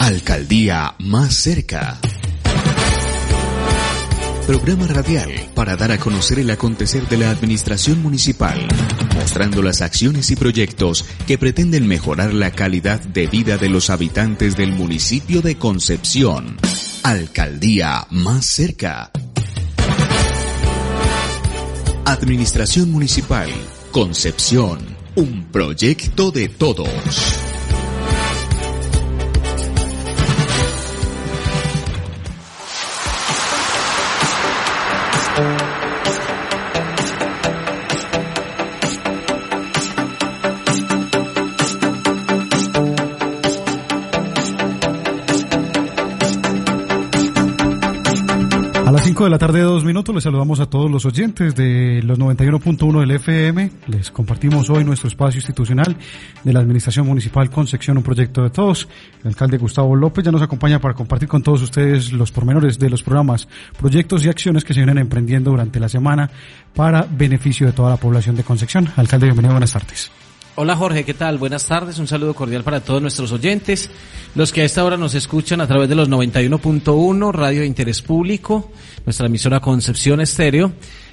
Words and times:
Alcaldía 0.00 0.94
más 0.98 1.34
cerca. 1.34 2.00
Programa 4.46 4.86
radial 4.86 5.30
para 5.54 5.76
dar 5.76 5.92
a 5.92 5.98
conocer 5.98 6.38
el 6.38 6.50
acontecer 6.50 7.06
de 7.06 7.18
la 7.18 7.28
administración 7.28 8.00
municipal, 8.00 8.66
mostrando 9.14 9.60
las 9.62 9.82
acciones 9.82 10.30
y 10.30 10.36
proyectos 10.36 11.04
que 11.26 11.36
pretenden 11.36 11.86
mejorar 11.86 12.32
la 12.32 12.50
calidad 12.50 12.98
de 12.98 13.26
vida 13.26 13.58
de 13.58 13.68
los 13.68 13.90
habitantes 13.90 14.56
del 14.56 14.72
municipio 14.72 15.42
de 15.42 15.58
Concepción. 15.58 16.56
Alcaldía 17.02 18.06
más 18.08 18.46
cerca. 18.46 19.10
Administración 22.06 22.90
Municipal, 22.90 23.50
Concepción, 23.90 24.78
un 25.14 25.44
proyecto 25.52 26.30
de 26.30 26.48
todos. 26.48 27.39
De 49.24 49.30
la 49.30 49.38
tarde, 49.38 49.60
dos 49.60 49.84
minutos. 49.84 50.14
Les 50.14 50.24
saludamos 50.24 50.60
a 50.60 50.66
todos 50.66 50.90
los 50.90 51.04
oyentes 51.04 51.54
de 51.54 52.00
los 52.02 52.18
91.1 52.18 53.00
del 53.00 53.10
FM. 53.10 53.70
Les 53.88 54.10
compartimos 54.10 54.70
hoy 54.70 54.82
nuestro 54.84 55.08
espacio 55.08 55.38
institucional 55.38 55.96
de 56.42 56.52
la 56.52 56.60
Administración 56.60 57.06
Municipal 57.06 57.50
Concepción, 57.50 57.98
un 57.98 58.02
proyecto 58.02 58.42
de 58.42 58.50
todos. 58.50 58.88
El 59.22 59.28
alcalde 59.28 59.58
Gustavo 59.58 59.94
López 59.94 60.24
ya 60.24 60.32
nos 60.32 60.40
acompaña 60.40 60.80
para 60.80 60.94
compartir 60.94 61.28
con 61.28 61.42
todos 61.42 61.60
ustedes 61.62 62.12
los 62.12 62.32
pormenores 62.32 62.78
de 62.78 62.88
los 62.88 63.02
programas, 63.02 63.46
proyectos 63.78 64.24
y 64.24 64.28
acciones 64.28 64.64
que 64.64 64.72
se 64.72 64.80
vienen 64.80 64.98
emprendiendo 64.98 65.50
durante 65.50 65.80
la 65.80 65.88
semana 65.88 66.30
para 66.74 67.06
beneficio 67.10 67.66
de 67.66 67.72
toda 67.72 67.90
la 67.90 67.96
población 67.96 68.36
de 68.36 68.44
Concepción. 68.44 68.88
Alcalde, 68.96 69.26
bienvenido, 69.26 69.52
buenas 69.52 69.72
tardes. 69.72 70.10
Hola 70.56 70.74
Jorge, 70.74 71.04
¿qué 71.04 71.14
tal? 71.14 71.38
Buenas 71.38 71.64
tardes, 71.66 71.98
un 72.00 72.08
saludo 72.08 72.34
cordial 72.34 72.64
para 72.64 72.80
todos 72.80 73.00
nuestros 73.00 73.30
oyentes, 73.30 73.88
los 74.34 74.52
que 74.52 74.62
a 74.62 74.64
esta 74.64 74.84
hora 74.84 74.96
nos 74.96 75.14
escuchan 75.14 75.60
a 75.60 75.68
través 75.68 75.88
de 75.88 75.94
los 75.94 76.08
91.1, 76.08 77.32
Radio 77.32 77.60
de 77.60 77.66
Interés 77.68 78.02
Público, 78.02 78.72
nuestra 79.06 79.26
emisora 79.26 79.60
Concepción 79.60 80.20
Estéreo, 80.20 80.72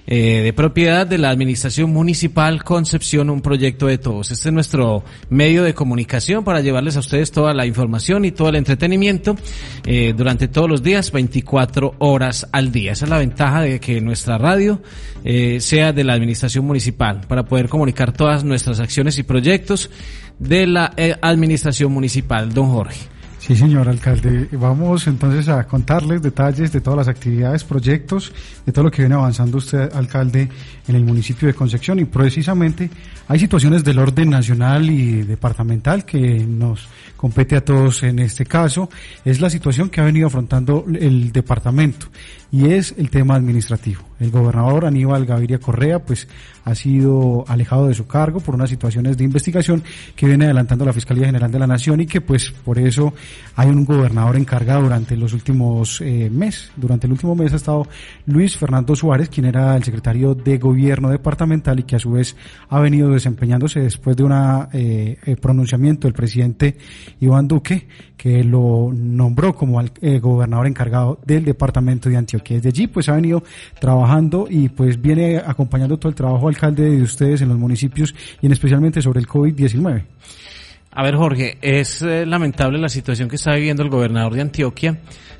eh, 0.09 0.41
de 0.41 0.53
propiedad 0.53 1.05
de 1.05 1.17
la 1.17 1.29
Administración 1.29 1.91
Municipal 1.91 2.63
Concepción, 2.63 3.29
un 3.29 3.41
proyecto 3.41 3.87
de 3.87 3.97
todos. 3.97 4.31
Este 4.31 4.47
es 4.47 4.53
nuestro 4.53 5.03
medio 5.29 5.63
de 5.63 5.73
comunicación 5.73 6.45
para 6.45 6.61
llevarles 6.61 6.95
a 6.95 6.99
ustedes 6.99 7.29
toda 7.31 7.53
la 7.53 7.65
información 7.65 8.23
y 8.23 8.31
todo 8.31 8.47
el 8.47 8.55
entretenimiento 8.55 9.35
eh, 9.85 10.13
durante 10.15 10.47
todos 10.47 10.69
los 10.69 10.81
días, 10.81 11.11
24 11.11 11.95
horas 11.99 12.47
al 12.53 12.71
día. 12.71 12.93
Esa 12.93 13.03
es 13.03 13.11
la 13.11 13.17
ventaja 13.17 13.61
de 13.61 13.81
que 13.81 13.99
nuestra 13.99 14.37
radio 14.37 14.81
eh, 15.25 15.59
sea 15.59 15.91
de 15.91 16.05
la 16.05 16.13
Administración 16.13 16.65
Municipal, 16.65 17.21
para 17.27 17.43
poder 17.43 17.67
comunicar 17.67 18.13
todas 18.13 18.45
nuestras 18.45 18.79
acciones 18.79 19.17
y 19.17 19.23
proyectos 19.23 19.89
de 20.39 20.67
la 20.67 20.93
Administración 21.21 21.91
Municipal. 21.91 22.53
Don 22.53 22.67
Jorge. 22.67 23.16
Sí, 23.47 23.55
señor 23.55 23.87
alcalde. 23.87 24.49
Vamos 24.51 25.07
entonces 25.07 25.47
a 25.47 25.65
contarles 25.65 26.21
detalles 26.21 26.73
de 26.73 26.81
todas 26.81 26.97
las 26.97 27.07
actividades, 27.07 27.63
proyectos, 27.63 28.33
de 28.65 28.73
todo 28.73 28.83
lo 28.83 28.91
que 28.91 29.03
viene 29.03 29.15
avanzando 29.15 29.59
usted, 29.59 29.89
alcalde, 29.93 30.49
en 30.85 30.95
el 30.95 31.05
municipio 31.05 31.47
de 31.47 31.53
Concepción. 31.53 31.97
Y 31.99 32.03
precisamente 32.03 32.89
hay 33.25 33.39
situaciones 33.39 33.85
del 33.85 33.99
orden 33.99 34.31
nacional 34.31 34.89
y 34.89 35.21
departamental 35.21 36.03
que 36.03 36.19
nos 36.45 36.89
compete 37.17 37.57
a 37.57 37.65
todos 37.65 38.03
en 38.03 38.19
este 38.19 38.45
caso. 38.45 38.89
Es 39.25 39.41
la 39.41 39.49
situación 39.49 39.89
que 39.89 39.99
ha 39.99 40.05
venido 40.05 40.27
afrontando 40.27 40.85
el 40.87 41.31
departamento 41.31 42.07
y 42.51 42.71
es 42.71 42.95
el 42.97 43.09
tema 43.09 43.35
administrativo. 43.35 44.01
El 44.19 44.31
gobernador 44.31 44.85
Aníbal 44.85 45.25
Gaviria 45.25 45.59
Correa 45.59 45.99
pues 45.99 46.27
ha 46.63 46.73
sido 46.73 47.45
alejado 47.47 47.87
de 47.87 47.93
su 47.93 48.07
cargo 48.07 48.39
por 48.39 48.55
unas 48.55 48.69
situaciones 48.69 49.17
de 49.17 49.23
investigación 49.23 49.83
que 50.15 50.25
viene 50.25 50.45
adelantando 50.45 50.85
la 50.85 50.93
Fiscalía 50.93 51.25
General 51.25 51.51
de 51.51 51.59
la 51.59 51.67
Nación 51.67 52.01
y 52.01 52.07
que 52.07 52.21
pues 52.21 52.51
por 52.51 52.79
eso 52.79 53.13
hay 53.55 53.69
un 53.69 53.85
gobernador 53.85 54.37
encargado 54.37 54.83
durante 54.83 55.15
los 55.15 55.33
últimos 55.33 56.01
eh, 56.01 56.29
meses. 56.31 56.71
Durante 56.75 57.05
el 57.05 57.13
último 57.13 57.35
mes 57.35 57.53
ha 57.53 57.57
estado 57.57 57.87
Luis 58.25 58.57
Fernando 58.57 58.95
Suárez, 58.95 59.29
quien 59.29 59.45
era 59.45 59.75
el 59.75 59.83
secretario 59.83 60.33
de 60.33 60.57
gobierno 60.57 61.09
departamental 61.09 61.79
y 61.79 61.83
que 61.83 61.97
a 61.97 61.99
su 61.99 62.11
vez 62.11 62.35
ha 62.69 62.79
venido 62.79 63.11
desempeñándose 63.11 63.81
después 63.81 64.15
de 64.17 64.23
un 64.23 64.31
eh, 64.73 65.17
eh, 65.25 65.35
pronunciamiento 65.35 66.07
del 66.07 66.13
presidente 66.13 66.77
Iván 67.19 67.47
Duque 67.47 67.87
que 68.17 68.43
lo 68.43 68.91
nombró 68.93 69.55
como 69.55 69.81
eh, 69.81 70.19
gobernador 70.19 70.67
encargado 70.67 71.19
del 71.25 71.45
departamento 71.45 72.09
de 72.09 72.17
Antioquia. 72.17 72.57
Desde 72.57 72.69
allí 72.69 72.87
pues 72.87 73.07
ha 73.09 73.13
venido 73.13 73.43
trabajando 73.79 74.47
y 74.49 74.69
pues 74.69 75.01
viene 75.01 75.37
acompañando 75.37 75.97
todo 75.97 76.09
el 76.09 76.15
trabajo 76.15 76.47
alcalde 76.47 76.89
de 76.89 77.01
ustedes 77.01 77.41
en 77.41 77.49
los 77.49 77.57
municipios 77.57 78.13
y 78.41 78.47
en 78.47 78.51
especialmente 78.51 79.01
sobre 79.01 79.19
el 79.19 79.27
COVID-19. 79.27 80.03
A 80.91 81.03
ver, 81.03 81.15
Jorge, 81.15 81.59
es 81.61 82.01
eh, 82.01 82.25
lamentable 82.25 82.79
la 82.79 82.89
situación 82.89 83.29
que 83.29 83.35
está 83.35 83.53
viviendo 83.53 83.83
el 83.83 83.89
gobernador 83.89 84.33
de 84.33 84.41
Antioquia. 84.41 84.99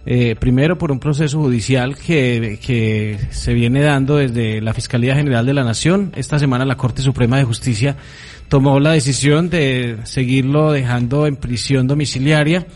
Eh, 0.10 0.38
primero 0.40 0.78
por 0.78 0.94
un 0.94 1.00
proceso 1.00 1.38
judicial 1.38 1.98
que, 1.98 2.60
que 2.66 3.20
se 3.30 3.54
viene 3.54 3.82
dando 3.82 4.16
desde 4.16 4.62
la 4.62 4.74
Fiscalía 4.74 5.14
General 5.16 5.46
de 5.46 5.54
la 5.54 5.66
Nación. 5.66 6.14
Esta 6.16 6.40
semana 6.40 6.64
la 6.64 6.78
Corte 6.78 7.02
Suprema 7.02 7.38
de 7.38 7.44
Justicia 7.44 7.98
tomó 8.48 8.80
la 8.80 8.94
decisión 8.94 9.50
de 9.50 9.98
seguirlo 10.04 10.72
dejando 10.72 11.28
en 11.28 11.36
prisión 11.36 11.88
domiciliaria. 11.88 12.68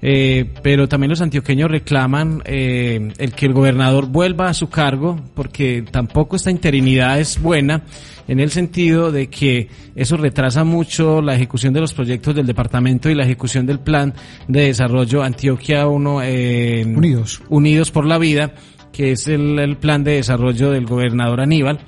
Eh, 0.00 0.48
pero 0.62 0.88
también 0.88 1.10
los 1.10 1.20
antioqueños 1.20 1.70
reclaman 1.70 2.40
eh, 2.44 3.12
el 3.18 3.32
que 3.32 3.46
el 3.46 3.52
gobernador 3.52 4.06
vuelva 4.06 4.48
a 4.48 4.54
su 4.54 4.68
cargo 4.68 5.18
porque 5.34 5.82
tampoco 5.90 6.36
esta 6.36 6.52
interinidad 6.52 7.18
es 7.18 7.42
buena 7.42 7.82
en 8.28 8.38
el 8.38 8.50
sentido 8.50 9.10
de 9.10 9.28
que 9.28 9.68
eso 9.96 10.16
retrasa 10.16 10.62
mucho 10.62 11.20
la 11.20 11.34
ejecución 11.34 11.72
de 11.72 11.80
los 11.80 11.94
proyectos 11.94 12.34
del 12.36 12.46
departamento 12.46 13.10
y 13.10 13.14
la 13.16 13.24
ejecución 13.24 13.66
del 13.66 13.80
plan 13.80 14.14
de 14.46 14.66
desarrollo 14.66 15.22
Antioquia 15.24 15.88
1 15.88 16.22
eh, 16.22 16.84
Unidos. 16.86 17.42
Unidos 17.48 17.90
por 17.90 18.06
la 18.06 18.18
Vida, 18.18 18.54
que 18.92 19.12
es 19.12 19.26
el, 19.26 19.58
el 19.58 19.78
plan 19.78 20.04
de 20.04 20.12
desarrollo 20.12 20.70
del 20.70 20.86
gobernador 20.86 21.40
Aníbal 21.40 21.80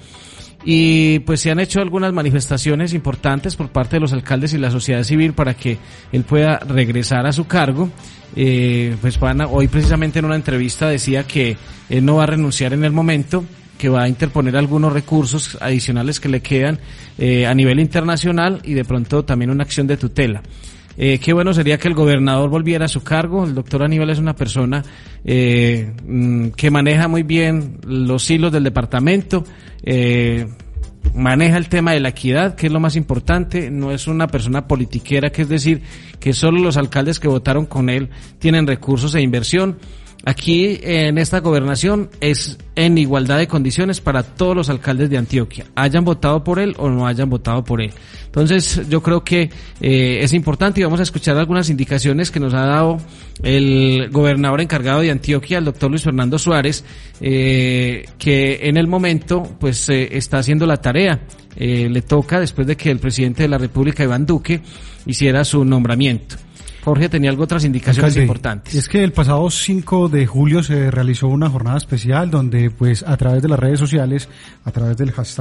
y 0.64 1.20
pues 1.20 1.40
se 1.40 1.50
han 1.50 1.60
hecho 1.60 1.80
algunas 1.80 2.12
manifestaciones 2.12 2.92
importantes 2.92 3.56
por 3.56 3.68
parte 3.70 3.96
de 3.96 4.00
los 4.00 4.12
alcaldes 4.12 4.52
y 4.52 4.58
la 4.58 4.70
sociedad 4.70 5.02
civil 5.02 5.32
para 5.32 5.54
que 5.54 5.78
él 6.12 6.24
pueda 6.24 6.58
regresar 6.58 7.26
a 7.26 7.32
su 7.32 7.46
cargo. 7.46 7.88
Eh, 8.36 8.94
pues 9.00 9.18
hoy 9.50 9.68
precisamente 9.68 10.18
en 10.18 10.24
una 10.24 10.36
entrevista 10.36 10.88
decía 10.88 11.24
que 11.24 11.56
él 11.88 12.04
no 12.04 12.16
va 12.16 12.24
a 12.24 12.26
renunciar 12.26 12.72
en 12.72 12.84
el 12.84 12.92
momento, 12.92 13.44
que 13.78 13.88
va 13.88 14.02
a 14.02 14.08
interponer 14.08 14.56
algunos 14.56 14.92
recursos 14.92 15.56
adicionales 15.60 16.20
que 16.20 16.28
le 16.28 16.40
quedan 16.40 16.78
eh, 17.18 17.46
a 17.46 17.54
nivel 17.54 17.80
internacional 17.80 18.60
y 18.62 18.74
de 18.74 18.84
pronto 18.84 19.24
también 19.24 19.50
una 19.50 19.64
acción 19.64 19.86
de 19.86 19.96
tutela. 19.96 20.42
Eh, 20.96 21.18
qué 21.18 21.32
bueno 21.32 21.54
sería 21.54 21.78
que 21.78 21.88
el 21.88 21.94
gobernador 21.94 22.50
volviera 22.50 22.84
a 22.84 22.88
su 22.88 23.02
cargo. 23.02 23.44
El 23.44 23.54
doctor 23.54 23.82
Aníbal 23.82 24.10
es 24.10 24.18
una 24.18 24.34
persona 24.34 24.82
eh, 25.24 25.92
mm, 26.06 26.48
que 26.50 26.70
maneja 26.70 27.08
muy 27.08 27.22
bien 27.22 27.78
los 27.84 28.30
hilos 28.30 28.52
del 28.52 28.64
departamento. 28.64 29.44
Eh, 29.82 30.46
maneja 31.14 31.56
el 31.56 31.68
tema 31.68 31.92
de 31.92 32.00
la 32.00 32.10
equidad, 32.10 32.54
que 32.54 32.66
es 32.66 32.72
lo 32.72 32.80
más 32.80 32.96
importante, 32.96 33.70
no 33.70 33.92
es 33.92 34.06
una 34.06 34.26
persona 34.26 34.66
politiquera, 34.66 35.30
que 35.30 35.42
es 35.42 35.48
decir, 35.48 35.82
que 36.18 36.32
solo 36.32 36.60
los 36.60 36.76
alcaldes 36.76 37.18
que 37.18 37.28
votaron 37.28 37.66
con 37.66 37.88
él 37.88 38.10
tienen 38.38 38.66
recursos 38.66 39.14
e 39.14 39.22
inversión. 39.22 39.78
Aquí 40.24 40.78
en 40.82 41.16
esta 41.16 41.40
gobernación 41.40 42.10
es 42.20 42.58
en 42.76 42.98
igualdad 42.98 43.38
de 43.38 43.48
condiciones 43.48 44.02
para 44.02 44.22
todos 44.22 44.54
los 44.54 44.68
alcaldes 44.68 45.08
de 45.08 45.16
Antioquia, 45.16 45.64
hayan 45.74 46.04
votado 46.04 46.44
por 46.44 46.58
él 46.58 46.74
o 46.76 46.90
no 46.90 47.06
hayan 47.06 47.30
votado 47.30 47.64
por 47.64 47.80
él. 47.80 47.90
Entonces 48.26 48.82
yo 48.90 49.02
creo 49.02 49.24
que 49.24 49.50
eh, 49.80 50.18
es 50.20 50.34
importante 50.34 50.80
y 50.80 50.84
vamos 50.84 51.00
a 51.00 51.04
escuchar 51.04 51.38
algunas 51.38 51.70
indicaciones 51.70 52.30
que 52.30 52.38
nos 52.38 52.52
ha 52.52 52.66
dado 52.66 52.98
el 53.42 54.10
gobernador 54.10 54.60
encargado 54.60 55.00
de 55.00 55.10
Antioquia, 55.10 55.56
el 55.56 55.64
doctor 55.64 55.90
Luis 55.90 56.02
Fernando 56.02 56.38
Suárez, 56.38 56.84
eh, 57.22 58.04
que 58.18 58.60
en 58.68 58.76
el 58.76 58.88
momento 58.88 59.42
pues 59.58 59.88
eh, 59.88 60.16
está 60.18 60.38
haciendo 60.38 60.66
la 60.66 60.76
tarea. 60.76 61.20
le 61.56 62.02
toca 62.02 62.38
después 62.38 62.66
de 62.66 62.76
que 62.76 62.90
el 62.90 62.98
presidente 62.98 63.42
de 63.44 63.48
la 63.48 63.58
República, 63.58 64.04
Iván 64.04 64.26
Duque, 64.26 64.60
hiciera 65.06 65.44
su 65.44 65.64
nombramiento. 65.64 66.36
Jorge 66.84 67.08
tenía 67.08 67.30
algo 67.30 67.44
otras 67.44 67.64
indicaciones 67.64 68.16
importantes. 68.16 68.74
Es 68.74 68.88
que 68.88 69.02
el 69.02 69.12
pasado 69.12 69.50
5 69.50 70.08
de 70.08 70.26
julio 70.26 70.62
se 70.62 70.90
realizó 70.90 71.28
una 71.28 71.50
jornada 71.50 71.76
especial 71.76 72.30
donde 72.30 72.70
pues 72.70 73.02
a 73.02 73.16
través 73.16 73.42
de 73.42 73.48
las 73.48 73.58
redes 73.58 73.78
sociales, 73.78 74.28
a 74.64 74.70
través 74.70 74.96
del 74.96 75.12
hashtag 75.12 75.40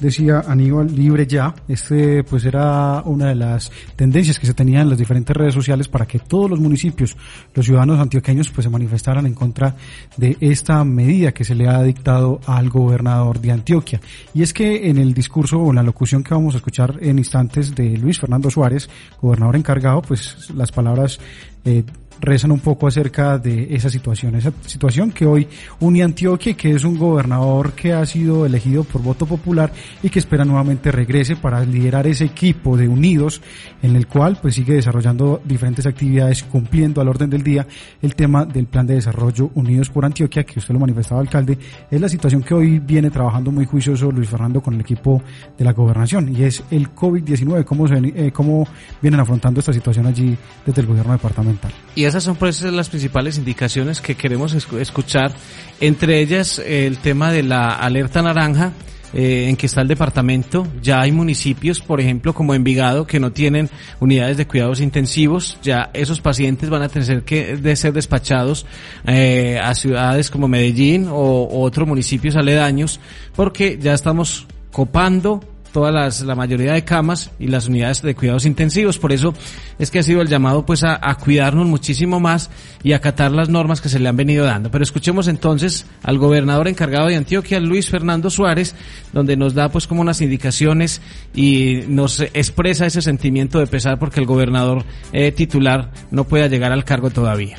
decía 0.00 0.42
Aníbal 0.46 0.94
libre 0.94 1.26
ya, 1.26 1.54
este 1.68 2.24
pues 2.24 2.44
era 2.44 3.02
una 3.04 3.26
de 3.26 3.34
las 3.34 3.70
tendencias 3.96 4.38
que 4.38 4.46
se 4.46 4.54
tenían 4.54 4.82
en 4.82 4.90
las 4.90 4.98
diferentes 4.98 5.36
redes 5.36 5.54
sociales 5.54 5.88
para 5.88 6.06
que 6.06 6.18
todos 6.18 6.48
los 6.48 6.60
municipios, 6.60 7.16
los 7.54 7.66
ciudadanos 7.66 7.98
antioqueños 7.98 8.50
pues 8.50 8.64
se 8.64 8.70
manifestaran 8.70 9.26
en 9.26 9.34
contra 9.34 9.76
de 10.16 10.36
esta 10.40 10.82
medida 10.84 11.32
que 11.32 11.44
se 11.44 11.54
le 11.54 11.68
ha 11.68 11.82
dictado 11.82 12.40
al 12.46 12.68
gobernador 12.68 13.40
de 13.40 13.52
Antioquia. 13.52 14.00
Y 14.34 14.42
es 14.42 14.52
que 14.52 14.88
en 14.88 14.98
el 14.98 15.12
discurso 15.14 15.58
o 15.58 15.70
en 15.70 15.76
la 15.76 15.82
locución 15.82 16.22
que 16.22 16.34
vamos 16.34 16.54
a 16.54 16.58
escuchar 16.58 16.96
en 17.00 17.18
instantes 17.18 17.74
de 17.74 17.96
Luis 17.96 18.18
Fernando 18.18 18.50
Suárez, 18.50 18.88
gobernador 19.20 19.56
encargado, 19.56 20.02
pues 20.02 20.50
las 20.60 20.72
palabras 20.72 21.18
eh, 21.64 21.82
rezan 22.20 22.52
un 22.52 22.60
poco 22.60 22.86
acerca 22.86 23.38
de 23.38 23.74
esa 23.74 23.88
situación, 23.88 24.34
esa 24.34 24.52
situación 24.66 25.10
que 25.10 25.26
hoy 25.26 25.48
une 25.80 26.02
Antioquia, 26.02 26.54
que 26.54 26.72
es 26.72 26.84
un 26.84 26.98
gobernador 26.98 27.72
que 27.72 27.92
ha 27.92 28.04
sido 28.06 28.46
elegido 28.46 28.84
por 28.84 29.02
voto 29.02 29.26
popular 29.26 29.72
y 30.02 30.10
que 30.10 30.18
espera 30.18 30.44
nuevamente 30.44 30.92
regrese 30.92 31.36
para 31.36 31.64
liderar 31.64 32.06
ese 32.06 32.24
equipo 32.24 32.76
de 32.76 32.88
unidos 32.88 33.40
en 33.82 33.96
el 33.96 34.06
cual 34.06 34.38
pues 34.40 34.54
sigue 34.54 34.74
desarrollando 34.74 35.40
diferentes 35.44 35.86
actividades 35.86 36.42
cumpliendo 36.42 37.00
al 37.00 37.08
orden 37.08 37.30
del 37.30 37.42
día 37.42 37.66
el 38.02 38.14
tema 38.14 38.44
del 38.44 38.66
plan 38.66 38.86
de 38.86 38.94
desarrollo 38.94 39.50
Unidos 39.54 39.90
por 39.90 40.04
Antioquia, 40.04 40.44
que 40.44 40.58
usted 40.58 40.74
lo 40.74 40.80
manifestaba 40.80 41.20
alcalde, 41.20 41.58
es 41.90 42.00
la 42.00 42.08
situación 42.08 42.42
que 42.42 42.54
hoy 42.54 42.78
viene 42.78 43.10
trabajando 43.10 43.50
muy 43.50 43.64
juicioso 43.64 44.10
Luis 44.10 44.28
Fernando 44.28 44.60
con 44.60 44.74
el 44.74 44.80
equipo 44.80 45.22
de 45.56 45.64
la 45.64 45.72
gobernación 45.72 46.34
y 46.34 46.44
es 46.44 46.62
el 46.70 46.94
COVID-19, 46.94 47.64
cómo, 47.64 47.88
se, 47.88 47.94
eh, 47.96 48.32
cómo 48.32 48.66
vienen 49.00 49.20
afrontando 49.20 49.60
esta 49.60 49.72
situación 49.72 50.06
allí 50.06 50.36
desde 50.66 50.80
el 50.80 50.86
gobierno 50.86 51.12
departamental. 51.12 51.72
Esas 52.10 52.24
son 52.24 52.36
pues 52.36 52.62
las 52.62 52.88
principales 52.88 53.38
indicaciones 53.38 54.00
que 54.00 54.14
queremos 54.14 54.54
escuchar, 54.54 55.32
entre 55.80 56.20
ellas 56.20 56.58
el 56.58 56.98
tema 56.98 57.32
de 57.32 57.42
la 57.42 57.70
alerta 57.70 58.22
naranja, 58.22 58.72
eh, 59.12 59.48
en 59.48 59.56
que 59.56 59.66
está 59.66 59.80
el 59.80 59.88
departamento. 59.88 60.66
Ya 60.80 61.00
hay 61.00 61.10
municipios, 61.10 61.80
por 61.80 62.00
ejemplo, 62.00 62.32
como 62.32 62.54
Envigado, 62.54 63.06
que 63.06 63.18
no 63.18 63.32
tienen 63.32 63.68
unidades 63.98 64.36
de 64.36 64.46
cuidados 64.46 64.80
intensivos. 64.80 65.58
Ya 65.62 65.90
esos 65.94 66.20
pacientes 66.20 66.70
van 66.70 66.82
a 66.82 66.88
tener 66.88 67.24
que 67.24 67.56
de 67.56 67.74
ser 67.74 67.92
despachados 67.92 68.66
eh, 69.06 69.58
a 69.60 69.74
ciudades 69.74 70.30
como 70.30 70.46
Medellín 70.46 71.08
o, 71.08 71.14
o 71.14 71.62
otros 71.62 71.88
municipios 71.88 72.36
aledaños, 72.36 73.00
porque 73.34 73.78
ya 73.80 73.94
estamos 73.94 74.46
copando 74.70 75.40
todas 75.72 75.94
las, 75.94 76.20
la 76.22 76.34
mayoría 76.34 76.72
de 76.72 76.84
camas 76.84 77.30
y 77.38 77.46
las 77.48 77.68
unidades 77.68 78.02
de 78.02 78.14
cuidados 78.14 78.46
intensivos. 78.46 78.98
Por 78.98 79.12
eso 79.12 79.34
es 79.78 79.90
que 79.90 79.98
ha 79.98 80.02
sido 80.02 80.22
el 80.22 80.28
llamado 80.28 80.66
pues 80.66 80.84
a, 80.84 80.98
cuidarnos 81.22 81.66
muchísimo 81.66 82.20
más 82.20 82.50
y 82.82 82.92
acatar 82.92 83.32
las 83.32 83.48
normas 83.48 83.80
que 83.80 83.88
se 83.88 83.98
le 83.98 84.08
han 84.08 84.16
venido 84.16 84.44
dando. 84.44 84.70
Pero 84.70 84.84
escuchemos 84.84 85.28
entonces 85.28 85.86
al 86.02 86.18
gobernador 86.18 86.68
encargado 86.68 87.08
de 87.08 87.16
Antioquia, 87.16 87.60
Luis 87.60 87.88
Fernando 87.88 88.30
Suárez, 88.30 88.74
donde 89.12 89.36
nos 89.36 89.54
da 89.54 89.68
pues 89.68 89.86
como 89.86 90.00
unas 90.00 90.20
indicaciones 90.20 91.00
y 91.34 91.82
nos 91.88 92.20
expresa 92.20 92.86
ese 92.86 93.02
sentimiento 93.02 93.58
de 93.58 93.66
pesar 93.66 93.98
porque 93.98 94.20
el 94.20 94.26
gobernador 94.26 94.84
eh, 95.12 95.32
titular 95.32 95.90
no 96.10 96.24
pueda 96.24 96.46
llegar 96.46 96.72
al 96.72 96.84
cargo 96.84 97.10
todavía. 97.10 97.58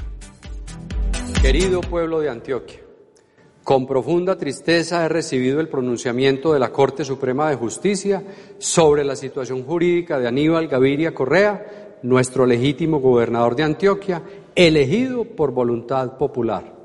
Querido 1.41 1.81
pueblo 1.81 2.19
de 2.19 2.29
Antioquia, 2.29 2.79
con 3.71 3.87
profunda 3.87 4.37
tristeza 4.37 5.05
he 5.05 5.07
recibido 5.07 5.61
el 5.61 5.69
pronunciamiento 5.69 6.51
de 6.51 6.59
la 6.59 6.73
Corte 6.73 7.05
Suprema 7.05 7.49
de 7.49 7.55
Justicia 7.55 8.21
sobre 8.57 9.05
la 9.05 9.15
situación 9.15 9.63
jurídica 9.63 10.19
de 10.19 10.27
Aníbal 10.27 10.67
Gaviria 10.67 11.13
Correa, 11.13 11.97
nuestro 12.03 12.45
legítimo 12.45 12.99
gobernador 12.99 13.55
de 13.55 13.63
Antioquia, 13.63 14.23
elegido 14.53 15.23
por 15.23 15.53
voluntad 15.53 16.17
popular. 16.17 16.75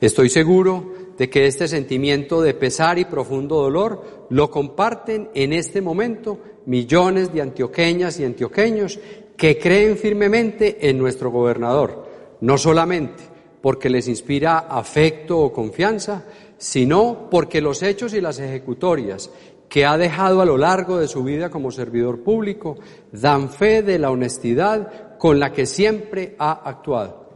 Estoy 0.00 0.28
seguro 0.28 0.92
de 1.18 1.28
que 1.28 1.48
este 1.48 1.66
sentimiento 1.66 2.40
de 2.40 2.54
pesar 2.54 3.00
y 3.00 3.06
profundo 3.06 3.56
dolor 3.56 4.28
lo 4.30 4.48
comparten 4.48 5.30
en 5.34 5.52
este 5.52 5.80
momento 5.80 6.38
millones 6.66 7.34
de 7.34 7.42
antioqueñas 7.42 8.20
y 8.20 8.24
antioqueños 8.24 9.00
que 9.36 9.58
creen 9.58 9.96
firmemente 9.96 10.88
en 10.88 10.98
nuestro 10.98 11.32
gobernador, 11.32 12.06
no 12.40 12.56
solamente 12.58 13.25
porque 13.66 13.90
les 13.90 14.06
inspira 14.06 14.58
afecto 14.70 15.40
o 15.40 15.52
confianza, 15.52 16.22
sino 16.56 17.26
porque 17.28 17.60
los 17.60 17.82
hechos 17.82 18.14
y 18.14 18.20
las 18.20 18.38
ejecutorias 18.38 19.28
que 19.68 19.84
ha 19.84 19.98
dejado 19.98 20.40
a 20.40 20.44
lo 20.44 20.56
largo 20.56 20.98
de 20.98 21.08
su 21.08 21.24
vida 21.24 21.50
como 21.50 21.72
servidor 21.72 22.20
público 22.20 22.76
dan 23.10 23.50
fe 23.50 23.82
de 23.82 23.98
la 23.98 24.12
honestidad 24.12 25.18
con 25.18 25.40
la 25.40 25.52
que 25.52 25.66
siempre 25.66 26.36
ha 26.38 26.52
actuado. 26.52 27.28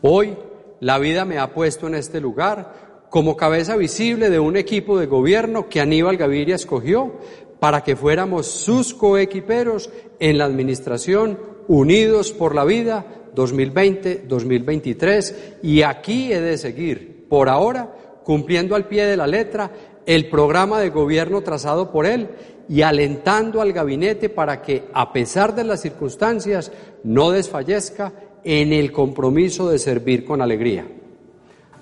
Hoy 0.00 0.38
la 0.80 0.98
vida 0.98 1.26
me 1.26 1.36
ha 1.36 1.52
puesto 1.52 1.86
en 1.86 1.96
este 1.96 2.18
lugar 2.18 3.04
como 3.10 3.36
cabeza 3.36 3.76
visible 3.76 4.30
de 4.30 4.40
un 4.40 4.56
equipo 4.56 4.98
de 4.98 5.04
gobierno 5.04 5.68
que 5.68 5.82
Aníbal 5.82 6.16
Gaviria 6.16 6.54
escogió 6.54 7.12
para 7.60 7.84
que 7.84 7.94
fuéramos 7.94 8.46
sus 8.46 8.94
coequiperos 8.94 9.90
en 10.18 10.38
la 10.38 10.46
administración 10.46 11.38
unidos 11.68 12.32
por 12.32 12.54
la 12.54 12.64
vida 12.64 13.21
2020-2023 13.34 15.34
y 15.62 15.82
aquí 15.82 16.32
he 16.32 16.40
de 16.40 16.58
seguir, 16.58 17.26
por 17.28 17.48
ahora, 17.48 17.92
cumpliendo 18.24 18.76
al 18.76 18.86
pie 18.86 19.06
de 19.06 19.16
la 19.16 19.26
letra 19.26 19.70
el 20.06 20.28
programa 20.28 20.80
de 20.80 20.90
gobierno 20.90 21.42
trazado 21.42 21.90
por 21.90 22.06
él 22.06 22.28
y 22.68 22.82
alentando 22.82 23.60
al 23.60 23.72
gabinete 23.72 24.28
para 24.28 24.62
que, 24.62 24.84
a 24.92 25.12
pesar 25.12 25.54
de 25.54 25.64
las 25.64 25.80
circunstancias, 25.80 26.72
no 27.04 27.30
desfallezca 27.30 28.12
en 28.44 28.72
el 28.72 28.92
compromiso 28.92 29.70
de 29.70 29.78
servir 29.78 30.24
con 30.24 30.40
alegría. 30.40 30.86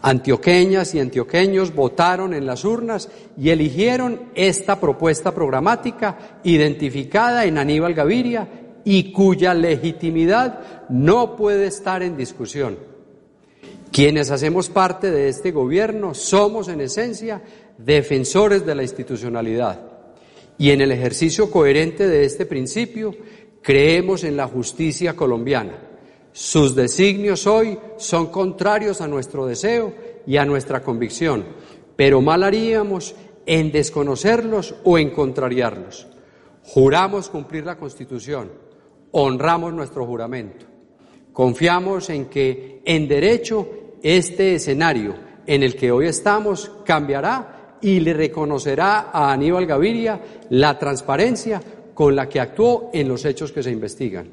Antioqueñas 0.03 0.95
y 0.95 1.01
antioqueños 1.01 1.75
votaron 1.75 2.33
en 2.33 2.47
las 2.47 2.65
urnas 2.65 3.11
y 3.37 3.51
eligieron 3.51 4.31
esta 4.35 4.81
propuesta 4.81 5.35
programática 5.35 6.39
identificada 6.43 7.45
en 7.45 7.59
Aníbal 7.59 7.93
Gaviria 7.93 8.49
y 8.85 9.13
cuya 9.13 9.55
legitimidad 9.55 10.89
no 10.89 11.37
puede 11.37 11.67
estar 11.67 12.03
en 12.03 12.17
discusión. 12.17 12.79
Quienes 13.93 14.31
hacemos 14.31 14.69
parte 14.69 15.11
de 15.11 15.29
este 15.29 15.51
gobierno 15.51 16.15
somos 16.15 16.69
en 16.69 16.81
esencia 16.81 17.43
defensores 17.77 18.65
de 18.65 18.75
la 18.75 18.83
institucionalidad 18.83 19.81
y 20.59 20.71
en 20.71 20.81
el 20.81 20.93
ejercicio 20.93 21.51
coherente 21.51 22.07
de 22.07 22.25
este 22.25 22.47
principio 22.47 23.15
creemos 23.63 24.23
en 24.25 24.37
la 24.37 24.47
justicia 24.47 25.17
colombiana. 25.17 25.73
Sus 26.33 26.77
designios 26.77 27.47
hoy 27.47 27.79
son 27.97 28.29
contrarios 28.29 29.01
a 29.01 29.09
nuestro 29.09 29.47
deseo 29.47 29.93
y 30.27 30.37
a 30.37 30.45
nuestra 30.45 30.83
convicción, 30.83 31.45
pero 31.97 32.21
mal 32.21 32.45
haríamos 32.45 33.17
en 33.45 33.73
desconocerlos 33.73 34.77
o 34.85 34.99
en 34.99 35.11
contrariarlos. 35.11 36.07
Juramos 36.63 37.29
cumplir 37.29 37.67
la 37.67 37.77
Constitución 37.77 38.70
honramos 39.13 39.73
nuestro 39.73 40.07
juramento. 40.07 40.67
Confiamos 41.33 42.11
en 42.11 42.27
que 42.27 42.83
en 42.85 43.09
derecho 43.09 43.69
este 44.03 44.55
escenario 44.55 45.15
en 45.47 45.63
el 45.63 45.77
que 45.77 45.91
hoy 45.93 46.07
estamos 46.07 46.71
cambiará 46.85 47.79
y 47.81 48.01
le 48.01 48.13
reconocerá 48.13 49.11
a 49.13 49.33
Aníbal 49.33 49.67
Gaviria 49.67 50.21
la 50.51 50.79
transparencia 50.79 51.63
con 51.95 52.15
la 52.15 52.29
que 52.29 52.41
actuó 52.41 52.91
en 52.93 53.09
los 53.09 53.25
hechos 53.25 53.53
que 53.53 53.63
se 53.63 53.71
investigan. 53.71 54.29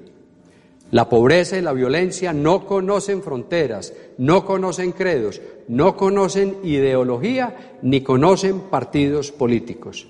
La 0.92 1.10
pobreza 1.10 1.58
y 1.58 1.62
la 1.62 1.74
violencia 1.74 2.32
no 2.32 2.66
conocen 2.66 3.22
fronteras, 3.22 3.94
no 4.18 4.46
conocen 4.46 4.94
credos, 4.94 5.42
no 5.68 5.98
conocen 5.98 6.60
ideología 6.64 7.78
ni 7.82 8.02
conocen 8.02 8.62
partidos 8.62 9.32
políticos. 9.32 10.08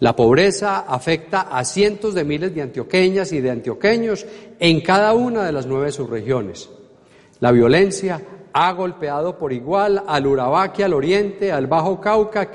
La 0.00 0.16
pobreza 0.16 0.80
afecta 0.80 1.42
a 1.42 1.62
cientos 1.64 2.14
de 2.14 2.24
miles 2.24 2.54
de 2.54 2.62
antioqueñas 2.62 3.32
y 3.32 3.40
de 3.40 3.50
antioqueños 3.50 4.26
en 4.58 4.80
cada 4.80 5.12
una 5.12 5.44
de 5.44 5.52
las 5.52 5.66
nueve 5.66 5.92
subregiones. 5.92 6.70
La 7.40 7.52
violencia 7.52 8.22
ha 8.52 8.72
golpeado 8.72 9.38
por 9.38 9.52
igual 9.52 10.02
al 10.06 10.26
Urabá 10.26 10.72
que 10.72 10.84
al 10.84 10.94
oriente, 10.94 11.52
al 11.52 11.66
Bajo 11.66 12.00
Cauca 12.00 12.50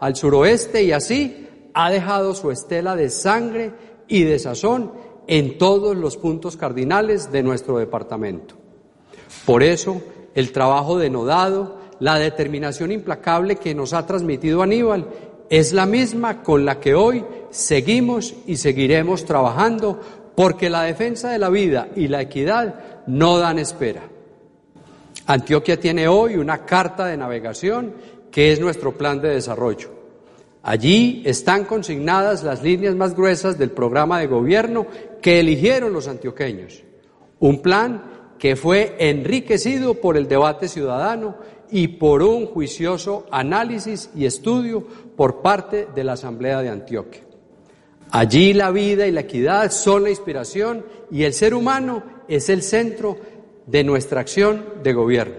al 0.00 0.16
suroeste 0.16 0.82
y 0.82 0.92
así 0.92 1.48
ha 1.72 1.90
dejado 1.90 2.34
su 2.34 2.50
estela 2.50 2.94
de 2.94 3.08
sangre 3.08 3.72
y 4.06 4.24
de 4.24 4.38
sazón 4.38 4.92
en 5.26 5.56
todos 5.56 5.96
los 5.96 6.18
puntos 6.18 6.58
cardinales 6.58 7.32
de 7.32 7.42
nuestro 7.42 7.78
departamento. 7.78 8.54
Por 9.46 9.62
eso, 9.62 10.02
el 10.34 10.52
trabajo 10.52 10.98
denodado, 10.98 11.78
la 12.00 12.18
determinación 12.18 12.92
implacable 12.92 13.56
que 13.56 13.74
nos 13.74 13.94
ha 13.94 14.06
transmitido 14.06 14.62
Aníbal 14.62 15.06
es 15.52 15.74
la 15.74 15.84
misma 15.84 16.42
con 16.42 16.64
la 16.64 16.80
que 16.80 16.94
hoy 16.94 17.22
seguimos 17.50 18.34
y 18.46 18.56
seguiremos 18.56 19.26
trabajando 19.26 20.00
porque 20.34 20.70
la 20.70 20.84
defensa 20.84 21.28
de 21.28 21.38
la 21.38 21.50
vida 21.50 21.88
y 21.94 22.08
la 22.08 22.22
equidad 22.22 23.04
no 23.06 23.36
dan 23.36 23.58
espera. 23.58 24.00
Antioquia 25.26 25.78
tiene 25.78 26.08
hoy 26.08 26.36
una 26.36 26.64
carta 26.64 27.04
de 27.04 27.18
navegación 27.18 27.92
que 28.30 28.50
es 28.50 28.60
nuestro 28.60 28.96
plan 28.96 29.20
de 29.20 29.28
desarrollo. 29.28 29.90
Allí 30.62 31.22
están 31.26 31.66
consignadas 31.66 32.42
las 32.42 32.62
líneas 32.62 32.94
más 32.94 33.14
gruesas 33.14 33.58
del 33.58 33.72
programa 33.72 34.20
de 34.20 34.28
gobierno 34.28 34.86
que 35.20 35.38
eligieron 35.40 35.92
los 35.92 36.08
antioqueños. 36.08 36.82
Un 37.40 37.60
plan 37.60 38.04
que 38.38 38.56
fue 38.56 38.96
enriquecido 38.98 40.00
por 40.00 40.16
el 40.16 40.28
debate 40.28 40.66
ciudadano 40.66 41.36
y 41.72 41.88
por 41.88 42.22
un 42.22 42.46
juicioso 42.46 43.26
análisis 43.30 44.10
y 44.14 44.26
estudio 44.26 44.86
por 45.16 45.40
parte 45.40 45.88
de 45.94 46.04
la 46.04 46.12
Asamblea 46.12 46.60
de 46.60 46.68
Antioquia. 46.68 47.22
Allí 48.10 48.52
la 48.52 48.70
vida 48.70 49.06
y 49.06 49.10
la 49.10 49.22
equidad 49.22 49.70
son 49.70 50.02
la 50.04 50.10
inspiración 50.10 50.84
y 51.10 51.22
el 51.22 51.32
ser 51.32 51.54
humano 51.54 52.02
es 52.28 52.50
el 52.50 52.62
centro 52.62 53.16
de 53.66 53.82
nuestra 53.84 54.20
acción 54.20 54.66
de 54.82 54.92
gobierno. 54.92 55.36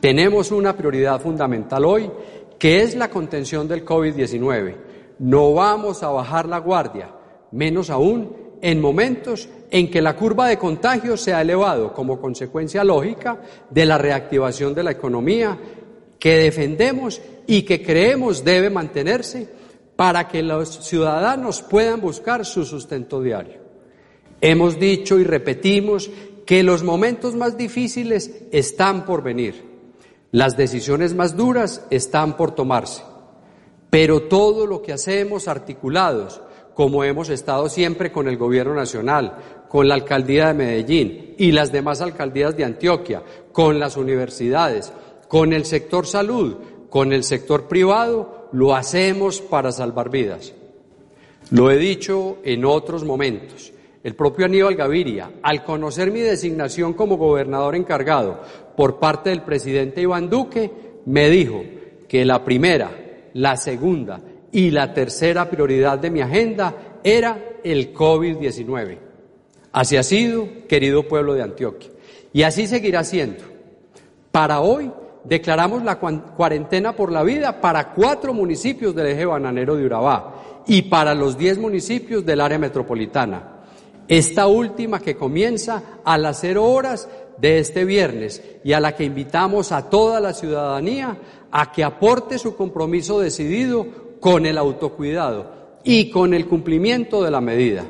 Tenemos 0.00 0.50
una 0.50 0.76
prioridad 0.76 1.20
fundamental 1.20 1.84
hoy, 1.84 2.10
que 2.58 2.82
es 2.82 2.96
la 2.96 3.08
contención 3.08 3.68
del 3.68 3.84
COVID-19. 3.84 4.74
No 5.20 5.54
vamos 5.54 6.02
a 6.02 6.08
bajar 6.08 6.46
la 6.46 6.58
guardia, 6.58 7.10
menos 7.52 7.90
aún 7.90 8.36
en 8.60 8.80
momentos 8.80 9.48
en 9.70 9.90
que 9.90 10.02
la 10.02 10.16
curva 10.16 10.48
de 10.48 10.58
contagio 10.58 11.16
se 11.16 11.34
ha 11.34 11.40
elevado 11.40 11.92
como 11.92 12.20
consecuencia 12.20 12.84
lógica 12.84 13.40
de 13.70 13.86
la 13.86 13.98
reactivación 13.98 14.74
de 14.74 14.82
la 14.82 14.92
economía 14.92 15.58
que 16.18 16.36
defendemos 16.36 17.20
y 17.46 17.62
que 17.62 17.82
creemos 17.82 18.44
debe 18.44 18.70
mantenerse 18.70 19.48
para 19.96 20.28
que 20.28 20.42
los 20.42 20.68
ciudadanos 20.86 21.62
puedan 21.62 22.00
buscar 22.00 22.44
su 22.44 22.64
sustento 22.64 23.22
diario. 23.22 23.60
Hemos 24.40 24.78
dicho 24.78 25.18
y 25.18 25.24
repetimos 25.24 26.10
que 26.44 26.62
los 26.62 26.82
momentos 26.82 27.34
más 27.34 27.56
difíciles 27.56 28.30
están 28.52 29.04
por 29.04 29.22
venir, 29.22 29.64
las 30.30 30.56
decisiones 30.56 31.14
más 31.14 31.36
duras 31.36 31.84
están 31.90 32.36
por 32.36 32.54
tomarse, 32.54 33.02
pero 33.90 34.22
todo 34.22 34.66
lo 34.66 34.82
que 34.82 34.92
hacemos 34.92 35.48
articulados, 35.48 36.40
como 36.76 37.02
hemos 37.04 37.30
estado 37.30 37.70
siempre 37.70 38.12
con 38.12 38.28
el 38.28 38.36
Gobierno 38.36 38.74
Nacional, 38.74 39.64
con 39.66 39.88
la 39.88 39.94
Alcaldía 39.94 40.48
de 40.48 40.54
Medellín 40.54 41.34
y 41.38 41.50
las 41.50 41.72
demás 41.72 42.02
alcaldías 42.02 42.54
de 42.54 42.64
Antioquia, 42.64 43.22
con 43.50 43.80
las 43.80 43.96
universidades, 43.96 44.92
con 45.26 45.54
el 45.54 45.64
sector 45.64 46.06
salud, 46.06 46.56
con 46.90 47.14
el 47.14 47.24
sector 47.24 47.66
privado, 47.66 48.50
lo 48.52 48.76
hacemos 48.76 49.40
para 49.40 49.72
salvar 49.72 50.10
vidas. 50.10 50.52
Lo 51.50 51.70
he 51.70 51.78
dicho 51.78 52.38
en 52.44 52.66
otros 52.66 53.04
momentos. 53.04 53.72
El 54.04 54.14
propio 54.14 54.44
Aníbal 54.44 54.76
Gaviria, 54.76 55.30
al 55.42 55.64
conocer 55.64 56.10
mi 56.10 56.20
designación 56.20 56.92
como 56.92 57.16
gobernador 57.16 57.74
encargado 57.74 58.42
por 58.76 58.98
parte 58.98 59.30
del 59.30 59.40
presidente 59.40 60.02
Iván 60.02 60.28
Duque, 60.28 60.70
me 61.06 61.30
dijo 61.30 61.64
que 62.06 62.26
la 62.26 62.44
primera, 62.44 62.90
la 63.32 63.56
segunda 63.56 64.20
y 64.56 64.70
la 64.70 64.94
tercera 64.94 65.50
prioridad 65.50 65.98
de 65.98 66.08
mi 66.08 66.22
agenda 66.22 66.98
era 67.04 67.58
el 67.62 67.92
COVID-19. 67.92 68.96
Así 69.70 69.98
ha 69.98 70.02
sido, 70.02 70.48
querido 70.66 71.06
pueblo 71.06 71.34
de 71.34 71.42
Antioquia, 71.42 71.90
y 72.32 72.42
así 72.42 72.66
seguirá 72.66 73.04
siendo. 73.04 73.44
Para 74.32 74.60
hoy, 74.60 74.90
declaramos 75.24 75.82
la 75.84 75.98
cuarentena 75.98 76.96
por 76.96 77.12
la 77.12 77.22
vida 77.22 77.60
para 77.60 77.92
cuatro 77.92 78.32
municipios 78.32 78.94
del 78.94 79.08
eje 79.08 79.26
bananero 79.26 79.76
de 79.76 79.84
Urabá 79.84 80.62
y 80.66 80.80
para 80.80 81.14
los 81.14 81.36
diez 81.36 81.58
municipios 81.58 82.24
del 82.24 82.40
área 82.40 82.58
metropolitana. 82.58 83.58
Esta 84.08 84.46
última 84.46 85.00
que 85.00 85.16
comienza 85.16 86.00
a 86.02 86.16
las 86.16 86.40
cero 86.40 86.64
horas 86.64 87.10
de 87.36 87.58
este 87.58 87.84
viernes 87.84 88.42
y 88.64 88.72
a 88.72 88.80
la 88.80 88.96
que 88.96 89.04
invitamos 89.04 89.70
a 89.70 89.90
toda 89.90 90.18
la 90.18 90.32
ciudadanía 90.32 91.18
a 91.50 91.70
que 91.70 91.84
aporte 91.84 92.38
su 92.38 92.56
compromiso 92.56 93.20
decidido 93.20 94.05
con 94.26 94.44
el 94.44 94.58
autocuidado 94.58 95.78
y 95.84 96.10
con 96.10 96.34
el 96.34 96.48
cumplimiento 96.48 97.22
de 97.22 97.30
la 97.30 97.40
medida. 97.40 97.84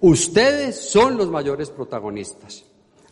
Ustedes 0.00 0.74
son 0.74 1.16
los 1.16 1.28
mayores 1.28 1.70
protagonistas. 1.70 2.64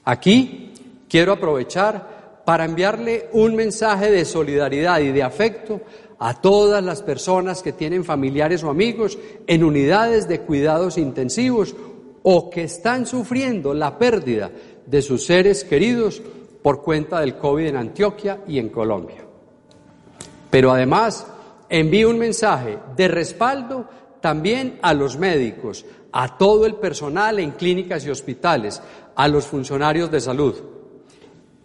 Aquí 0.02 0.73
quiero 1.08 1.35
aprovechar 1.35 2.42
para 2.44 2.64
enviarle 2.64 3.28
un 3.35 3.54
mensaje 3.54 4.11
de 4.11 4.25
solidaridad 4.25 4.99
y 4.99 5.12
de 5.12 5.23
afecto 5.23 5.80
a 6.18 6.40
todas 6.40 6.82
las 6.82 7.02
personas 7.02 7.62
que 7.62 7.73
tienen 7.73 8.04
familiares 8.04 8.64
o 8.64 8.70
amigos 8.70 9.16
en 9.46 9.62
unidades 9.62 10.26
de 10.26 10.40
cuidados 10.40 10.99
intensivos 10.99 11.73
o 12.25 12.50
que 12.50 12.64
están 12.64 13.06
sufriendo 13.06 13.75
la 13.75 13.96
pérdida 13.96 14.50
de 14.85 15.02
sus 15.02 15.25
seres 15.25 15.62
queridos 15.62 16.20
por 16.64 16.82
cuenta 16.82 17.20
del 17.20 17.37
COVID 17.37 17.66
en 17.66 17.76
Antioquia 17.76 18.40
y 18.49 18.58
en 18.58 18.70
Colombia. 18.70 19.25
Pero 20.50 20.73
además 20.73 21.28
envío 21.68 22.11
un 22.11 22.18
mensaje 22.18 22.78
de 22.96 23.08
respaldo 23.08 23.88
también 24.20 24.78
a 24.82 24.94
los 24.94 25.16
médicos, 25.18 25.85
a 26.12 26.37
todo 26.37 26.66
el 26.66 26.76
personal 26.76 27.38
en 27.38 27.52
clínicas 27.52 28.06
y 28.06 28.11
hospitales, 28.11 28.82
a 29.14 29.28
los 29.28 29.46
funcionarios 29.46 30.11
de 30.11 30.20
salud 30.20 30.76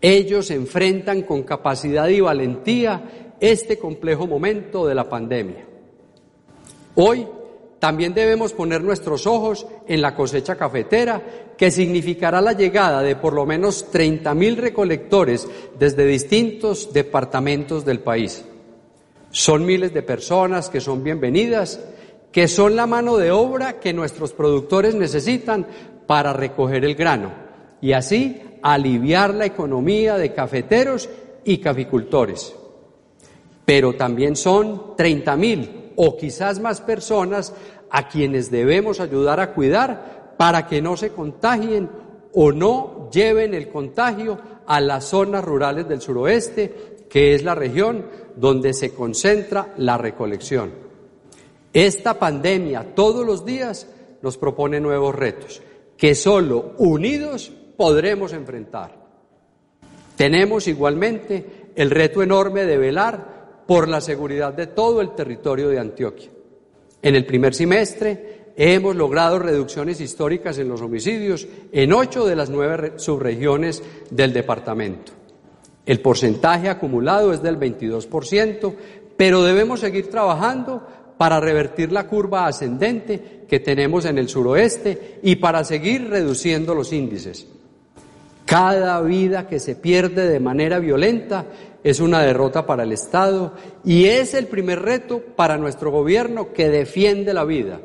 ellos 0.01 0.49
enfrentan 0.49 1.21
con 1.21 1.43
capacidad 1.43 2.07
y 2.07 2.19
valentía 2.19 3.35
este 3.39 3.77
complejo 3.77 4.25
momento 4.25 4.87
de 4.87 4.95
la 4.95 5.07
pandemia. 5.07 5.65
Hoy 6.95 7.27
también 7.79 8.13
debemos 8.13 8.53
poner 8.53 8.83
nuestros 8.83 9.25
ojos 9.27 9.65
en 9.87 10.01
la 10.01 10.15
cosecha 10.15 10.55
cafetera, 10.55 11.53
que 11.57 11.71
significará 11.71 12.41
la 12.41 12.53
llegada 12.53 13.01
de 13.01 13.15
por 13.15 13.33
lo 13.33 13.45
menos 13.45 13.91
30.000 13.91 14.55
recolectores 14.57 15.47
desde 15.77 16.05
distintos 16.05 16.91
departamentos 16.91 17.85
del 17.85 17.99
país. 17.99 18.43
Son 19.31 19.65
miles 19.65 19.93
de 19.93 20.03
personas 20.03 20.69
que 20.69 20.81
son 20.81 21.03
bienvenidas, 21.03 21.79
que 22.31 22.47
son 22.47 22.75
la 22.75 22.85
mano 22.85 23.17
de 23.17 23.31
obra 23.31 23.79
que 23.79 23.93
nuestros 23.93 24.33
productores 24.33 24.93
necesitan 24.93 25.65
para 26.05 26.33
recoger 26.33 26.83
el 26.83 26.95
grano 26.95 27.31
y 27.81 27.93
así 27.93 28.41
aliviar 28.61 29.33
la 29.33 29.45
economía 29.45 30.17
de 30.17 30.33
cafeteros 30.33 31.09
y 31.45 31.57
caficultores. 31.59 32.53
Pero 33.65 33.93
también 33.93 34.35
son 34.35 34.95
30 34.97 35.37
mil 35.37 35.93
o 35.95 36.17
quizás 36.17 36.59
más 36.59 36.81
personas 36.81 37.53
a 37.89 38.07
quienes 38.07 38.51
debemos 38.51 38.99
ayudar 38.99 39.39
a 39.39 39.53
cuidar 39.53 40.33
para 40.37 40.67
que 40.67 40.81
no 40.81 40.97
se 40.97 41.11
contagien 41.11 41.89
o 42.33 42.51
no 42.51 43.09
lleven 43.11 43.53
el 43.53 43.69
contagio 43.69 44.39
a 44.65 44.79
las 44.79 45.05
zonas 45.05 45.43
rurales 45.43 45.87
del 45.87 46.01
suroeste, 46.01 46.90
que 47.11 47.35
es 47.35 47.43
la 47.43 47.55
región 47.55 48.05
donde 48.37 48.73
se 48.73 48.93
concentra 48.93 49.73
la 49.77 49.97
recolección. 49.97 50.71
Esta 51.73 52.17
pandemia 52.17 52.95
todos 52.95 53.25
los 53.25 53.45
días 53.45 53.87
nos 54.21 54.37
propone 54.37 54.79
nuevos 54.79 55.13
retos, 55.13 55.61
que 55.97 56.15
solo 56.15 56.73
unidos 56.77 57.51
podremos 57.75 58.31
enfrentar. 58.31 59.01
Tenemos 60.15 60.67
igualmente 60.67 61.71
el 61.75 61.89
reto 61.89 62.23
enorme 62.23 62.65
de 62.65 62.77
velar 62.77 63.63
por 63.67 63.89
la 63.89 63.99
seguridad 63.99 64.53
de 64.53 64.67
todo 64.67 65.01
el 65.01 65.13
territorio 65.13 65.67
de 65.67 65.79
Antioquia. 65.79 66.29
En 67.01 67.15
el 67.15 67.25
primer 67.25 67.53
semestre 67.53 68.53
hemos 68.55 68.95
logrado 68.95 69.39
reducciones 69.39 69.99
históricas 69.99 70.57
en 70.59 70.69
los 70.69 70.81
homicidios 70.81 71.47
en 71.71 71.91
ocho 71.91 72.25
de 72.25 72.35
las 72.35 72.49
nueve 72.49 72.93
subregiones 72.97 73.83
del 74.09 74.31
departamento. 74.33 75.20
El 75.85 75.99
porcentaje 75.99 76.69
acumulado 76.69 77.33
es 77.33 77.41
del 77.41 77.59
22%, 77.59 78.75
pero 79.17 79.43
debemos 79.43 79.79
seguir 79.79 80.09
trabajando 80.09 80.85
para 81.17 81.39
revertir 81.39 81.91
la 81.91 82.07
curva 82.07 82.47
ascendente 82.47 83.45
que 83.47 83.59
tenemos 83.59 84.05
en 84.05 84.17
el 84.17 84.27
suroeste 84.27 85.19
y 85.21 85.35
para 85.35 85.63
seguir 85.63 86.09
reduciendo 86.09 86.73
los 86.73 86.91
índices. 86.93 87.47
Cada 88.45 89.01
vida 89.01 89.47
que 89.47 89.59
se 89.59 89.75
pierde 89.75 90.27
de 90.27 90.39
manera 90.39 90.79
violenta 90.79 91.45
es 91.83 91.99
una 91.99 92.21
derrota 92.21 92.65
para 92.65 92.83
el 92.83 92.91
Estado 92.91 93.53
y 93.85 94.05
es 94.05 94.33
el 94.33 94.47
primer 94.47 94.81
reto 94.81 95.21
para 95.35 95.57
nuestro 95.57 95.91
gobierno 95.91 96.53
que 96.53 96.69
defiende 96.69 97.33
la 97.33 97.45
vida. 97.45 97.79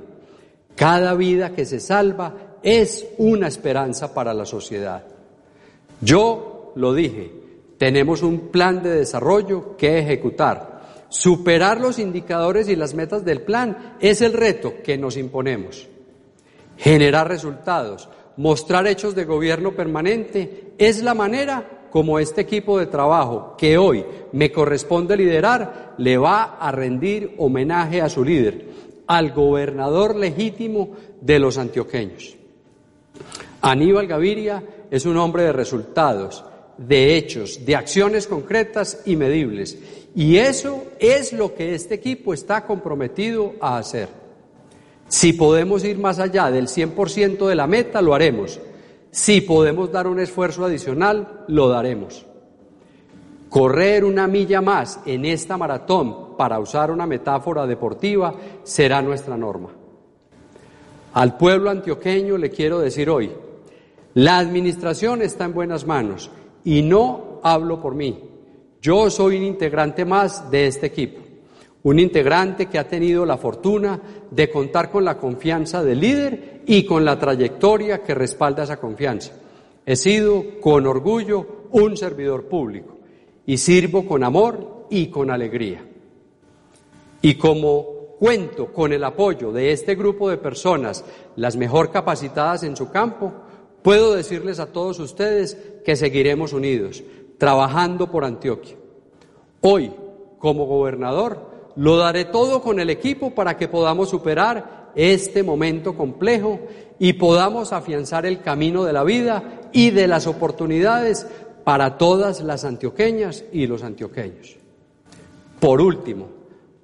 Cada 0.75 1.15
vida 1.15 1.51
que 1.55 1.65
se 1.65 1.79
salva 1.79 2.59
es 2.63 3.07
una 3.19 3.49
esperanza 3.49 4.13
para 4.13 4.35
la 4.35 4.45
sociedad. 4.45 5.05
Yo 6.01 6.73
lo 6.75 6.93
dije, 6.93 7.46
tenemos 7.79 8.23
un 8.23 8.49
plan 8.49 8.83
de 8.83 8.91
desarrollo 8.91 9.77
que 9.77 9.99
ejecutar. 9.99 11.07
Superar 11.09 11.81
los 11.81 11.99
indicadores 11.99 12.69
y 12.69 12.77
las 12.77 12.95
metas 12.95 13.25
del 13.25 13.43
plan 13.43 13.97
es 14.01 14.23
el 14.23 14.33
reto 14.33 14.75
que 14.83 14.99
nos 14.99 15.17
imponemos. 15.17 15.87
Generar 16.77 17.29
resultados, 17.29 18.09
mostrar 18.37 18.87
hechos 18.87 19.15
de 19.15 19.25
gobierno 19.25 19.73
permanente 19.73 20.73
es 20.79 21.03
la 21.03 21.15
manera 21.15 21.89
como 21.91 22.19
este 22.19 22.43
equipo 22.43 22.79
de 22.79 22.87
trabajo 22.87 23.55
que 23.57 23.79
hoy 23.79 24.05
me 24.33 24.53
corresponde 24.53 25.17
liderar 25.17 25.95
le 25.99 26.19
va 26.19 26.57
a 26.61 26.71
rendir 26.71 27.35
homenaje 27.39 28.03
a 28.03 28.09
su 28.09 28.25
líder, 28.25 28.67
al 29.07 29.33
gobernador 29.33 30.17
legítimo 30.17 30.91
de 31.21 31.39
los 31.39 31.57
antioqueños. 31.57 32.37
Aníbal 33.63 34.07
Gaviria 34.07 34.63
es 34.91 35.07
un 35.07 35.17
hombre 35.17 35.45
de 35.45 35.53
resultados, 35.53 36.45
de 36.79 37.17
hechos, 37.17 37.65
de 37.65 37.77
acciones 37.77 38.27
concretas 38.27 39.03
y 39.05 39.17
medibles. 39.17 39.79
Y 40.15 40.37
eso 40.39 40.85
es 40.99 41.33
lo 41.33 41.55
que 41.55 41.75
este 41.75 41.95
equipo 41.95 42.33
está 42.33 42.65
comprometido 42.65 43.55
a 43.61 43.79
hacer. 43.79 44.09
Si 45.09 45.33
podemos 45.35 45.85
ir 45.85 45.99
más 45.99 46.19
allá 46.19 46.51
del 46.51 46.67
100% 46.67 47.47
de 47.47 47.55
la 47.55 47.67
meta, 47.67 48.03
lo 48.03 48.15
haremos. 48.15 48.59
Si 49.11 49.41
podemos 49.41 49.93
dar 49.93 50.07
un 50.07 50.19
esfuerzo 50.19 50.65
adicional, 50.65 51.45
lo 51.49 51.69
daremos. 51.69 52.27
Correr 53.49 54.05
una 54.05 54.27
milla 54.27 54.61
más 54.61 55.01
en 55.07 55.25
esta 55.25 55.57
maratón, 55.57 56.37
para 56.37 56.59
usar 56.59 56.91
una 56.91 57.07
metáfora 57.07 57.67
deportiva, 57.67 58.35
será 58.63 59.01
nuestra 59.01 59.37
norma. 59.37 59.71
Al 61.15 61.39
pueblo 61.39 61.71
antioqueño 61.71 62.37
le 62.37 62.51
quiero 62.51 62.79
decir 62.81 63.09
hoy, 63.09 63.31
la 64.15 64.39
administración 64.39 65.23
está 65.23 65.45
en 65.45 65.55
buenas 65.55 65.87
manos 65.87 66.31
y 66.67 66.83
no 66.83 67.41
hablo 67.45 67.81
por 67.81 67.95
mí. 67.95 68.19
Yo 68.83 69.09
soy 69.09 69.37
un 69.37 69.45
integrante 69.45 70.05
más 70.05 70.51
de 70.51 70.67
este 70.67 70.87
equipo, 70.87 71.21
un 71.85 72.01
integrante 72.01 72.67
que 72.67 72.79
ha 72.79 72.89
tenido 72.89 73.25
la 73.25 73.37
fortuna 73.37 74.01
de 74.31 74.51
contar 74.51 74.91
con 74.91 75.05
la 75.05 75.17
confianza 75.17 75.85
del 75.85 76.01
líder 76.01 76.63
y 76.67 76.85
con 76.85 77.05
la 77.05 77.19
trayectoria 77.19 78.03
que 78.03 78.15
respalda 78.15 78.65
esa 78.65 78.79
confianza. 78.79 79.33
He 79.87 79.95
sido 79.95 80.61
con 80.61 80.87
orgullo 80.89 81.69
un 81.71 81.97
servidor 81.97 82.47
público 82.47 82.97
y 83.47 83.59
sirvo 83.59 84.05
con 84.05 84.25
amor 84.25 84.87
y 84.91 85.07
con 85.07 85.31
alegría. 85.31 85.87
Y 87.23 87.37
como 87.37 88.17
cuento 88.19 88.73
con 88.73 88.93
el 88.93 89.05
apoyo 89.05 89.53
de 89.53 89.71
este 89.71 89.95
grupo 89.95 90.29
de 90.29 90.39
personas, 90.39 91.05
las 91.37 91.55
mejor 91.55 91.93
capacitadas 91.93 92.65
en 92.65 92.75
su 92.75 92.91
campo, 92.91 93.33
puedo 93.87 94.17
decirles 94.17 94.59
a 94.59 94.67
todos 94.67 94.99
ustedes 94.99 95.57
que 95.85 95.95
seguiremos 95.95 96.53
unidos, 96.53 97.05
trabajando 97.39 98.11
por 98.11 98.25
Antioquia. 98.25 98.75
Hoy, 99.61 99.93
como 100.41 100.67
gobernador, 100.67 101.71
lo 101.77 101.97
daré 101.97 102.25
todo 102.25 102.63
con 102.63 102.81
el 102.81 102.91
equipo 102.91 103.33
para 103.33 103.57
que 103.57 103.69
podamos 103.69 104.09
superar 104.09 104.91
este 104.97 105.45
momento 105.45 105.97
complejo 105.97 106.59
y 106.99 107.13
podamos 107.13 107.73
afianzar 107.73 108.27
el 108.27 108.41
camino 108.41 108.83
de 108.83 108.93
la 108.93 109.05
vida 109.05 109.61
y 109.71 109.91
de 109.91 110.09
las 110.09 110.27
oportunidades 110.27 111.25
para 111.63 111.97
todas 111.97 112.41
las 112.41 112.65
antioqueñas 112.65 113.45
y 113.53 113.69
los 113.69 113.85
antioqueños. 113.85 114.57
Por 115.61 115.81
último, 115.81 116.27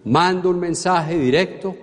mando 0.04 0.50
un 0.50 0.61
mensaje 0.61 1.18
directo 1.18 1.75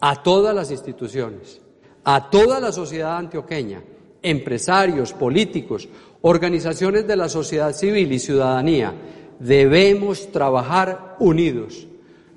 a 0.00 0.22
todas 0.22 0.54
las 0.54 0.70
instituciones, 0.70 1.60
a 2.04 2.30
toda 2.30 2.58
la 2.58 2.72
sociedad 2.72 3.18
antioqueña, 3.18 3.82
empresarios, 4.22 5.12
políticos, 5.12 5.88
organizaciones 6.22 7.06
de 7.06 7.16
la 7.16 7.28
sociedad 7.28 7.72
civil 7.72 8.12
y 8.12 8.18
ciudadanía. 8.18 8.92
Debemos 9.38 10.30
trabajar 10.30 11.16
unidos. 11.18 11.86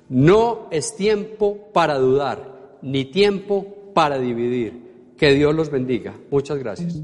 No 0.08 0.68
es 0.70 0.96
tiempo 0.96 1.70
para 1.72 1.98
dudar, 1.98 2.78
ni 2.82 3.04
tiempo 3.04 3.92
para 3.94 4.18
dividir. 4.18 4.86
Que 5.16 5.32
Dios 5.32 5.54
los 5.54 5.70
bendiga. 5.70 6.14
Muchas 6.30 6.58
gracias. 6.58 7.00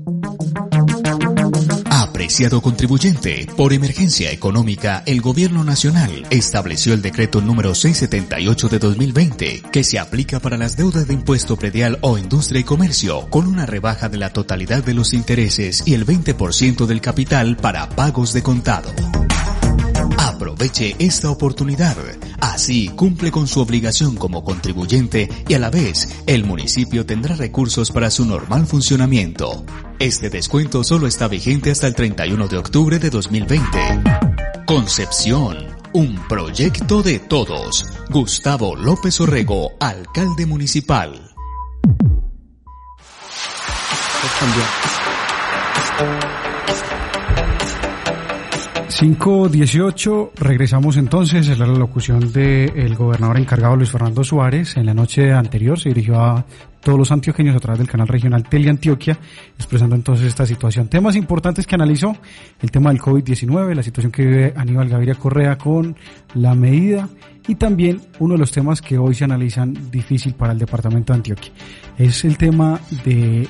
Apreciado 2.33 2.62
contribuyente, 2.62 3.47
por 3.59 3.75
emergencia 3.75 4.33
económica, 4.33 5.03
el 5.05 5.21
Gobierno 5.21 5.65
Nacional 5.65 6.27
estableció 6.31 6.95
el 6.95 7.03
decreto 7.03 7.43
número 7.43 7.75
678 7.75 8.69
de 8.71 8.79
2020, 8.79 9.62
que 9.71 9.85
se 9.85 9.99
aplica 9.99 10.41
para 10.41 10.57
las 10.57 10.75
deudas 10.75 11.07
de 11.07 11.12
impuesto 11.12 11.59
predial 11.59 11.99
o 12.01 12.17
industria 12.17 12.62
y 12.62 12.65
comercio, 12.65 13.29
con 13.29 13.47
una 13.47 13.67
rebaja 13.67 14.09
de 14.09 14.17
la 14.17 14.33
totalidad 14.33 14.83
de 14.83 14.95
los 14.95 15.12
intereses 15.12 15.83
y 15.85 15.93
el 15.93 16.07
20% 16.07 16.87
del 16.87 17.03
capital 17.03 17.59
para 17.59 17.91
pagos 17.91 18.33
de 18.33 18.43
contado. 18.43 18.91
Aproveche 20.17 20.97
esta 21.01 21.29
oportunidad. 21.29 21.99
Así 22.41 22.89
cumple 22.97 23.31
con 23.31 23.47
su 23.47 23.61
obligación 23.61 24.17
como 24.17 24.43
contribuyente 24.43 25.29
y 25.47 25.53
a 25.53 25.59
la 25.59 25.69
vez 25.69 26.09
el 26.27 26.45
municipio 26.45 27.05
tendrá 27.05 27.37
recursos 27.37 27.91
para 27.91 28.11
su 28.11 28.25
normal 28.25 28.67
funcionamiento. 28.67 29.67
Este 30.03 30.31
descuento 30.31 30.83
solo 30.83 31.07
está 31.07 31.29
vigente 31.29 31.71
hasta 31.71 31.87
el 31.87 31.95
31 31.95 32.49
de 32.49 32.59
octubre 32.59 32.99
de 32.99 33.09
2020. 33.09 33.79
Concepción. 34.67 35.57
Un 35.93 36.17
proyecto 36.27 37.05
de 37.05 37.21
todos. 37.21 37.87
Gustavo 38.11 38.75
López 38.75 39.21
Orrego, 39.21 39.75
alcalde 39.79 40.45
municipal. 40.45 41.33
5.18, 48.92 50.33
regresamos 50.37 50.98
entonces 50.98 51.48
a 51.48 51.57
la 51.57 51.66
locución 51.66 52.31
del 52.31 52.94
gobernador 52.94 53.38
encargado 53.38 53.74
Luis 53.74 53.90
Fernando 53.90 54.22
Suárez. 54.22 54.76
En 54.76 54.85
la 54.85 54.92
noche 54.92 55.33
anterior 55.33 55.81
se 55.81 55.88
dirigió 55.88 56.20
a 56.20 56.44
todos 56.81 56.98
los 56.98 57.11
antioqueños 57.11 57.57
a 57.57 57.61
través 57.61 57.78
del 57.78 57.88
canal 57.88 58.07
regional 58.07 58.44
Teleantioquia, 58.44 59.18
expresando 59.57 59.96
entonces 59.96 60.26
esta 60.26 60.44
situación. 60.44 60.88
Temas 60.88 61.16
importantes 61.16 61.66
que 61.66 61.74
analizó, 61.74 62.14
el 62.61 62.70
tema 62.70 62.90
del 62.90 63.00
COVID-19, 63.00 63.74
la 63.74 63.83
situación 63.83 64.12
que 64.12 64.26
vive 64.26 64.52
Aníbal 64.55 64.90
Gaviria 64.90 65.14
Correa 65.14 65.57
con 65.57 65.96
la 66.35 66.55
medida 66.55 67.09
y 67.48 67.55
también 67.55 68.00
uno 68.18 68.35
de 68.35 68.38
los 68.38 68.52
temas 68.52 68.83
que 68.83 68.98
hoy 68.98 69.14
se 69.14 69.24
analizan 69.24 69.90
difícil 69.90 70.35
para 70.35 70.52
el 70.52 70.59
departamento 70.59 71.12
de 71.12 71.16
Antioquia. 71.16 71.50
Es 71.96 72.24
el 72.24 72.37
tema 72.37 72.78
de 73.05 73.48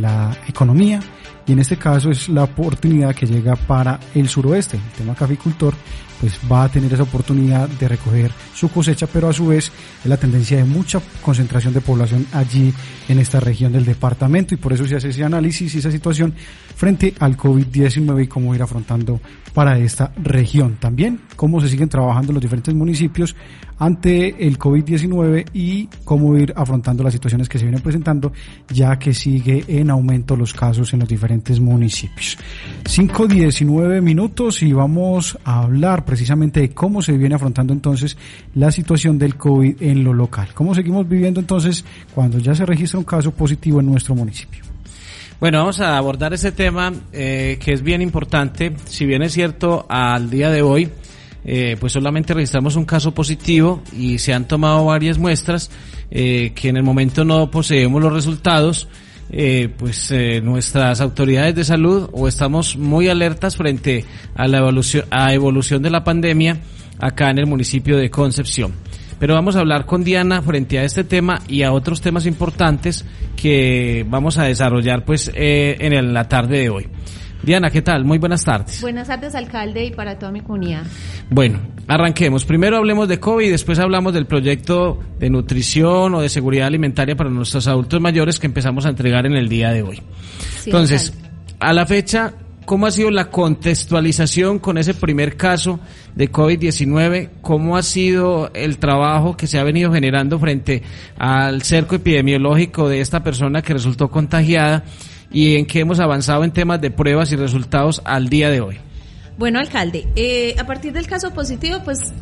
la 0.00 0.36
economía 0.48 1.00
y 1.46 1.52
en 1.52 1.58
este 1.58 1.76
caso 1.76 2.10
es 2.10 2.28
la 2.28 2.44
oportunidad 2.44 3.14
que 3.14 3.26
llega 3.26 3.54
para 3.54 4.00
el 4.14 4.28
suroeste, 4.28 4.76
el 4.76 4.92
tema 4.98 5.14
caficultor, 5.14 5.74
pues 6.20 6.38
va 6.50 6.64
a 6.64 6.68
tener 6.70 6.92
esa 6.92 7.02
oportunidad 7.02 7.68
de 7.68 7.86
recoger 7.86 8.30
su 8.54 8.70
cosecha, 8.70 9.06
pero 9.06 9.28
a 9.28 9.32
su 9.32 9.48
vez 9.48 9.70
es 10.02 10.06
la 10.06 10.16
tendencia 10.16 10.56
de 10.56 10.64
mucha 10.64 11.00
concentración 11.20 11.74
de 11.74 11.82
población 11.82 12.26
allí 12.32 12.72
en 13.08 13.18
esta 13.18 13.40
región 13.40 13.72
del 13.72 13.84
departamento. 13.84 14.54
Y 14.54 14.58
por 14.58 14.72
eso 14.72 14.86
se 14.86 14.96
hace 14.96 15.10
ese 15.10 15.24
análisis 15.24 15.74
y 15.74 15.78
esa 15.78 15.90
situación 15.90 16.32
frente 16.76 17.14
al 17.18 17.36
COVID-19 17.36 18.24
y 18.24 18.26
cómo 18.26 18.54
ir 18.54 18.62
afrontando 18.62 19.20
para 19.54 19.78
esta 19.78 20.12
región. 20.22 20.76
También 20.80 21.20
cómo 21.36 21.60
se 21.60 21.68
siguen 21.68 21.88
trabajando 21.88 22.32
los 22.32 22.42
diferentes 22.42 22.74
municipios 22.74 23.34
ante 23.78 24.46
el 24.46 24.58
COVID-19 24.58 25.46
y 25.52 25.88
cómo 26.04 26.36
ir 26.36 26.52
afrontando 26.56 27.02
las 27.02 27.12
situaciones 27.12 27.48
que 27.48 27.58
se 27.58 27.64
vienen 27.64 27.80
presentando, 27.80 28.32
ya 28.68 28.98
que 28.98 29.14
sigue 29.14 29.64
en 29.68 29.90
aumento 29.90 30.36
los 30.36 30.52
casos 30.52 30.92
en 30.92 31.00
los 31.00 31.08
diferentes 31.08 31.60
municipios. 31.60 32.36
5.19 32.84 34.02
minutos 34.02 34.62
y 34.62 34.72
vamos 34.72 35.38
a 35.44 35.62
hablar 35.62 36.04
precisamente 36.04 36.60
de 36.60 36.70
cómo 36.70 37.00
se 37.00 37.16
viene 37.16 37.36
afrontando 37.36 37.72
entonces 37.72 38.16
la 38.54 38.70
situación 38.70 39.18
del 39.18 39.36
COVID 39.36 39.80
en 39.80 40.04
lo 40.04 40.12
local. 40.12 40.48
¿Cómo 40.54 40.74
seguimos 40.74 41.08
viviendo 41.08 41.40
entonces 41.40 41.84
cuando 42.14 42.38
ya 42.38 42.54
se 42.54 42.66
registra 42.66 42.98
un 42.98 43.04
caso 43.04 43.30
positivo 43.30 43.80
en 43.80 43.86
nuestro 43.86 44.14
municipio? 44.14 44.73
Bueno, 45.44 45.58
vamos 45.58 45.78
a 45.80 45.98
abordar 45.98 46.32
ese 46.32 46.52
tema 46.52 46.90
eh, 47.12 47.58
que 47.62 47.74
es 47.74 47.82
bien 47.82 48.00
importante. 48.00 48.74
Si 48.86 49.04
bien 49.04 49.20
es 49.20 49.34
cierto, 49.34 49.84
al 49.90 50.30
día 50.30 50.48
de 50.48 50.62
hoy, 50.62 50.88
eh, 51.44 51.76
pues 51.78 51.92
solamente 51.92 52.32
registramos 52.32 52.76
un 52.76 52.86
caso 52.86 53.12
positivo 53.12 53.82
y 53.92 54.16
se 54.20 54.32
han 54.32 54.48
tomado 54.48 54.86
varias 54.86 55.18
muestras 55.18 55.70
eh, 56.10 56.52
que 56.54 56.70
en 56.70 56.78
el 56.78 56.82
momento 56.82 57.26
no 57.26 57.50
poseemos 57.50 58.00
los 58.00 58.10
resultados. 58.10 58.88
Eh, 59.30 59.68
pues 59.76 60.10
eh, 60.12 60.40
nuestras 60.40 61.02
autoridades 61.02 61.54
de 61.54 61.64
salud 61.64 62.08
o 62.12 62.26
estamos 62.26 62.78
muy 62.78 63.08
alertas 63.08 63.56
frente 63.56 64.06
a 64.34 64.48
la 64.48 64.58
evolución, 64.58 65.04
a 65.10 65.34
evolución 65.34 65.82
de 65.82 65.90
la 65.90 66.04
pandemia 66.04 66.58
acá 66.98 67.28
en 67.28 67.38
el 67.38 67.46
municipio 67.46 67.98
de 67.98 68.08
Concepción. 68.08 68.72
Pero 69.18 69.34
vamos 69.34 69.56
a 69.56 69.60
hablar 69.60 69.86
con 69.86 70.04
Diana 70.04 70.42
frente 70.42 70.78
a 70.78 70.84
este 70.84 71.04
tema 71.04 71.40
y 71.48 71.62
a 71.62 71.72
otros 71.72 72.00
temas 72.00 72.26
importantes 72.26 73.04
que 73.36 74.04
vamos 74.08 74.38
a 74.38 74.44
desarrollar 74.44 75.04
pues 75.04 75.30
eh, 75.34 75.76
en 75.80 76.12
la 76.12 76.28
tarde 76.28 76.58
de 76.58 76.70
hoy. 76.70 76.88
Diana, 77.44 77.70
¿qué 77.70 77.82
tal? 77.82 78.04
Muy 78.04 78.18
buenas 78.18 78.42
tardes. 78.42 78.80
Buenas 78.80 79.06
tardes, 79.06 79.34
alcalde, 79.34 79.84
y 79.84 79.90
para 79.90 80.18
toda 80.18 80.32
mi 80.32 80.40
comunidad. 80.40 80.84
Bueno, 81.28 81.60
arranquemos. 81.86 82.44
Primero 82.44 82.78
hablemos 82.78 83.06
de 83.06 83.20
COVID 83.20 83.46
y 83.46 83.50
después 83.50 83.78
hablamos 83.78 84.14
del 84.14 84.26
proyecto 84.26 84.98
de 85.18 85.28
nutrición 85.28 86.14
o 86.14 86.22
de 86.22 86.30
seguridad 86.30 86.66
alimentaria 86.68 87.16
para 87.16 87.28
nuestros 87.28 87.68
adultos 87.68 88.00
mayores 88.00 88.38
que 88.38 88.46
empezamos 88.46 88.86
a 88.86 88.88
entregar 88.88 89.26
en 89.26 89.34
el 89.34 89.48
día 89.48 89.70
de 89.72 89.82
hoy. 89.82 90.00
Entonces, 90.64 91.12
a 91.60 91.74
la 91.74 91.84
fecha, 91.84 92.32
¿cómo 92.64 92.86
ha 92.86 92.90
sido 92.90 93.10
la 93.10 93.30
contextualización 93.30 94.58
con 94.58 94.78
ese 94.78 94.94
primer 94.94 95.36
caso 95.36 95.80
de 96.14 96.30
COVID-19? 96.30 97.30
¿Cómo 97.40 97.76
ha 97.76 97.82
sido 97.82 98.50
el 98.54 98.78
trabajo 98.78 99.36
que 99.36 99.46
se 99.46 99.58
ha 99.58 99.64
venido 99.64 99.92
generando 99.92 100.38
frente 100.38 100.82
al 101.16 101.62
cerco 101.62 101.96
epidemiológico 101.96 102.88
de 102.88 103.00
esta 103.00 103.22
persona 103.22 103.62
que 103.62 103.72
resultó 103.72 104.10
contagiada? 104.10 104.84
y 105.34 105.56
en 105.56 105.66
qué 105.66 105.80
hemos 105.80 106.00
avanzado 106.00 106.44
en 106.44 106.52
temas 106.52 106.80
de 106.80 106.90
pruebas 106.90 107.32
y 107.32 107.36
resultados 107.36 108.00
al 108.04 108.28
día 108.28 108.50
de 108.50 108.60
hoy. 108.60 108.78
Bueno, 109.36 109.58
alcalde, 109.58 110.06
eh, 110.14 110.54
a 110.58 110.64
partir 110.64 110.92
del 110.92 111.08
caso 111.08 111.32
positivo, 111.32 111.80
pues 111.84 112.12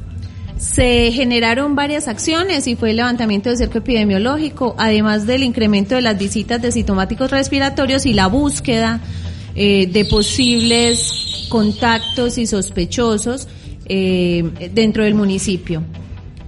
se 0.56 1.12
generaron 1.12 1.74
varias 1.74 2.08
acciones 2.08 2.66
y 2.66 2.74
fue 2.74 2.90
el 2.90 2.96
levantamiento 2.96 3.50
del 3.50 3.58
cerco 3.58 3.78
epidemiológico, 3.78 4.74
además 4.78 5.26
del 5.26 5.42
incremento 5.42 5.94
de 5.94 6.00
las 6.00 6.18
visitas 6.18 6.62
de 6.62 6.72
sintomáticos 6.72 7.30
respiratorios 7.30 8.06
y 8.06 8.14
la 8.14 8.28
búsqueda 8.28 9.00
eh, 9.54 9.86
de 9.86 10.04
posibles 10.04 11.46
contactos 11.48 12.38
y 12.38 12.46
sospechosos 12.46 13.48
eh, 13.86 14.70
dentro 14.72 15.04
del 15.04 15.14
municipio. 15.14 15.82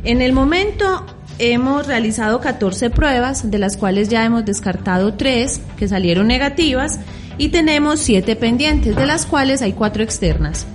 En 0.05 0.23
el 0.23 0.33
momento 0.33 1.05
hemos 1.39 1.87
realizado 1.87 2.41
14 2.41 2.91
pruebas, 2.91 3.51
de 3.51 3.59
las 3.59 3.77
cuales 3.77 4.09
ya 4.09 4.25
hemos 4.25 4.45
descartado 4.45 5.15
3 5.15 5.61
que 5.77 5.89
salieron 5.89 6.29
negativas 6.29 7.01
y 7.39 7.49
tenemos 7.49 8.01
siete 8.01 8.37
pendientes, 8.37 8.95
de 8.97 9.07
las 9.07 9.25
cuales 9.27 9.63
hay 9.63 9.73
cuatro 9.73 10.03
externas. 10.03 10.67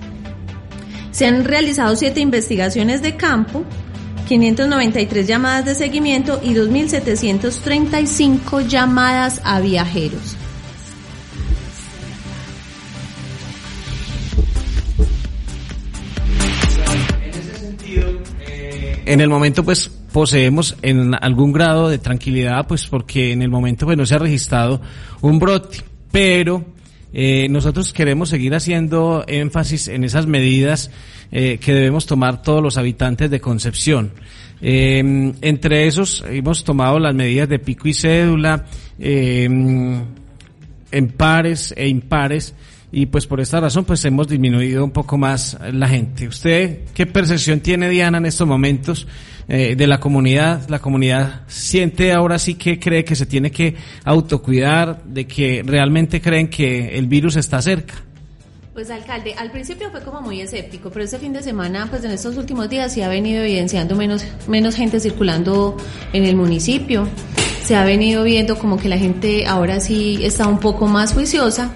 Se 1.11 1.25
han 1.25 1.45
realizado 1.45 1.95
siete 1.95 2.19
investigaciones 2.19 3.01
de 3.01 3.15
campo, 3.15 3.63
593 4.27 5.27
llamadas 5.27 5.65
de 5.65 5.73
seguimiento 5.75 6.41
y 6.43 6.53
2.735 6.53 8.67
llamadas 8.67 9.41
a 9.43 9.59
viajeros. 9.59 10.35
En 19.09 19.21
el 19.21 19.29
momento 19.29 19.63
pues 19.63 19.89
poseemos 20.13 20.77
en 20.83 21.15
algún 21.19 21.51
grado 21.51 21.89
de 21.89 21.97
tranquilidad 21.97 22.67
pues 22.67 22.85
porque 22.85 23.31
en 23.31 23.41
el 23.41 23.49
momento 23.49 23.87
pues 23.87 23.97
no 23.97 24.05
se 24.05 24.13
ha 24.13 24.19
registrado 24.19 24.81
un 25.21 25.39
brote, 25.39 25.79
pero 26.11 26.63
eh, 27.11 27.47
nosotros 27.49 27.91
queremos 27.91 28.29
seguir 28.29 28.53
haciendo 28.53 29.23
énfasis 29.27 29.87
en 29.87 30.03
esas 30.03 30.27
medidas 30.27 30.91
eh, 31.31 31.57
que 31.57 31.73
debemos 31.73 32.05
tomar 32.05 32.43
todos 32.43 32.61
los 32.61 32.77
habitantes 32.77 33.31
de 33.31 33.41
Concepción. 33.41 34.11
Eh, 34.61 35.33
entre 35.41 35.87
esos 35.87 36.23
hemos 36.29 36.63
tomado 36.63 36.99
las 36.99 37.15
medidas 37.15 37.49
de 37.49 37.57
pico 37.57 37.87
y 37.87 37.93
cédula, 37.93 38.65
en 38.99 40.05
pares 41.17 41.73
e 41.75 41.87
impares, 41.87 42.53
y 42.91 43.05
pues 43.05 43.27
por 43.27 43.39
esta 43.39 43.59
razón 43.59 43.85
pues 43.85 44.03
hemos 44.05 44.27
disminuido 44.27 44.83
un 44.83 44.91
poco 44.91 45.17
más 45.17 45.57
la 45.71 45.87
gente. 45.87 46.27
¿Usted 46.27 46.85
qué 46.93 47.05
percepción 47.05 47.59
tiene 47.59 47.89
Diana 47.89 48.17
en 48.17 48.25
estos 48.25 48.47
momentos 48.47 49.07
eh, 49.47 49.75
de 49.75 49.87
la 49.87 49.99
comunidad? 49.99 50.67
¿La 50.69 50.79
comunidad 50.79 51.41
siente 51.47 52.11
ahora 52.13 52.39
sí 52.39 52.55
que 52.55 52.79
cree 52.79 53.05
que 53.05 53.15
se 53.15 53.25
tiene 53.25 53.51
que 53.51 53.75
autocuidar, 54.05 55.03
de 55.03 55.27
que 55.27 55.63
realmente 55.63 56.19
creen 56.21 56.49
que 56.49 56.97
el 56.97 57.07
virus 57.07 57.35
está 57.35 57.61
cerca? 57.61 57.93
Pues 58.73 58.89
alcalde, 58.89 59.35
al 59.37 59.51
principio 59.51 59.91
fue 59.91 60.01
como 60.01 60.21
muy 60.21 60.41
escéptico, 60.41 60.89
pero 60.89 61.03
este 61.03 61.19
fin 61.19 61.33
de 61.33 61.43
semana, 61.43 61.87
pues 61.89 62.03
en 62.05 62.11
estos 62.11 62.37
últimos 62.37 62.69
días 62.69 62.93
sí 62.93 63.01
ha 63.01 63.09
venido 63.09 63.43
evidenciando 63.43 63.95
menos, 63.95 64.25
menos 64.47 64.75
gente 64.75 64.99
circulando 64.99 65.75
en 66.13 66.23
el 66.23 66.35
municipio. 66.35 67.07
Se 67.63 67.75
ha 67.75 67.83
venido 67.83 68.23
viendo 68.23 68.57
como 68.57 68.77
que 68.77 68.89
la 68.89 68.97
gente 68.97 69.45
ahora 69.45 69.79
sí 69.79 70.19
está 70.23 70.47
un 70.47 70.59
poco 70.59 70.87
más 70.87 71.13
juiciosa 71.13 71.71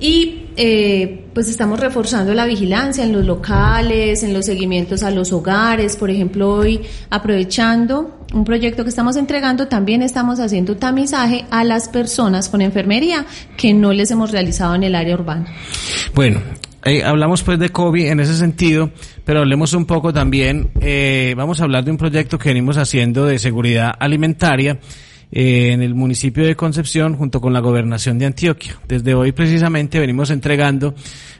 y 0.00 0.46
eh, 0.56 1.26
pues 1.34 1.48
estamos 1.48 1.78
reforzando 1.78 2.32
la 2.34 2.46
vigilancia 2.46 3.04
en 3.04 3.12
los 3.12 3.24
locales, 3.24 4.22
en 4.22 4.32
los 4.32 4.46
seguimientos 4.46 5.02
a 5.02 5.10
los 5.10 5.32
hogares. 5.32 5.96
Por 5.96 6.10
ejemplo, 6.10 6.50
hoy 6.50 6.80
aprovechando 7.10 8.24
un 8.32 8.44
proyecto 8.44 8.82
que 8.82 8.88
estamos 8.88 9.16
entregando, 9.16 9.68
también 9.68 10.02
estamos 10.02 10.40
haciendo 10.40 10.76
tamizaje 10.76 11.44
a 11.50 11.64
las 11.64 11.88
personas 11.88 12.48
con 12.48 12.62
enfermería 12.62 13.26
que 13.56 13.74
no 13.74 13.92
les 13.92 14.10
hemos 14.10 14.30
realizado 14.30 14.74
en 14.74 14.84
el 14.84 14.94
área 14.94 15.14
urbana. 15.14 15.46
Bueno, 16.14 16.40
eh, 16.84 17.04
hablamos 17.04 17.42
pues 17.42 17.58
de 17.58 17.68
COVID 17.68 18.06
en 18.06 18.20
ese 18.20 18.36
sentido, 18.36 18.90
pero 19.24 19.40
hablemos 19.40 19.74
un 19.74 19.84
poco 19.84 20.12
también, 20.14 20.70
eh, 20.80 21.34
vamos 21.36 21.60
a 21.60 21.64
hablar 21.64 21.84
de 21.84 21.90
un 21.90 21.98
proyecto 21.98 22.38
que 22.38 22.48
venimos 22.48 22.78
haciendo 22.78 23.26
de 23.26 23.38
seguridad 23.38 23.92
alimentaria 23.98 24.78
eh, 25.32 25.70
en 25.70 25.80
el 25.80 25.94
municipio 25.94 26.44
de 26.44 26.56
Concepción 26.56 27.14
junto 27.14 27.40
con 27.40 27.52
la 27.52 27.60
gobernación 27.60 28.18
de 28.18 28.26
Antioquia. 28.26 28.76
Desde 28.88 29.14
hoy 29.14 29.30
precisamente 29.30 30.00
venimos 30.00 30.30
entregando 30.30 30.92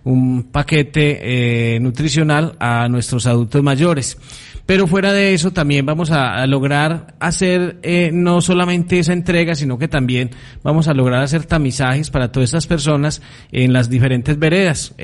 un 0.04 0.44
paquete 0.44 1.74
eh, 1.74 1.80
nutricional 1.80 2.54
a 2.60 2.88
nuestros 2.88 3.26
adultos 3.26 3.60
mayores. 3.64 4.16
Pero 4.64 4.86
fuera 4.86 5.12
de 5.12 5.34
eso 5.34 5.50
también 5.50 5.84
vamos 5.84 6.12
a, 6.12 6.46
lograr 6.46 7.16
hacer 7.18 7.80
eh, 7.82 8.10
no 8.12 8.40
solamente 8.40 9.00
esa 9.00 9.12
entrega, 9.12 9.56
sino 9.56 9.76
que 9.76 9.88
también 9.88 10.30
vamos 10.62 10.86
a 10.86 10.94
lograr 10.94 11.24
hacer 11.24 11.44
tamizajes 11.44 12.10
para 12.10 12.30
todas 12.30 12.50
estas 12.50 12.68
personas 12.68 13.20
en 13.50 13.72
las 13.72 13.90
diferentes 13.90 14.38
veredas. 14.38 14.94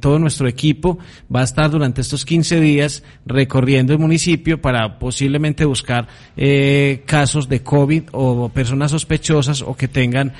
Todo 0.00 0.18
nuestro 0.18 0.46
equipo 0.46 0.98
va 1.34 1.40
a 1.40 1.44
estar 1.44 1.70
durante 1.70 2.02
estos 2.02 2.26
15 2.26 2.60
días 2.60 3.02
recorriendo 3.24 3.94
el 3.94 3.98
municipio 3.98 4.60
para 4.60 4.98
posiblemente 4.98 5.64
buscar 5.64 6.08
casos 7.06 7.48
de 7.48 7.62
COVID 7.62 8.02
o 8.18 8.48
personas 8.48 8.90
sospechosas 8.90 9.62
o 9.62 9.74
que 9.74 9.88
tengan 9.88 10.32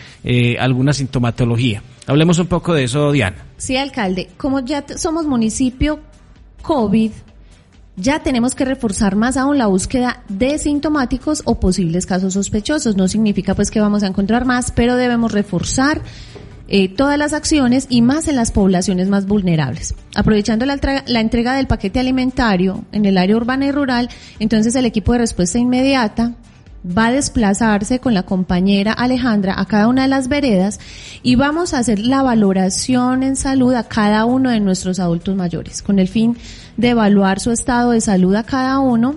alguna 0.59 0.93
sintomatología. 0.93 1.83
Hablemos 2.07 2.38
un 2.38 2.47
poco 2.47 2.75
de 2.75 2.85
eso, 2.85 3.12
Diana. 3.12 3.45
Sí, 3.57 3.77
alcalde. 3.77 4.29
Como 4.37 4.61
ya 4.61 4.85
somos 4.97 5.27
municipio 5.27 6.01
COVID, 6.62 7.12
ya 7.97 8.21
tenemos 8.21 8.55
que 8.55 8.64
reforzar 8.64 9.17
más 9.17 9.37
aún 9.37 9.59
la 9.59 9.67
búsqueda 9.67 10.23
de 10.29 10.59
sintomáticos 10.59 11.43
o 11.45 11.59
posibles 11.59 12.07
casos 12.07 12.35
sospechosos. 12.35 12.97
No 12.97 13.09
significa 13.09 13.55
pues 13.55 13.71
que 13.71 13.81
vamos 13.81 14.03
a 14.03 14.07
encontrar 14.07 14.45
más, 14.45 14.71
pero 14.71 14.97
debemos 14.97 15.33
reforzar 15.33 16.01
eh, 16.69 16.88
todas 16.88 17.19
las 17.19 17.33
acciones 17.33 17.87
y 17.88 18.03
más 18.03 18.29
en 18.29 18.37
las 18.37 18.53
poblaciones 18.53 19.09
más 19.09 19.27
vulnerables. 19.27 19.95
Aprovechando 20.14 20.64
la, 20.64 20.79
la, 21.07 21.21
entrega 21.21 21.55
del 21.55 21.67
paquete 21.67 21.99
alimentario 21.99 22.85
en 22.93 23.05
el 23.05 23.19
área 23.19 23.37
urbana 23.37 23.67
y 23.67 23.73
rural, 23.73 24.09
entonces 24.38 24.77
el 24.77 24.85
equipo 24.85 25.12
de 25.12 25.19
respuesta 25.19 25.59
inmediata 25.59 26.35
va 26.87 27.07
a 27.07 27.12
desplazarse 27.12 27.99
con 27.99 28.14
la 28.14 28.23
compañera 28.23 28.93
Alejandra 28.93 29.55
a 29.59 29.67
cada 29.67 29.88
una 29.88 30.03
de 30.03 30.09
las 30.09 30.29
veredas 30.29 30.79
y 31.23 31.35
vamos 31.35 31.75
a 31.75 31.79
hacer 31.79 31.99
la 31.99 32.23
valoración 32.23 33.23
en 33.23 33.37
salud 33.37 33.75
a 33.75 33.85
cada 33.85 34.25
uno 34.25 34.51
de 34.51 34.61
nuestros 34.61 35.01
adultos 35.01 35.35
mayores 35.35 35.83
con 35.83 35.99
el 35.99 36.09
fin 36.09 36.37
de 36.77 36.91
evaluar 36.91 37.41
su 37.41 37.51
estado 37.51 37.91
de 37.91 38.01
salud 38.01 38.35
a 38.37 38.45
cada 38.45 38.79
uno 38.79 39.17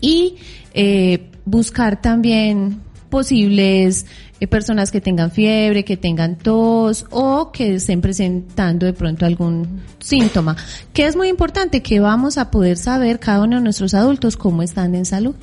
y 0.00 0.36
eh, 0.74 1.30
buscar 1.44 2.00
también 2.00 2.80
posibles 3.08 4.06
personas 4.46 4.92
que 4.92 5.00
tengan 5.00 5.30
fiebre, 5.30 5.84
que 5.84 5.96
tengan 5.96 6.36
tos 6.36 7.06
o 7.10 7.50
que 7.52 7.74
estén 7.74 8.00
presentando 8.00 8.86
de 8.86 8.92
pronto 8.92 9.26
algún 9.26 9.82
síntoma, 9.98 10.56
que 10.92 11.06
es 11.06 11.16
muy 11.16 11.28
importante 11.28 11.82
que 11.82 12.00
vamos 12.00 12.38
a 12.38 12.50
poder 12.50 12.76
saber 12.76 13.18
cada 13.18 13.42
uno 13.42 13.56
de 13.56 13.62
nuestros 13.62 13.94
adultos 13.94 14.36
cómo 14.36 14.62
están 14.62 14.94
en 14.94 15.04
salud. 15.04 15.34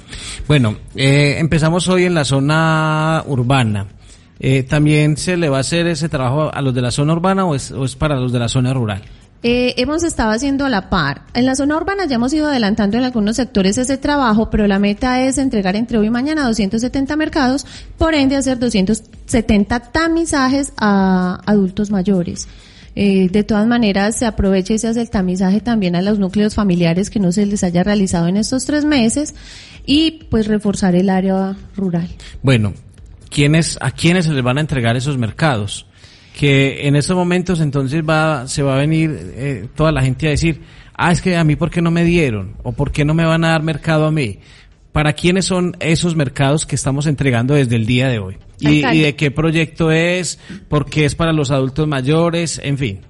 Bueno, 0.47 0.77
eh, 0.95 1.35
empezamos 1.39 1.87
hoy 1.89 2.05
en 2.05 2.13
la 2.13 2.23
zona 2.23 3.23
urbana. 3.27 3.87
Eh, 4.39 4.63
¿También 4.63 5.17
se 5.17 5.37
le 5.37 5.49
va 5.49 5.57
a 5.57 5.61
hacer 5.61 5.87
ese 5.87 6.09
trabajo 6.09 6.53
a 6.53 6.61
los 6.61 6.73
de 6.73 6.81
la 6.81 6.91
zona 6.91 7.13
urbana 7.13 7.45
o 7.45 7.55
es 7.55 7.95
para 7.97 8.15
los 8.15 8.31
de 8.31 8.39
la 8.39 8.49
zona 8.49 8.73
rural? 8.73 9.01
Eh, 9.47 9.79
hemos 9.79 10.01
estado 10.01 10.31
haciendo 10.31 10.65
a 10.65 10.69
la 10.69 10.89
par. 10.89 11.21
En 11.35 11.45
la 11.45 11.53
zona 11.53 11.77
urbana 11.77 12.07
ya 12.07 12.15
hemos 12.15 12.33
ido 12.33 12.47
adelantando 12.47 12.97
en 12.97 13.03
algunos 13.03 13.35
sectores 13.35 13.77
ese 13.77 13.95
trabajo, 13.95 14.49
pero 14.49 14.65
la 14.65 14.79
meta 14.79 15.21
es 15.21 15.37
entregar 15.37 15.75
entre 15.75 15.99
hoy 15.99 16.07
y 16.07 16.09
mañana 16.09 16.47
270 16.47 17.15
mercados, 17.15 17.63
por 17.99 18.15
ende 18.15 18.37
hacer 18.37 18.57
270 18.57 19.91
tamizajes 19.91 20.73
a 20.77 21.43
adultos 21.45 21.91
mayores. 21.91 22.47
Eh, 22.95 23.29
de 23.29 23.43
todas 23.43 23.67
maneras, 23.67 24.17
se 24.17 24.25
aprovecha 24.25 24.73
y 24.73 24.79
se 24.79 24.87
hace 24.87 25.01
el 25.01 25.11
tamizaje 25.11 25.61
también 25.61 25.95
a 25.95 26.01
los 26.01 26.17
núcleos 26.17 26.55
familiares 26.55 27.11
que 27.11 27.19
no 27.19 27.31
se 27.31 27.45
les 27.45 27.63
haya 27.63 27.83
realizado 27.83 28.27
en 28.27 28.37
estos 28.37 28.65
tres 28.65 28.83
meses 28.83 29.35
y 29.85 30.23
pues 30.31 30.47
reforzar 30.47 30.95
el 30.95 31.07
área 31.07 31.55
rural. 31.75 32.07
Bueno, 32.41 32.73
¿quiénes, 33.29 33.77
¿a 33.79 33.91
quiénes 33.91 34.25
se 34.25 34.33
les 34.33 34.43
van 34.43 34.57
a 34.57 34.61
entregar 34.61 34.95
esos 34.95 35.19
mercados? 35.19 35.85
Que 36.35 36.85
en 36.85 36.97
estos 36.97 37.15
momentos 37.15 37.61
entonces 37.61 38.03
va, 38.07 38.47
se 38.47 38.61
va 38.61 38.75
a 38.75 38.77
venir 38.77 39.17
eh, 39.35 39.67
toda 39.73 39.93
la 39.93 40.01
gente 40.01 40.27
a 40.27 40.31
decir, 40.31 40.61
ah, 40.93 41.11
es 41.11 41.21
que 41.21 41.37
a 41.37 41.43
mí 41.45 41.55
por 41.55 41.69
qué 41.69 41.81
no 41.81 41.91
me 41.91 42.03
dieron 42.03 42.55
o 42.63 42.73
por 42.73 42.91
qué 42.91 43.05
no 43.05 43.13
me 43.13 43.25
van 43.25 43.45
a 43.45 43.51
dar 43.51 43.63
mercado 43.63 44.05
a 44.05 44.11
mí. 44.11 44.39
¿Para 44.91 45.13
quiénes 45.13 45.45
son 45.45 45.77
esos 45.79 46.15
mercados 46.15 46.65
que 46.65 46.75
estamos 46.75 47.05
entregando 47.07 47.53
desde 47.53 47.77
el 47.77 47.85
día 47.85 48.09
de 48.09 48.19
hoy? 48.19 48.37
¿Y, 48.59 48.85
y 48.85 48.99
de 48.99 49.15
qué 49.15 49.31
proyecto 49.31 49.91
es? 49.91 50.39
¿Por 50.67 50.89
qué 50.89 51.05
es 51.05 51.15
para 51.15 51.31
los 51.31 51.51
adultos 51.51 51.87
mayores? 51.87 52.59
En 52.63 52.77
fin. 52.77 53.01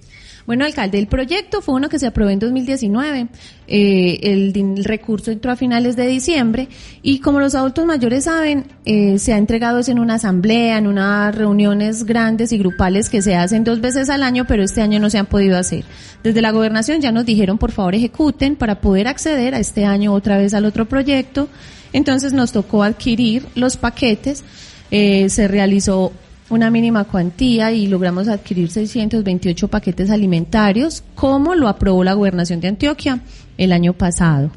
Bueno, 0.45 0.63
alcalde, 0.63 0.99
el 0.99 1.07
proyecto 1.07 1.61
fue 1.61 1.73
uno 1.73 1.89
que 1.89 1.97
se 1.97 2.05
aprobó 2.05 2.29
en 2.29 2.37
2019. 2.37 3.27
Eh, 3.67 4.19
el, 4.21 4.83
recurso 4.83 5.31
entró 5.31 5.51
a 5.51 5.55
finales 5.55 5.95
de 5.95 6.05
diciembre 6.05 6.69
y 7.01 7.19
como 7.19 7.39
los 7.39 7.55
adultos 7.55 7.85
mayores 7.85 8.25
saben, 8.25 8.65
eh, 8.85 9.17
se 9.17 9.33
ha 9.33 9.37
entregado 9.37 9.81
en 9.87 9.97
una 9.97 10.15
asamblea, 10.15 10.77
en 10.77 10.85
unas 10.85 11.33
reuniones 11.33 12.03
grandes 12.03 12.51
y 12.51 12.59
grupales 12.59 13.09
que 13.09 13.23
se 13.23 13.35
hacen 13.35 13.63
dos 13.63 13.81
veces 13.81 14.09
al 14.09 14.21
año, 14.21 14.45
pero 14.45 14.63
este 14.63 14.81
año 14.81 14.99
no 14.99 15.09
se 15.09 15.17
han 15.17 15.25
podido 15.25 15.57
hacer. 15.57 15.83
Desde 16.23 16.41
la 16.41 16.51
gobernación 16.51 17.01
ya 17.01 17.11
nos 17.11 17.25
dijeron, 17.25 17.57
por 17.57 17.71
favor, 17.71 17.95
ejecuten 17.95 18.55
para 18.55 18.81
poder 18.81 19.07
acceder 19.07 19.55
a 19.55 19.59
este 19.59 19.85
año 19.85 20.13
otra 20.13 20.37
vez 20.37 20.53
al 20.53 20.65
otro 20.65 20.85
proyecto. 20.85 21.49
Entonces 21.91 22.33
nos 22.33 22.51
tocó 22.51 22.83
adquirir 22.83 23.47
los 23.55 23.77
paquetes. 23.77 24.43
Eh, 24.91 25.29
se 25.29 25.47
realizó 25.47 26.11
una 26.49 26.69
mínima 26.69 27.05
cuantía 27.05 27.71
y 27.71 27.87
logramos 27.87 28.27
adquirir 28.27 28.69
628 28.69 29.67
paquetes 29.67 30.09
alimentarios, 30.09 31.03
como 31.15 31.55
lo 31.55 31.67
aprobó 31.67 32.03
la 32.03 32.13
gobernación 32.13 32.61
de 32.61 32.67
Antioquia 32.67 33.21
el 33.57 33.71
año 33.71 33.93
pasado, 33.93 34.51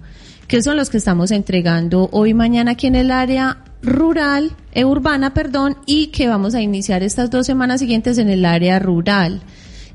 que 0.46 0.62
son 0.62 0.77
los 0.77 0.90
que 0.90 0.98
estamos 0.98 1.31
entregando 1.31 2.09
hoy 2.12 2.35
mañana 2.35 2.72
aquí 2.72 2.87
en 2.87 2.94
el 2.94 3.11
área 3.11 3.59
rural, 3.83 4.53
eh, 4.72 4.85
urbana, 4.85 5.35
perdón, 5.35 5.77
y 5.87 6.09
que 6.09 6.29
vamos 6.29 6.55
a 6.55 6.61
iniciar 6.61 7.03
estas 7.03 7.31
dos 7.31 7.46
semanas 7.46 7.81
siguientes 7.81 8.18
en 8.18 8.29
el 8.29 8.44
área 8.44 8.79
rural. 8.79 9.40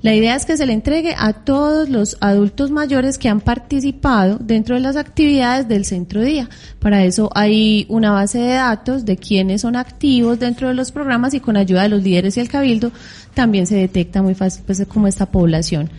La 0.04 0.14
idea 0.14 0.36
es 0.36 0.46
que 0.46 0.58
se 0.58 0.66
le 0.66 0.74
entregue 0.74 1.16
a 1.18 1.32
todos 1.32 1.88
los 1.88 2.18
adultos 2.20 2.72
mayores 2.72 3.18
que 3.18 3.30
han 3.30 3.40
participado 3.40 4.38
dentro 4.38 4.76
de 4.76 4.82
las 4.82 4.98
actividades 4.98 5.70
del 5.70 5.86
centro 5.86 6.22
día. 6.22 6.50
Para 6.80 7.06
eso 7.06 7.30
hay 7.34 7.86
una 7.88 8.12
base 8.12 8.40
de 8.40 8.54
datos 8.56 9.06
de 9.06 9.16
quienes 9.16 9.62
son 9.62 9.78
activos 9.78 10.40
dentro 10.40 10.68
de 10.68 10.74
los 10.74 10.92
programas 10.92 11.34
y 11.34 11.40
con 11.40 11.56
ayuda 11.56 11.84
de 11.84 11.90
los 11.90 12.04
líderes 12.04 12.36
y 12.36 12.42
el 12.42 12.50
cabildo 12.50 12.92
también 13.34 13.66
se 13.66 13.78
detecta 13.78 14.22
muy 14.22 14.36
fácil 14.36 14.64
pues 14.66 14.86
como 14.90 15.08
esta 15.08 15.32
población. 15.32 15.90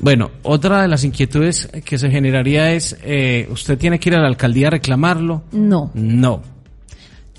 Bueno, 0.00 0.30
otra 0.42 0.80
de 0.80 0.88
las 0.88 1.04
inquietudes 1.04 1.68
que 1.84 1.98
se 1.98 2.10
generaría 2.10 2.72
es, 2.72 2.96
eh, 3.02 3.46
¿usted 3.50 3.76
tiene 3.76 4.00
que 4.00 4.08
ir 4.08 4.16
a 4.16 4.20
la 4.20 4.28
alcaldía 4.28 4.68
a 4.68 4.70
reclamarlo? 4.70 5.42
No. 5.52 5.90
No. 5.92 6.53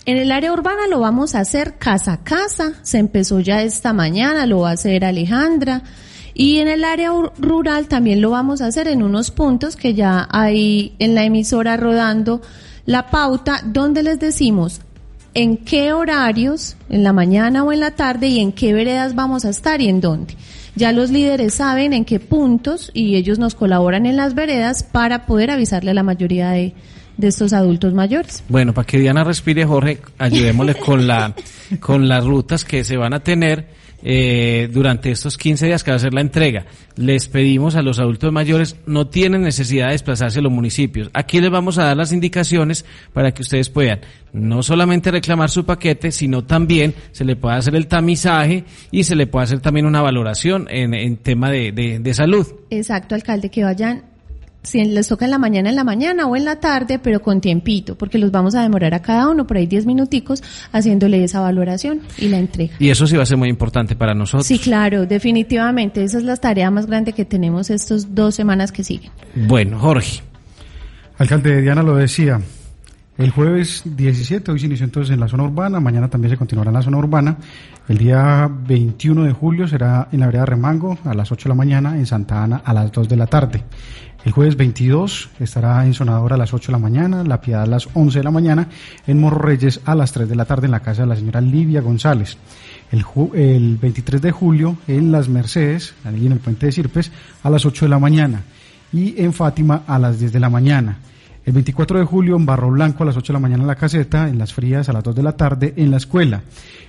En 0.08 0.18
el 0.18 0.32
área 0.32 0.54
urbana 0.54 0.88
lo 0.88 1.00
vamos 1.00 1.34
a 1.34 1.40
hacer 1.40 1.80
casa 1.80 2.14
a 2.14 2.24
casa, 2.24 2.74
se 2.84 3.00
empezó 3.00 3.40
ya 3.40 3.64
esta 3.64 3.92
mañana, 3.92 4.46
lo 4.46 4.60
va 4.60 4.70
a 4.70 4.74
hacer 4.74 5.04
Alejandra. 5.04 5.82
Y 6.36 6.60
en 6.60 6.68
el 6.68 6.84
área 6.84 7.10
rural 7.40 7.88
también 7.88 8.22
lo 8.22 8.30
vamos 8.30 8.62
a 8.62 8.68
hacer 8.68 8.88
en 8.88 9.02
unos 9.02 9.32
puntos 9.32 9.76
que 9.76 9.96
ya 9.96 10.28
hay 10.30 10.94
en 11.00 11.16
la 11.16 11.24
emisora 11.24 11.76
rodando 11.76 12.42
la 12.86 13.08
pauta 13.08 13.62
donde 13.66 14.04
les 14.04 14.20
decimos 14.20 14.82
en 15.34 15.58
qué 15.58 15.92
horarios, 15.92 16.78
en 16.88 17.04
la 17.04 17.12
mañana 17.12 17.64
o 17.64 17.72
en 17.72 17.80
la 17.80 17.92
tarde 17.92 18.28
y 18.28 18.40
en 18.40 18.52
qué 18.52 18.74
veredas 18.74 19.16
vamos 19.16 19.44
a 19.44 19.50
estar 19.50 19.82
y 19.82 19.90
en 19.90 20.02
dónde. 20.02 20.36
Ya 20.76 20.92
los 20.92 21.10
líderes 21.10 21.56
saben 21.56 21.94
en 21.94 22.06
qué 22.06 22.20
puntos 22.20 22.92
y 22.94 23.16
ellos 23.16 23.40
nos 23.40 23.56
colaboran 23.56 24.06
en 24.06 24.18
las 24.18 24.36
veredas 24.36 24.84
para 24.84 25.26
poder 25.26 25.50
avisarle 25.50 25.92
a 25.92 25.96
la 25.96 26.04
mayoría 26.04 26.52
de, 26.52 26.76
de 27.18 27.28
estos 27.28 27.54
adultos 27.54 27.94
mayores. 27.94 28.44
Bueno, 28.50 28.74
para 28.74 28.86
que 28.86 29.00
Diana 29.00 29.24
respire, 29.24 29.66
Jorge, 29.66 30.00
ayudémosle 30.18 30.76
con 30.86 31.08
la 31.08 31.34
con 31.80 32.08
las 32.08 32.26
rutas 32.26 32.66
que 32.66 32.84
se 32.84 32.98
van 32.98 33.14
a 33.14 33.22
tener 33.22 33.68
eh, 34.08 34.70
durante 34.72 35.10
estos 35.10 35.36
15 35.36 35.66
días 35.66 35.84
que 35.84 35.90
va 35.90 35.98
a 35.98 36.00
ser 36.00 36.14
la 36.14 36.22
entrega. 36.22 36.66
Les 36.96 37.28
pedimos 37.28 37.76
a 37.76 37.82
los 37.82 37.98
adultos 37.98 38.32
mayores, 38.32 38.76
no 38.86 39.08
tienen 39.08 39.42
necesidad 39.42 39.88
de 39.88 39.94
desplazarse 39.94 40.40
a 40.40 40.42
los 40.44 40.52
municipios. 40.52 41.10
Aquí 41.12 41.42
les 41.42 41.50
vamos 41.50 41.80
a 41.80 41.86
dar 41.86 41.98
las 41.98 42.12
indicaciones 42.12 42.86
para 43.14 43.34
que 43.34 43.42
ustedes 43.42 43.70
puedan 43.70 44.02
no 44.32 44.62
solamente 44.62 45.10
reclamar 45.10 45.50
su 45.50 45.66
paquete, 45.66 46.12
sino 46.12 46.44
también 46.44 46.94
se 47.14 47.26
le 47.26 47.36
pueda 47.36 47.56
hacer 47.56 47.76
el 47.76 47.88
tamizaje 47.88 48.64
y 48.92 49.06
se 49.06 49.16
le 49.16 49.26
puede 49.26 49.46
hacer 49.46 49.60
también 49.60 49.88
una 49.88 50.04
valoración 50.04 50.68
en, 50.70 50.94
en 50.94 51.18
tema 51.18 51.50
de, 51.50 51.72
de, 51.72 51.98
de 51.98 52.14
salud. 52.14 52.46
Exacto, 52.70 53.16
alcalde, 53.16 53.50
que 53.50 53.64
vayan 53.64 54.04
si 54.66 54.84
les 54.84 55.08
toca 55.08 55.26
en 55.26 55.32
la 55.32 55.38
mañana, 55.38 55.70
en 55.70 55.76
la 55.76 55.84
mañana 55.84 56.28
o 56.28 56.36
en 56.36 56.46
la 56.46 56.60
tarde, 56.60 57.00
pero 57.00 57.22
con 57.22 57.42
tiempito, 57.42 57.98
porque 57.98 58.18
los 58.18 58.32
vamos 58.32 58.56
a 58.56 58.62
demorar 58.62 58.94
a 58.94 59.02
cada 59.02 59.30
uno 59.30 59.48
por 59.48 59.58
ahí 59.58 59.68
10 59.68 59.86
minuticos 59.86 60.44
haciéndole 60.72 61.24
esa 61.24 61.40
valoración 61.40 62.02
y 62.18 62.28
la 62.28 62.40
entrega. 62.40 62.76
Y 62.80 62.90
eso 62.90 63.08
sí 63.08 63.16
va 63.16 63.24
a 63.24 63.26
ser 63.26 63.38
muy 63.38 63.50
importante 63.50 63.96
para 63.96 64.14
nosotros. 64.14 64.46
Sí, 64.46 64.60
claro, 64.60 65.06
definitivamente. 65.06 66.04
Esa 66.04 66.18
es 66.18 66.24
la 66.24 66.36
tarea 66.36 66.72
más 66.72 66.88
grande 66.88 67.14
que 67.14 67.26
tenemos 67.26 67.70
estos 67.70 68.14
dos 68.14 68.36
semanas 68.36 68.72
que 68.72 68.84
siguen. 68.84 69.12
Bueno, 69.36 69.80
Jorge. 69.80 70.22
Alcalde 71.18 71.62
Diana 71.62 71.82
lo 71.82 71.96
decía, 71.96 72.42
el 73.18 73.30
jueves 73.32 73.84
17 73.86 74.52
hoy 74.52 74.60
se 74.60 74.66
inició 74.66 74.84
entonces 74.84 75.14
en 75.14 75.22
la 75.22 75.30
zona 75.30 75.44
urbana, 75.44 75.80
mañana 75.80 76.10
también 76.10 76.32
se 76.32 76.38
continuará 76.38 76.70
en 76.70 76.74
la 76.74 76.82
zona 76.82 76.98
urbana. 76.98 77.38
El 77.88 77.98
día 77.98 78.50
21 78.52 79.24
de 79.24 79.32
julio 79.32 79.68
será 79.70 80.10
en 80.12 80.20
la 80.20 80.26
vereda 80.26 80.46
Remango 80.46 80.98
a 81.06 81.14
las 81.14 81.32
8 81.32 81.44
de 81.44 81.50
la 81.50 81.56
mañana, 81.56 81.96
en 81.96 82.06
Santa 82.06 82.44
Ana 82.44 82.62
a 82.66 82.74
las 82.74 82.92
2 82.92 83.08
de 83.08 83.16
la 83.16 83.28
tarde. 83.28 83.64
El 84.26 84.32
jueves 84.32 84.58
22 84.58 85.30
estará 85.40 85.86
en 85.86 85.94
Sonador 85.94 86.34
a 86.34 86.38
las 86.38 86.52
8 86.52 86.70
de 86.70 86.72
la 86.72 86.80
mañana, 86.80 87.24
La 87.24 87.40
Piedad 87.40 87.62
a 87.62 87.68
las 87.68 87.88
11 87.94 88.18
de 88.18 88.24
la 88.24 88.32
mañana, 88.32 88.68
en 89.06 89.20
Morro 89.20 89.38
Reyes 89.38 89.82
a 89.86 89.94
las 89.94 90.14
3 90.14 90.28
de 90.28 90.36
la 90.36 90.46
tarde 90.46 90.66
en 90.66 90.72
la 90.72 90.80
casa 90.80 91.04
de 91.04 91.10
la 91.10 91.16
señora 91.16 91.42
Livia 91.42 91.82
González. 91.82 92.36
El, 92.92 93.06
el 93.36 93.78
23 93.78 94.20
de 94.24 94.32
julio 94.32 94.78
en 94.88 95.12
Las 95.12 95.30
Mercedes, 95.30 95.94
allí 96.04 96.26
en 96.26 96.32
el 96.32 96.40
puente 96.40 96.66
de 96.66 96.72
Sirpes, 96.72 97.12
a 97.44 97.52
las 97.52 97.68
8 97.68 97.86
de 97.86 97.90
la 97.90 98.00
mañana. 98.00 98.42
Y 98.92 99.22
en 99.22 99.32
Fátima 99.32 99.84
a 99.86 100.00
las 100.00 100.20
10 100.20 100.34
de 100.34 100.40
la 100.40 100.50
mañana. 100.50 100.98
El 101.46 101.54
24 101.54 102.00
de 102.00 102.06
julio 102.06 102.36
en 102.36 102.48
Barro 102.48 102.72
Blanco 102.72 103.04
a 103.04 103.06
las 103.06 103.18
8 103.18 103.32
de 103.32 103.34
la 103.34 103.42
mañana 103.42 103.62
en 103.62 103.68
la 103.68 103.76
caseta, 103.76 104.28
en 104.28 104.40
Las 104.40 104.56
Frías 104.56 104.90
a 104.90 104.94
las 104.94 105.04
2 105.04 105.18
de 105.18 105.22
la 105.22 105.38
tarde 105.38 105.76
en 105.78 105.92
la 105.92 105.98
escuela. 105.98 106.42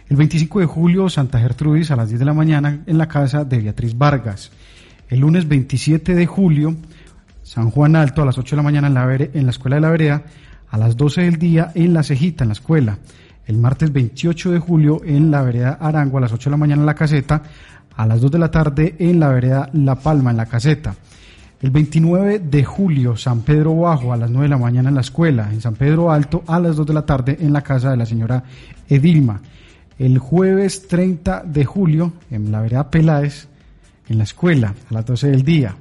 El 0.08 0.16
25 0.16 0.60
de 0.60 0.66
julio 0.66 1.10
Santa 1.10 1.38
Gertrudis 1.38 1.90
a 1.90 1.96
las 1.96 2.08
10 2.08 2.18
de 2.18 2.24
la 2.24 2.32
mañana 2.32 2.80
en 2.86 2.96
la 2.96 3.08
casa 3.08 3.44
de 3.44 3.58
Beatriz 3.58 3.98
Vargas. 3.98 4.52
El 5.10 5.20
lunes 5.20 5.46
27 5.46 6.14
de 6.14 6.24
julio 6.24 6.74
San 7.46 7.70
Juan 7.70 7.94
Alto 7.94 8.22
a 8.22 8.24
las 8.24 8.38
8 8.38 8.56
de 8.56 8.56
la 8.56 8.64
mañana 8.64 8.88
en 8.88 9.44
la, 9.44 9.50
Escuela 9.50 9.76
de 9.76 9.80
la 9.80 9.90
Vereda, 9.90 10.24
a 10.68 10.76
las 10.76 10.96
12 10.96 11.22
del 11.22 11.36
día 11.36 11.70
en 11.76 11.94
La 11.94 12.02
Cejita, 12.02 12.42
en 12.42 12.48
la 12.48 12.54
escuela. 12.54 12.98
El 13.46 13.58
martes 13.58 13.92
28 13.92 14.50
de 14.50 14.58
julio 14.58 15.00
en 15.04 15.30
la 15.30 15.42
Vereda 15.42 15.78
Arango 15.80 16.18
a 16.18 16.22
las 16.22 16.32
8 16.32 16.50
de 16.50 16.54
la 16.54 16.56
mañana 16.56 16.82
en 16.82 16.86
la 16.86 16.96
caseta, 16.96 17.44
a 17.94 18.04
las 18.04 18.20
2 18.20 18.32
de 18.32 18.38
la 18.40 18.50
tarde 18.50 18.96
en 18.98 19.20
la 19.20 19.28
Vereda 19.28 19.70
La 19.74 19.94
Palma 19.94 20.32
en 20.32 20.38
la 20.38 20.46
caseta. 20.46 20.96
El 21.62 21.70
29 21.70 22.40
de 22.40 22.64
julio, 22.64 23.16
San 23.16 23.42
Pedro 23.42 23.76
Bajo 23.76 24.12
a 24.12 24.16
las 24.16 24.28
9 24.28 24.46
de 24.46 24.50
la 24.50 24.58
mañana 24.58 24.88
en 24.88 24.96
la 24.96 25.02
escuela, 25.02 25.48
en 25.52 25.60
San 25.60 25.76
Pedro 25.76 26.10
Alto 26.10 26.42
a 26.48 26.58
las 26.58 26.74
2 26.74 26.84
de 26.84 26.94
la 26.94 27.06
tarde 27.06 27.36
en 27.40 27.52
la 27.52 27.62
casa 27.62 27.92
de 27.92 27.96
la 27.96 28.06
señora 28.06 28.42
Edilma. 28.88 29.40
El 30.00 30.18
jueves 30.18 30.88
30 30.88 31.44
de 31.46 31.64
julio, 31.64 32.12
en 32.28 32.50
la 32.50 32.60
vereda 32.60 32.90
Peláez, 32.90 33.46
en 34.08 34.18
la 34.18 34.24
escuela, 34.24 34.74
a 34.90 34.94
las 34.94 35.06
12 35.06 35.30
del 35.30 35.44
día 35.44 35.76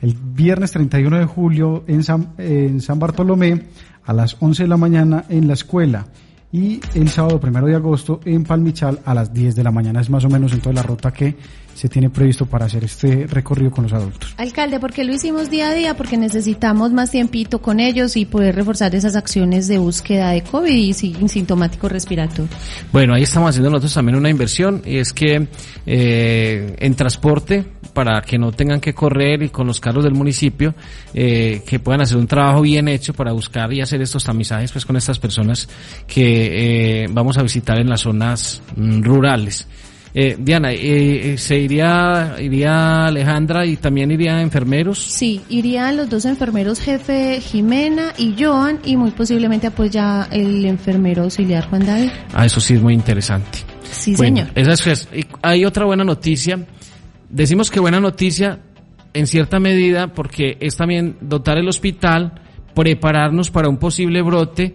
el 0.00 0.14
viernes 0.14 0.72
31 0.72 1.18
de 1.18 1.26
julio 1.26 1.84
en 1.86 2.02
San, 2.02 2.34
en 2.38 2.80
San 2.80 2.98
Bartolomé 2.98 3.66
a 4.04 4.12
las 4.12 4.36
11 4.40 4.64
de 4.64 4.68
la 4.68 4.76
mañana 4.76 5.24
en 5.28 5.46
la 5.46 5.54
escuela 5.54 6.06
y 6.52 6.80
el 6.94 7.08
sábado 7.08 7.38
primero 7.40 7.66
de 7.66 7.76
agosto 7.76 8.20
en 8.24 8.44
Palmichal 8.44 9.00
a 9.04 9.14
las 9.14 9.32
10 9.32 9.54
de 9.54 9.62
la 9.62 9.70
mañana. 9.70 10.00
Es 10.00 10.10
más 10.10 10.24
o 10.24 10.28
menos 10.28 10.52
en 10.52 10.60
toda 10.60 10.74
la 10.74 10.82
ruta 10.82 11.12
que 11.12 11.36
se 11.80 11.88
tiene 11.88 12.10
previsto 12.10 12.44
para 12.44 12.66
hacer 12.66 12.84
este 12.84 13.26
recorrido 13.26 13.70
con 13.70 13.84
los 13.84 13.94
adultos. 13.94 14.34
Alcalde, 14.36 14.78
¿por 14.78 14.92
qué 14.92 15.02
lo 15.02 15.14
hicimos 15.14 15.48
día 15.48 15.70
a 15.70 15.72
día? 15.72 15.96
Porque 15.96 16.18
necesitamos 16.18 16.92
más 16.92 17.10
tiempito 17.10 17.62
con 17.62 17.80
ellos 17.80 18.18
y 18.18 18.26
poder 18.26 18.54
reforzar 18.54 18.94
esas 18.94 19.16
acciones 19.16 19.66
de 19.66 19.78
búsqueda 19.78 20.32
de 20.32 20.42
COVID 20.42 20.70
y 20.70 20.92
sintomático 20.92 21.88
respiratorio. 21.88 22.50
Bueno, 22.92 23.14
ahí 23.14 23.22
estamos 23.22 23.48
haciendo 23.48 23.70
nosotros 23.70 23.94
también 23.94 24.16
una 24.16 24.28
inversión 24.28 24.82
y 24.84 24.98
es 24.98 25.14
que 25.14 25.48
eh, 25.86 26.76
en 26.78 26.94
transporte, 26.94 27.64
para 27.94 28.20
que 28.20 28.36
no 28.36 28.52
tengan 28.52 28.78
que 28.78 28.92
correr 28.92 29.42
y 29.42 29.48
con 29.48 29.66
los 29.66 29.80
carros 29.80 30.04
del 30.04 30.12
municipio, 30.12 30.74
eh, 31.14 31.62
que 31.66 31.78
puedan 31.78 32.02
hacer 32.02 32.18
un 32.18 32.26
trabajo 32.26 32.60
bien 32.60 32.88
hecho 32.88 33.14
para 33.14 33.32
buscar 33.32 33.72
y 33.72 33.80
hacer 33.80 34.02
estos 34.02 34.22
tamizajes 34.22 34.70
pues 34.70 34.84
con 34.84 34.96
estas 34.96 35.18
personas 35.18 35.66
que 36.06 37.04
eh, 37.04 37.08
vamos 37.10 37.38
a 37.38 37.42
visitar 37.42 37.78
en 37.78 37.88
las 37.88 38.02
zonas 38.02 38.60
mm, 38.76 39.00
rurales. 39.00 39.66
Eh, 40.12 40.36
Diana, 40.38 40.72
eh, 40.72 41.36
¿se 41.38 41.58
iría, 41.58 42.34
iría 42.40 43.06
Alejandra 43.06 43.64
y 43.64 43.76
también 43.76 44.10
iría 44.10 44.40
enfermeros? 44.42 44.98
Sí, 44.98 45.40
irían 45.48 45.96
los 45.96 46.10
dos 46.10 46.24
enfermeros 46.24 46.80
jefe 46.80 47.40
Jimena 47.40 48.12
y 48.18 48.34
Joan 48.38 48.80
y 48.84 48.96
muy 48.96 49.12
posiblemente 49.12 49.70
pues 49.70 49.92
ya 49.92 50.26
el 50.32 50.64
enfermero 50.64 51.24
auxiliar 51.24 51.68
Juan 51.68 51.86
David. 51.86 52.10
Ah, 52.34 52.44
eso 52.44 52.60
sí 52.60 52.74
es 52.74 52.82
muy 52.82 52.94
interesante. 52.94 53.60
Sí, 53.90 54.16
señor. 54.16 54.48
Esa 54.54 54.90
es, 54.90 55.08
hay 55.42 55.64
otra 55.64 55.84
buena 55.84 56.04
noticia. 56.04 56.58
Decimos 57.28 57.70
que 57.70 57.78
buena 57.78 58.00
noticia 58.00 58.58
en 59.14 59.26
cierta 59.26 59.60
medida 59.60 60.08
porque 60.08 60.56
es 60.60 60.76
también 60.76 61.16
dotar 61.20 61.58
el 61.58 61.68
hospital, 61.68 62.40
prepararnos 62.74 63.50
para 63.50 63.68
un 63.68 63.76
posible 63.76 64.22
brote 64.22 64.74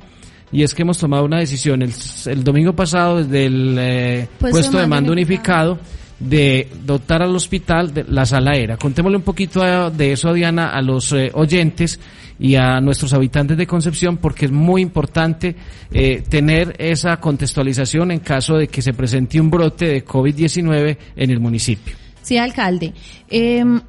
y 0.56 0.64
es 0.64 0.74
que 0.74 0.84
hemos 0.84 0.98
tomado 0.98 1.26
una 1.26 1.40
decisión 1.40 1.82
el, 1.82 1.92
el 2.28 2.44
domingo 2.46 2.74
pasado 2.74 3.18
desde 3.18 3.46
el 3.48 3.76
eh, 3.78 4.28
puesto, 4.40 4.78
de 4.78 4.88
mando 4.88 5.12
unificado, 5.12 5.78
de 6.18 6.70
dotar 6.86 7.22
al 7.22 7.36
hospital 7.36 7.94
de 7.94 8.06
la 8.06 8.26
sala 8.26 8.52
aérea. 8.52 8.78
Contémosle 8.78 9.18
un 9.18 9.24
poquito 9.24 9.90
de 9.92 10.14
eso, 10.14 10.32
Diana, 10.32 10.70
a 10.70 10.82
los 10.82 11.12
eh, 11.12 11.30
oyentes 11.34 12.00
y 12.40 12.56
a 12.56 12.80
nuestros 12.80 13.12
habitantes 13.12 13.58
de 13.58 13.68
Concepción, 13.68 14.16
porque 14.16 14.46
es 14.46 14.52
muy 14.54 14.82
importante 14.82 15.58
eh, 15.92 16.24
tener 16.30 16.74
esa 16.80 17.18
contextualización 17.18 18.12
en 18.12 18.20
caso 18.20 18.56
de 18.56 18.70
que 18.70 18.82
se 18.82 18.94
presente 18.94 19.42
un 19.42 19.50
brote 19.50 19.88
de 19.88 20.06
COVID-19 20.06 20.98
en 21.18 21.32
el 21.32 21.42
municipio. 21.42 21.96
Sí, 22.22 22.38
alcalde. 22.38 22.94
Em, 23.30 23.82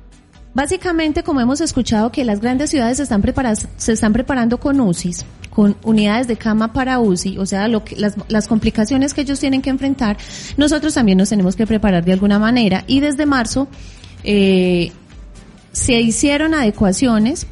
básicamente, 0.52 1.22
como 1.22 1.40
hemos 1.40 1.61
escuchado 1.61 2.11
que 2.11 2.24
las 2.24 2.40
grandes 2.40 2.70
ciudades 2.70 2.96
se 2.96 3.05
están, 3.05 3.22
se 3.76 3.92
están 3.92 4.12
preparando 4.12 4.59
con 4.59 4.81
UCIs, 4.81 5.24
con 5.57 5.75
unidades 5.85 6.29
de 6.29 6.37
cama 6.37 6.75
para 6.75 6.99
UCI, 6.99 7.38
o 7.38 7.47
sea, 7.47 7.66
lo 7.66 7.83
que, 7.83 7.97
las, 7.97 8.14
las 8.29 8.47
complicaciones 8.47 9.14
que 9.14 9.23
ellos 9.23 9.40
tienen 9.40 9.62
que 9.62 9.71
enfrentar, 9.71 10.19
nosotros 10.59 10.92
también 10.92 11.16
nos 11.16 11.31
tenemos 11.31 11.57
que 11.57 11.66
preparar 11.66 12.05
de 12.05 12.12
alguna 12.12 12.38
manera. 12.38 12.85
Y 12.87 13.01
desde 13.01 13.25
marzo 13.25 13.66
eh, 14.23 14.92
se 15.73 15.99
hicieron 15.99 16.53
adecuaciones 16.53 17.47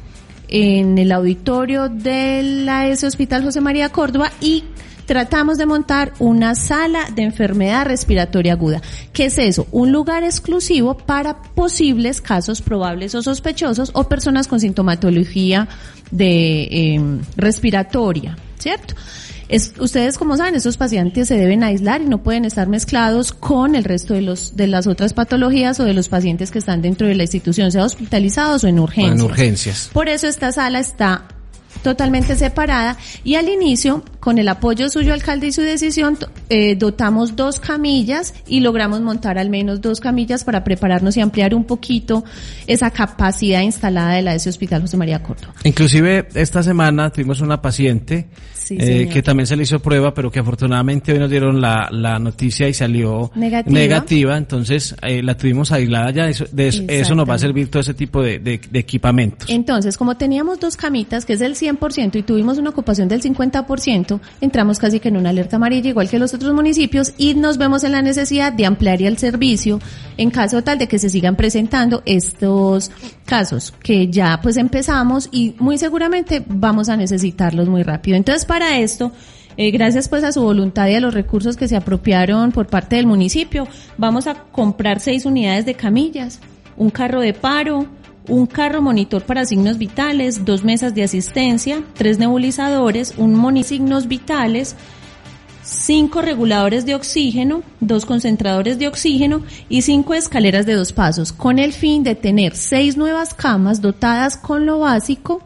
en 0.49 0.99
el 0.99 1.11
auditorio 1.11 1.89
de 1.89 2.43
la 2.43 2.85
S 2.89 3.07
Hospital 3.07 3.43
José 3.43 3.59
María 3.59 3.89
Córdoba 3.89 4.31
y 4.39 4.65
tratamos 5.05 5.57
de 5.57 5.65
montar 5.65 6.13
una 6.19 6.55
sala 6.55 7.09
de 7.13 7.23
enfermedad 7.23 7.85
respiratoria 7.85 8.53
aguda. 8.53 8.81
¿Qué 9.13 9.25
es 9.25 9.37
eso? 9.37 9.67
Un 9.71 9.91
lugar 9.91 10.23
exclusivo 10.23 10.97
para 10.97 11.41
posibles 11.41 12.21
casos 12.21 12.61
probables 12.61 13.15
o 13.15 13.21
sospechosos 13.21 13.91
o 13.93 14.05
personas 14.05 14.47
con 14.47 14.59
sintomatología 14.59 15.67
de 16.11 16.67
em, 16.71 17.21
respiratoria, 17.35 18.37
¿cierto? 18.59 18.95
Es, 19.47 19.73
ustedes 19.77 20.17
como 20.17 20.37
saben, 20.37 20.55
estos 20.55 20.75
pacientes 20.75 21.27
se 21.27 21.37
deben 21.37 21.63
aislar 21.63 22.01
y 22.01 22.05
no 22.05 22.23
pueden 22.23 22.45
estar 22.45 22.67
mezclados 22.67 23.31
con 23.31 23.75
el 23.75 23.83
resto 23.83 24.15
de 24.15 24.21
los 24.21 24.55
de 24.55 24.65
las 24.65 24.87
otras 24.87 25.13
patologías 25.13 25.79
o 25.79 25.83
de 25.83 25.93
los 25.93 26.09
pacientes 26.09 26.49
que 26.49 26.57
están 26.57 26.81
dentro 26.81 27.07
de 27.07 27.13
la 27.13 27.23
institución, 27.23 27.71
sea 27.71 27.83
hospitalizados 27.83 28.63
o 28.63 28.67
en 28.67 28.79
urgencias. 28.79 29.19
En 29.19 29.21
urgencias. 29.21 29.89
Por 29.93 30.09
eso 30.09 30.27
esta 30.27 30.51
sala 30.51 30.79
está 30.79 31.27
totalmente 31.81 32.35
separada 32.35 32.97
y 33.23 33.35
al 33.35 33.49
inicio, 33.49 34.03
con 34.19 34.37
el 34.37 34.47
apoyo 34.47 34.89
suyo 34.89 35.13
alcalde 35.13 35.47
y 35.47 35.51
su 35.51 35.61
decisión, 35.61 36.17
eh, 36.49 36.75
dotamos 36.75 37.35
dos 37.35 37.59
camillas 37.59 38.33
y 38.47 38.59
logramos 38.59 39.01
montar 39.01 39.37
al 39.37 39.49
menos 39.49 39.81
dos 39.81 39.99
camillas 39.99 40.43
para 40.43 40.63
prepararnos 40.63 41.17
y 41.17 41.21
ampliar 41.21 41.55
un 41.55 41.63
poquito 41.63 42.23
esa 42.67 42.91
capacidad 42.91 43.61
instalada 43.61 44.13
de 44.13 44.21
la 44.21 44.35
ese 44.35 44.49
Hospital 44.49 44.81
José 44.81 44.97
María 44.97 45.21
Córdoba. 45.21 45.53
Inclusive 45.63 46.27
esta 46.33 46.63
semana 46.63 47.09
tuvimos 47.09 47.41
una 47.41 47.61
paciente 47.61 48.27
eh, 48.69 49.09
que 49.11 49.21
también 49.21 49.47
se 49.47 49.55
le 49.55 49.63
hizo 49.63 49.79
prueba, 49.79 50.13
pero 50.13 50.31
que 50.31 50.39
afortunadamente 50.39 51.13
hoy 51.13 51.19
nos 51.19 51.29
dieron 51.29 51.61
la, 51.61 51.87
la 51.91 52.19
noticia 52.19 52.67
y 52.67 52.73
salió 52.73 53.31
negativa, 53.35 54.37
entonces 54.37 54.95
eh, 55.01 55.21
la 55.21 55.37
tuvimos 55.37 55.71
aislada 55.71 56.11
ya, 56.11 56.27
eso, 56.27 56.45
de 56.51 56.67
eso, 56.87 57.15
nos 57.15 57.29
va 57.29 57.35
a 57.35 57.39
servir 57.39 57.69
todo 57.69 57.81
ese 57.81 57.93
tipo 57.93 58.21
de, 58.21 58.39
de, 58.39 58.59
de 58.69 58.79
equipamientos. 58.79 59.49
Entonces, 59.49 59.97
como 59.97 60.17
teníamos 60.17 60.59
dos 60.59 60.77
camitas, 60.77 61.25
que 61.25 61.33
es 61.33 61.41
el 61.41 61.55
100%, 61.55 62.15
y 62.15 62.23
tuvimos 62.23 62.57
una 62.57 62.69
ocupación 62.71 63.07
del 63.07 63.21
50%, 63.21 64.19
entramos 64.41 64.79
casi 64.79 64.99
que 64.99 65.09
en 65.09 65.17
una 65.17 65.29
alerta 65.29 65.57
amarilla, 65.57 65.89
igual 65.89 66.09
que 66.09 66.19
los 66.19 66.33
otros 66.35 66.53
municipios, 66.53 67.13
y 67.17 67.33
nos 67.33 67.57
vemos 67.57 67.83
en 67.83 67.91
la 67.91 68.01
necesidad 68.01 68.53
de 68.53 68.65
ampliar 68.65 69.01
el 69.01 69.17
servicio 69.17 69.79
en 70.17 70.31
caso 70.31 70.63
tal 70.63 70.77
de 70.77 70.87
que 70.87 70.99
se 70.99 71.09
sigan 71.09 71.35
presentando 71.35 72.03
estos 72.05 72.91
casos, 73.25 73.73
que 73.81 74.07
ya 74.07 74.39
pues 74.41 74.57
empezamos 74.57 75.29
y 75.31 75.55
muy 75.59 75.77
seguramente 75.77 76.43
vamos 76.47 76.89
a 76.89 76.97
necesitarlos 76.97 77.67
muy 77.67 77.83
rápido. 77.83 78.17
Entonces, 78.17 78.45
para 78.45 78.79
esto, 78.79 79.11
eh, 79.57 79.71
gracias 79.71 80.09
pues 80.09 80.23
a 80.23 80.31
su 80.31 80.41
voluntad 80.41 80.87
y 80.87 80.95
a 80.95 80.99
los 80.99 81.13
recursos 81.13 81.55
que 81.57 81.67
se 81.67 81.75
apropiaron 81.75 82.51
por 82.51 82.67
parte 82.67 82.97
del 82.97 83.07
municipio, 83.07 83.67
vamos 83.97 84.27
a 84.27 84.35
comprar 84.35 84.99
seis 84.99 85.25
unidades 85.25 85.65
de 85.65 85.75
camillas, 85.75 86.39
un 86.77 86.89
carro 86.89 87.21
de 87.21 87.33
paro, 87.33 87.87
un 88.27 88.47
carro 88.47 88.81
monitor 88.81 89.23
para 89.23 89.45
signos 89.45 89.77
vitales, 89.77 90.45
dos 90.45 90.63
mesas 90.63 90.95
de 90.95 91.03
asistencia, 91.03 91.83
tres 91.93 92.19
nebulizadores, 92.19 93.13
un 93.17 93.35
monisignos 93.35 94.07
vitales, 94.07 94.75
cinco 95.65 96.21
reguladores 96.21 96.85
de 96.85 96.95
oxígeno, 96.95 97.63
dos 97.79 98.05
concentradores 98.05 98.77
de 98.77 98.87
oxígeno 98.87 99.43
y 99.67 99.81
cinco 99.81 100.13
escaleras 100.13 100.65
de 100.65 100.73
dos 100.73 100.93
pasos, 100.93 101.33
con 101.33 101.59
el 101.59 101.73
fin 101.73 102.03
de 102.03 102.15
tener 102.15 102.55
seis 102.55 102.95
nuevas 102.95 103.33
camas 103.33 103.81
dotadas 103.81 104.37
con 104.37 104.65
lo 104.65 104.79
básico 104.79 105.41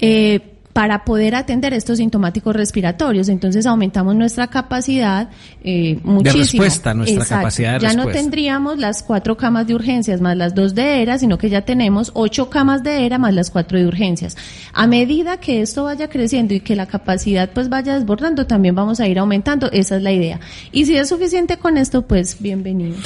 eh, 0.00 0.53
para 0.74 1.04
poder 1.04 1.36
atender 1.36 1.72
estos 1.72 1.98
sintomáticos 1.98 2.54
respiratorios. 2.54 3.28
Entonces 3.28 3.64
aumentamos 3.64 4.16
nuestra 4.16 4.48
capacidad 4.48 5.30
eh, 5.62 6.00
muchísimo. 6.02 6.64
De 6.64 6.68
respuesta, 6.68 6.94
nuestra 6.94 7.24
capacidad 7.24 7.74
de 7.74 7.78
ya 7.78 7.94
no 7.94 8.08
tendríamos 8.08 8.78
las 8.78 9.04
cuatro 9.04 9.36
camas 9.36 9.68
de 9.68 9.76
urgencias 9.76 10.20
más 10.20 10.36
las 10.36 10.52
dos 10.52 10.74
de 10.74 11.00
ERA, 11.00 11.16
sino 11.16 11.38
que 11.38 11.48
ya 11.48 11.62
tenemos 11.62 12.10
ocho 12.14 12.50
camas 12.50 12.82
de 12.82 13.06
ERA 13.06 13.18
más 13.18 13.32
las 13.32 13.52
cuatro 13.52 13.78
de 13.78 13.86
urgencias. 13.86 14.36
A 14.72 14.88
medida 14.88 15.36
que 15.36 15.62
esto 15.62 15.84
vaya 15.84 16.08
creciendo 16.08 16.54
y 16.54 16.60
que 16.60 16.74
la 16.74 16.86
capacidad 16.86 17.48
pues 17.50 17.68
vaya 17.68 17.94
desbordando, 17.94 18.48
también 18.48 18.74
vamos 18.74 18.98
a 18.98 19.06
ir 19.06 19.20
aumentando. 19.20 19.70
Esa 19.70 19.96
es 19.96 20.02
la 20.02 20.10
idea. 20.10 20.40
Y 20.72 20.86
si 20.86 20.96
es 20.96 21.08
suficiente 21.08 21.56
con 21.56 21.78
esto, 21.78 22.02
pues 22.02 22.38
bienvenido. 22.40 22.96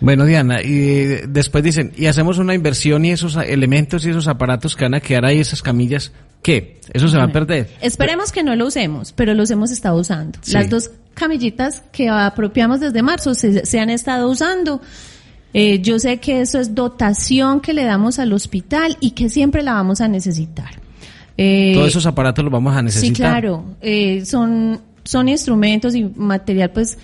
Bueno, 0.00 0.24
Diana, 0.24 0.62
y 0.62 1.26
después 1.28 1.62
dicen, 1.62 1.92
y 1.94 2.06
hacemos 2.06 2.38
una 2.38 2.54
inversión 2.54 3.04
y 3.04 3.10
esos 3.10 3.36
elementos 3.36 4.06
y 4.06 4.10
esos 4.10 4.28
aparatos 4.28 4.74
que 4.74 4.86
van 4.86 4.94
a 4.94 5.00
quedar 5.00 5.26
ahí, 5.26 5.40
esas 5.40 5.60
camillas, 5.60 6.10
¿Qué? 6.42 6.80
¿Eso 6.92 7.08
se 7.08 7.17
va 7.18 7.24
a 7.24 7.32
perder? 7.32 7.68
Esperemos 7.80 8.32
que 8.32 8.42
no 8.42 8.56
lo 8.56 8.66
usemos, 8.66 9.12
pero 9.12 9.34
los 9.34 9.50
hemos 9.50 9.70
estado 9.70 9.98
usando. 9.98 10.38
Las 10.48 10.70
dos 10.70 10.90
camillitas 11.18 11.82
que 11.92 12.08
apropiamos 12.08 12.80
desde 12.80 13.02
marzo 13.02 13.34
se, 13.34 13.80
han 13.80 13.90
estado 13.90 14.30
usando. 14.30 14.80
Eh, 15.52 15.80
yo 15.80 15.98
sé 15.98 16.18
que 16.18 16.40
eso 16.40 16.58
es 16.58 16.74
dotación 16.74 17.60
que 17.60 17.72
le 17.72 17.84
damos 17.84 18.18
al 18.18 18.32
hospital 18.32 18.96
y 19.00 19.10
que 19.10 19.28
siempre 19.28 19.62
la 19.62 19.74
vamos 19.74 20.00
a 20.00 20.08
necesitar. 20.08 20.80
Eh, 21.36 21.72
Todos 21.74 21.88
esos 21.88 22.06
aparatos 22.06 22.44
los 22.44 22.52
vamos 22.52 22.74
a 22.76 22.82
necesitar. 22.82 23.16
Sí, 23.16 23.22
claro. 23.22 23.64
Eh, 23.80 24.24
son, 24.24 24.80
son 25.04 25.28
instrumentos 25.28 25.94
y 25.94 26.04
material, 26.04 26.70
pues, 26.70 26.98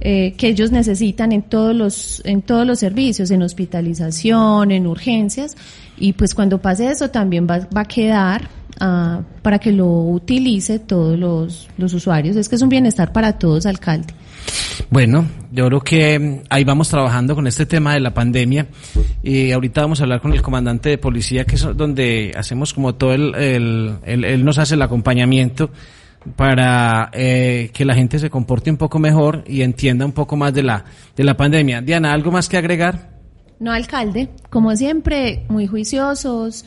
que 0.00 0.36
ellos 0.40 0.70
necesitan 0.70 1.32
en 1.32 1.42
todos 1.42 1.74
los, 1.74 2.22
en 2.24 2.42
todos 2.42 2.64
los 2.64 2.78
servicios, 2.78 3.32
en 3.32 3.42
hospitalización, 3.42 4.70
en 4.70 4.86
urgencias. 4.86 5.56
Y 5.96 6.12
pues 6.12 6.34
cuando 6.34 6.58
pase 6.58 6.88
eso 6.88 7.10
también 7.10 7.48
va, 7.50 7.66
va 7.76 7.80
a 7.80 7.84
quedar 7.84 8.48
para 8.78 9.58
que 9.58 9.72
lo 9.72 9.86
utilice 9.86 10.78
todos 10.78 11.18
los, 11.18 11.68
los 11.76 11.94
usuarios. 11.94 12.36
Es 12.36 12.48
que 12.48 12.56
es 12.56 12.62
un 12.62 12.68
bienestar 12.68 13.12
para 13.12 13.38
todos, 13.38 13.66
alcalde. 13.66 14.14
Bueno, 14.90 15.26
yo 15.52 15.66
creo 15.66 15.80
que 15.80 16.42
ahí 16.48 16.64
vamos 16.64 16.88
trabajando 16.88 17.34
con 17.34 17.46
este 17.46 17.66
tema 17.66 17.94
de 17.94 18.00
la 18.00 18.14
pandemia 18.14 18.66
y 19.22 19.52
ahorita 19.52 19.82
vamos 19.82 20.00
a 20.00 20.04
hablar 20.04 20.20
con 20.20 20.32
el 20.32 20.42
comandante 20.42 20.90
de 20.90 20.98
policía, 20.98 21.44
que 21.44 21.56
es 21.56 21.66
donde 21.76 22.32
hacemos 22.36 22.72
como 22.72 22.94
todo 22.94 23.12
el, 23.12 23.34
el, 23.34 24.24
él 24.24 24.44
nos 24.44 24.58
hace 24.58 24.74
el 24.74 24.82
acompañamiento 24.82 25.70
para 26.36 27.10
eh, 27.12 27.70
que 27.72 27.84
la 27.84 27.94
gente 27.94 28.18
se 28.18 28.30
comporte 28.30 28.70
un 28.70 28.76
poco 28.76 28.98
mejor 28.98 29.44
y 29.46 29.62
entienda 29.62 30.04
un 30.04 30.12
poco 30.12 30.36
más 30.36 30.52
de 30.52 30.62
la, 30.62 30.84
de 31.16 31.24
la 31.24 31.36
pandemia. 31.36 31.80
Diana, 31.80 32.12
¿algo 32.12 32.30
más 32.30 32.48
que 32.48 32.56
agregar? 32.56 33.10
No, 33.60 33.72
alcalde, 33.72 34.28
como 34.50 34.74
siempre, 34.76 35.44
muy 35.48 35.66
juiciosos, 35.66 36.64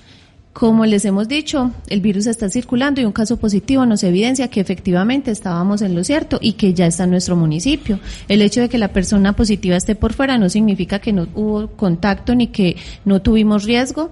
como 0.54 0.86
les 0.86 1.06
hemos 1.06 1.30
dicho, 1.30 1.72
el 1.88 2.02
virus 2.02 2.28
está 2.28 2.50
circulando 2.50 3.00
y 3.00 3.06
un 3.06 3.14
caso 3.14 3.38
positivo 3.38 3.86
nos 3.86 4.04
evidencia 4.04 4.50
que 4.50 4.60
efectivamente 4.60 5.32
estábamos 5.32 5.82
en 5.82 5.96
lo 5.96 6.04
cierto 6.04 6.40
y 6.42 6.54
que 6.54 6.74
ya 6.74 6.88
está 6.88 7.06
en 7.06 7.12
nuestro 7.12 7.38
municipio. 7.38 8.00
El 8.28 8.42
hecho 8.42 8.60
de 8.60 8.68
que 8.68 8.78
la 8.78 8.92
persona 8.92 9.34
positiva 9.34 9.78
esté 9.78 9.96
por 9.96 10.12
fuera 10.12 10.38
no 10.38 10.50
significa 10.50 11.00
que 11.00 11.14
no 11.14 11.28
hubo 11.36 11.68
contacto 11.70 12.36
ni 12.36 12.48
que 12.48 12.76
no 13.06 13.22
tuvimos 13.22 13.64
riesgo 13.64 14.12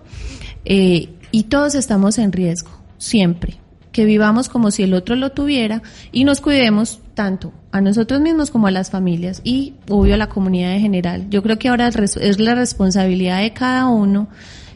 eh, 0.64 1.10
y 1.32 1.44
todos 1.44 1.76
estamos 1.76 2.18
en 2.18 2.32
riesgo, 2.32 2.72
siempre. 2.98 3.58
Que 3.92 4.06
vivamos 4.06 4.48
como 4.48 4.72
si 4.72 4.84
el 4.84 4.94
otro 4.94 5.18
lo 5.18 5.32
tuviera 5.32 5.82
y 6.14 6.24
nos 6.24 6.40
cuidemos 6.40 7.02
tanto 7.16 7.52
a 7.72 7.82
nosotros 7.82 8.22
mismos 8.22 8.50
como 8.50 8.68
a 8.68 8.72
las 8.72 8.92
familias 8.92 9.42
y 9.44 9.74
obvio 9.90 10.14
a 10.14 10.18
la 10.18 10.30
comunidad 10.30 10.74
en 10.74 10.82
general. 10.82 11.30
Yo 11.30 11.44
creo 11.44 11.60
que 11.60 11.68
ahora 11.68 11.90
es 11.90 12.40
la 12.40 12.56
responsabilidad 12.56 13.42
de 13.42 13.52
cada 13.52 13.88
uno 13.88 14.30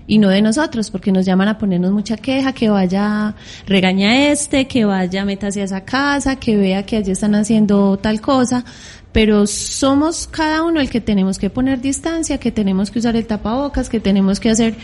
y 0.08 0.18
no 0.18 0.30
de 0.30 0.42
nosotros, 0.42 0.92
porque 0.92 1.12
nos 1.12 1.26
llaman 1.26 1.48
a 1.48 1.58
ponernos 1.58 1.92
mucha 1.92 2.18
queja, 2.18 2.54
que 2.54 2.70
vaya, 2.70 3.36
regaña 3.66 4.28
este, 4.28 4.68
que 4.68 4.86
vaya, 4.86 5.26
métase 5.26 5.62
a 5.62 5.66
esa 5.66 5.82
casa, 5.82 6.36
que 6.36 6.58
vea 6.58 6.84
que 6.84 6.98
allí 6.98 7.12
están 7.12 7.36
haciendo 7.36 7.98
tal 7.98 8.20
cosa, 8.22 8.66
pero 9.12 9.48
somos 9.48 10.28
cada 10.28 10.64
uno 10.64 10.82
el 10.82 10.90
que 10.90 11.00
tenemos 11.00 11.38
que 11.38 11.50
poner 11.50 11.80
distancia, 11.80 12.40
que 12.40 12.52
tenemos 12.52 12.92
que 12.92 13.00
usar 13.00 13.16
el 13.16 13.28
tapabocas, 13.28 13.90
que 13.90 14.00
tenemos 14.00 14.40
que 14.40 14.50
hacer 14.50 14.76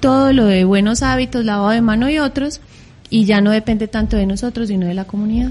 todo 0.00 0.32
lo 0.32 0.46
de 0.46 0.64
buenos 0.64 1.02
hábitos, 1.02 1.44
lavado 1.44 1.70
de 1.70 1.80
mano 1.80 2.08
y 2.08 2.18
otros, 2.18 2.60
y 3.10 3.24
ya 3.24 3.40
no 3.40 3.50
depende 3.50 3.88
tanto 3.88 4.16
de 4.16 4.26
nosotros, 4.26 4.68
sino 4.68 4.86
de 4.86 4.94
la 4.94 5.04
comunidad. 5.04 5.50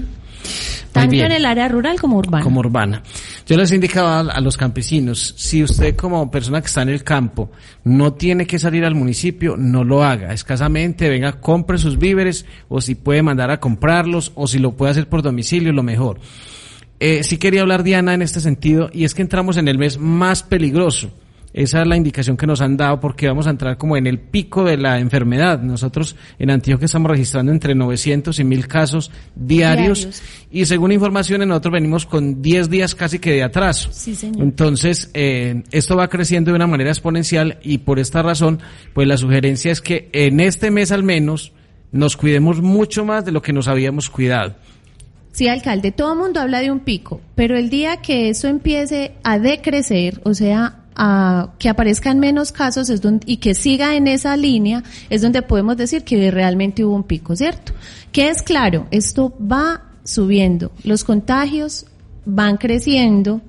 Tanto 0.92 1.16
en 1.16 1.32
el 1.32 1.44
área 1.44 1.68
rural 1.68 2.00
como 2.00 2.16
urbana. 2.16 2.44
Como 2.44 2.60
urbana. 2.60 3.02
Yo 3.46 3.56
les 3.56 3.72
indicaba 3.72 4.20
a, 4.20 4.40
los 4.40 4.56
campesinos, 4.56 5.34
si 5.36 5.62
usted 5.62 5.94
como 5.96 6.30
persona 6.30 6.60
que 6.60 6.66
está 6.66 6.82
en 6.82 6.88
el 6.88 7.04
campo 7.04 7.50
no 7.84 8.14
tiene 8.14 8.46
que 8.46 8.58
salir 8.58 8.84
al 8.84 8.94
municipio, 8.94 9.56
no 9.56 9.84
lo 9.84 10.02
haga. 10.02 10.32
Escasamente, 10.32 11.08
venga, 11.08 11.40
compre 11.40 11.78
sus 11.78 11.98
víveres 11.98 12.46
o 12.68 12.80
si 12.80 12.94
puede 12.94 13.22
mandar 13.22 13.50
a 13.50 13.60
comprarlos 13.60 14.32
o 14.34 14.46
si 14.46 14.58
lo 14.58 14.76
puede 14.76 14.92
hacer 14.92 15.08
por 15.08 15.22
domicilio, 15.22 15.72
lo 15.72 15.82
mejor. 15.82 16.18
Eh, 17.00 17.22
sí 17.22 17.38
quería 17.38 17.60
hablar, 17.60 17.84
Diana, 17.84 18.14
en 18.14 18.22
este 18.22 18.40
sentido, 18.40 18.90
y 18.92 19.04
es 19.04 19.14
que 19.14 19.22
entramos 19.22 19.56
en 19.56 19.68
el 19.68 19.78
mes 19.78 19.98
más 19.98 20.42
peligroso 20.42 21.12
esa 21.58 21.82
es 21.82 21.88
la 21.88 21.96
indicación 21.96 22.36
que 22.36 22.46
nos 22.46 22.60
han 22.60 22.76
dado 22.76 23.00
porque 23.00 23.26
vamos 23.26 23.48
a 23.48 23.50
entrar 23.50 23.76
como 23.76 23.96
en 23.96 24.06
el 24.06 24.20
pico 24.20 24.62
de 24.62 24.76
la 24.76 25.00
enfermedad. 25.00 25.60
Nosotros 25.60 26.14
en 26.38 26.50
Antioquia 26.50 26.84
estamos 26.84 27.10
registrando 27.10 27.50
entre 27.50 27.74
900 27.74 28.38
y 28.38 28.44
1000 28.44 28.68
casos 28.68 29.10
diarios, 29.34 30.22
y 30.52 30.66
según 30.66 30.92
informaciones 30.92 31.48
nosotros 31.48 31.72
venimos 31.72 32.06
con 32.06 32.40
10 32.42 32.70
días 32.70 32.94
casi 32.94 33.18
que 33.18 33.32
de 33.32 33.42
atraso. 33.42 33.90
Entonces, 34.38 35.10
eh, 35.14 35.64
esto 35.72 35.96
va 35.96 36.06
creciendo 36.06 36.52
de 36.52 36.56
una 36.56 36.68
manera 36.68 36.90
exponencial 36.90 37.58
y 37.64 37.78
por 37.78 37.98
esta 37.98 38.22
razón, 38.22 38.60
pues 38.94 39.08
la 39.08 39.16
sugerencia 39.16 39.72
es 39.72 39.80
que 39.80 40.10
en 40.12 40.38
este 40.38 40.70
mes 40.70 40.92
al 40.92 41.02
menos 41.02 41.52
nos 41.90 42.16
cuidemos 42.16 42.62
mucho 42.62 43.04
más 43.04 43.24
de 43.24 43.32
lo 43.32 43.42
que 43.42 43.52
nos 43.52 43.66
habíamos 43.66 44.10
cuidado. 44.10 44.54
Sí, 45.32 45.48
alcalde, 45.48 45.90
todo 45.90 46.12
el 46.12 46.20
mundo 46.20 46.38
habla 46.38 46.60
de 46.60 46.70
un 46.70 46.80
pico, 46.80 47.20
pero 47.34 47.56
el 47.56 47.68
día 47.68 47.96
que 47.96 48.28
eso 48.28 48.46
empiece 48.46 49.14
a 49.24 49.40
decrecer, 49.40 50.20
o 50.22 50.34
sea, 50.34 50.84
a 50.98 51.52
que 51.58 51.68
aparezcan 51.68 52.18
menos 52.18 52.50
casos 52.50 52.90
es 52.90 53.00
donde, 53.00 53.24
y 53.26 53.36
que 53.36 53.54
siga 53.54 53.94
en 53.94 54.08
esa 54.08 54.36
línea, 54.36 54.82
es 55.08 55.22
donde 55.22 55.42
podemos 55.42 55.76
decir 55.76 56.02
que 56.02 56.30
realmente 56.30 56.84
hubo 56.84 56.94
un 56.94 57.04
pico, 57.04 57.36
¿cierto? 57.36 57.72
Que 58.10 58.28
es 58.28 58.42
claro, 58.42 58.88
esto 58.90 59.32
va 59.40 59.84
subiendo, 60.02 60.72
los 60.82 61.04
contagios 61.04 61.86
van 62.24 62.56
creciendo 62.56 63.40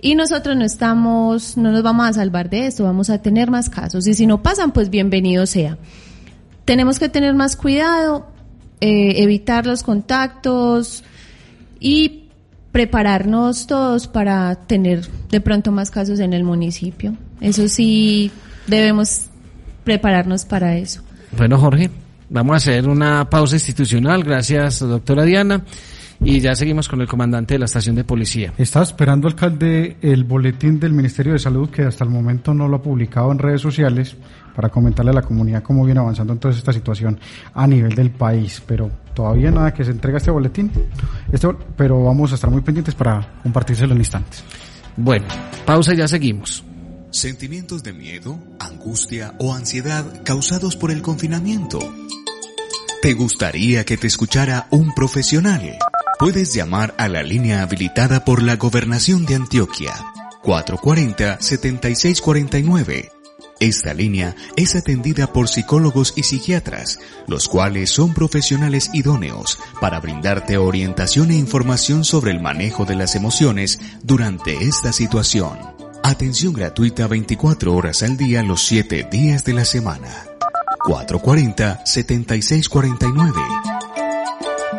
y 0.00 0.16
nosotros 0.16 0.56
no 0.56 0.64
estamos, 0.64 1.56
no 1.56 1.70
nos 1.70 1.82
vamos 1.82 2.08
a 2.08 2.12
salvar 2.12 2.50
de 2.50 2.66
esto, 2.66 2.84
vamos 2.84 3.08
a 3.08 3.22
tener 3.22 3.50
más 3.50 3.70
casos 3.70 4.06
y 4.08 4.14
si 4.14 4.26
no 4.26 4.42
pasan, 4.42 4.72
pues 4.72 4.90
bienvenido 4.90 5.46
sea. 5.46 5.78
Tenemos 6.64 6.98
que 6.98 7.08
tener 7.08 7.34
más 7.34 7.56
cuidado, 7.56 8.26
eh, 8.80 9.22
evitar 9.22 9.64
los 9.64 9.82
contactos 9.82 11.04
y 11.78 12.23
prepararnos 12.74 13.68
todos 13.68 14.08
para 14.08 14.52
tener 14.56 15.06
de 15.30 15.40
pronto 15.40 15.70
más 15.70 15.92
casos 15.92 16.18
en 16.18 16.32
el 16.32 16.42
municipio. 16.42 17.14
Eso 17.40 17.68
sí, 17.68 18.32
debemos 18.66 19.26
prepararnos 19.84 20.44
para 20.44 20.76
eso. 20.76 21.00
Bueno, 21.38 21.56
Jorge, 21.56 21.88
vamos 22.28 22.54
a 22.54 22.56
hacer 22.56 22.88
una 22.88 23.30
pausa 23.30 23.54
institucional. 23.54 24.24
Gracias, 24.24 24.80
doctora 24.80 25.22
Diana. 25.22 25.62
Y 26.18 26.40
ya 26.40 26.56
seguimos 26.56 26.88
con 26.88 27.00
el 27.00 27.06
comandante 27.06 27.54
de 27.54 27.60
la 27.60 27.66
estación 27.66 27.94
de 27.94 28.02
policía. 28.02 28.52
Está 28.58 28.82
esperando, 28.82 29.28
alcalde, 29.28 29.96
el 30.02 30.24
boletín 30.24 30.80
del 30.80 30.94
Ministerio 30.94 31.34
de 31.34 31.38
Salud 31.38 31.70
que 31.70 31.82
hasta 31.82 32.02
el 32.02 32.10
momento 32.10 32.54
no 32.54 32.66
lo 32.66 32.78
ha 32.78 32.82
publicado 32.82 33.30
en 33.30 33.38
redes 33.38 33.60
sociales 33.60 34.16
para 34.52 34.68
comentarle 34.68 35.12
a 35.12 35.14
la 35.14 35.22
comunidad 35.22 35.62
cómo 35.62 35.84
viene 35.84 36.00
avanzando 36.00 36.32
entonces 36.32 36.58
esta 36.58 36.72
situación 36.72 37.20
a 37.52 37.68
nivel 37.68 37.94
del 37.94 38.10
país. 38.10 38.60
Pero 38.66 38.90
todavía 39.14 39.50
nada 39.50 39.72
que 39.72 39.84
se 39.84 39.90
entrega 39.90 40.18
este 40.18 40.30
boletín, 40.30 40.70
este, 41.32 41.48
pero 41.76 42.04
vamos 42.04 42.32
a 42.32 42.34
estar 42.34 42.50
muy 42.50 42.60
pendientes 42.60 42.94
para 42.94 43.40
compartírselo 43.42 43.94
en 43.94 44.00
instantes. 44.00 44.44
Bueno, 44.96 45.26
pausa 45.64 45.94
y 45.94 45.98
ya 45.98 46.08
seguimos. 46.08 46.64
Sentimientos 47.10 47.82
de 47.82 47.92
miedo, 47.92 48.38
angustia 48.58 49.34
o 49.38 49.54
ansiedad 49.54 50.04
causados 50.24 50.76
por 50.76 50.90
el 50.90 51.00
confinamiento. 51.00 51.78
¿Te 53.00 53.14
gustaría 53.14 53.84
que 53.84 53.96
te 53.96 54.06
escuchara 54.06 54.66
un 54.70 54.94
profesional? 54.94 55.78
Puedes 56.18 56.54
llamar 56.54 56.94
a 56.98 57.08
la 57.08 57.22
línea 57.22 57.62
habilitada 57.62 58.24
por 58.24 58.42
la 58.42 58.56
Gobernación 58.56 59.26
de 59.26 59.36
Antioquia 59.36 59.92
440-7649. 60.44 63.13
Esta 63.64 63.94
línea 63.94 64.36
es 64.56 64.76
atendida 64.76 65.32
por 65.32 65.48
psicólogos 65.48 66.12
y 66.16 66.24
psiquiatras, 66.24 66.98
los 67.26 67.48
cuales 67.48 67.88
son 67.88 68.12
profesionales 68.12 68.90
idóneos 68.92 69.58
para 69.80 70.00
brindarte 70.00 70.58
orientación 70.58 71.30
e 71.30 71.36
información 71.36 72.04
sobre 72.04 72.32
el 72.32 72.42
manejo 72.42 72.84
de 72.84 72.94
las 72.94 73.14
emociones 73.14 73.80
durante 74.02 74.64
esta 74.64 74.92
situación. 74.92 75.58
Atención 76.02 76.52
gratuita 76.52 77.06
24 77.06 77.74
horas 77.74 78.02
al 78.02 78.18
día 78.18 78.42
los 78.42 78.66
7 78.66 79.08
días 79.10 79.44
de 79.44 79.54
la 79.54 79.64
semana. 79.64 80.26
440-7649. 80.80 83.32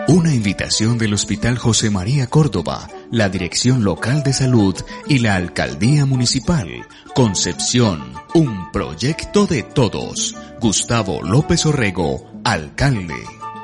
Una 0.09 0.31
invitación 0.31 0.99
del 0.99 1.15
Hospital 1.15 1.57
José 1.57 1.89
María 1.89 2.27
Córdoba, 2.27 2.87
la 3.11 3.29
Dirección 3.29 3.83
Local 3.83 4.23
de 4.23 4.33
Salud 4.33 4.75
y 5.07 5.19
la 5.19 5.35
Alcaldía 5.35 6.05
Municipal. 6.05 6.67
Concepción, 7.13 8.13
un 8.33 8.71
proyecto 8.71 9.45
de 9.45 9.63
todos. 9.63 10.35
Gustavo 10.59 11.21
López 11.21 11.65
Orrego, 11.65 12.31
alcalde. 12.43 13.15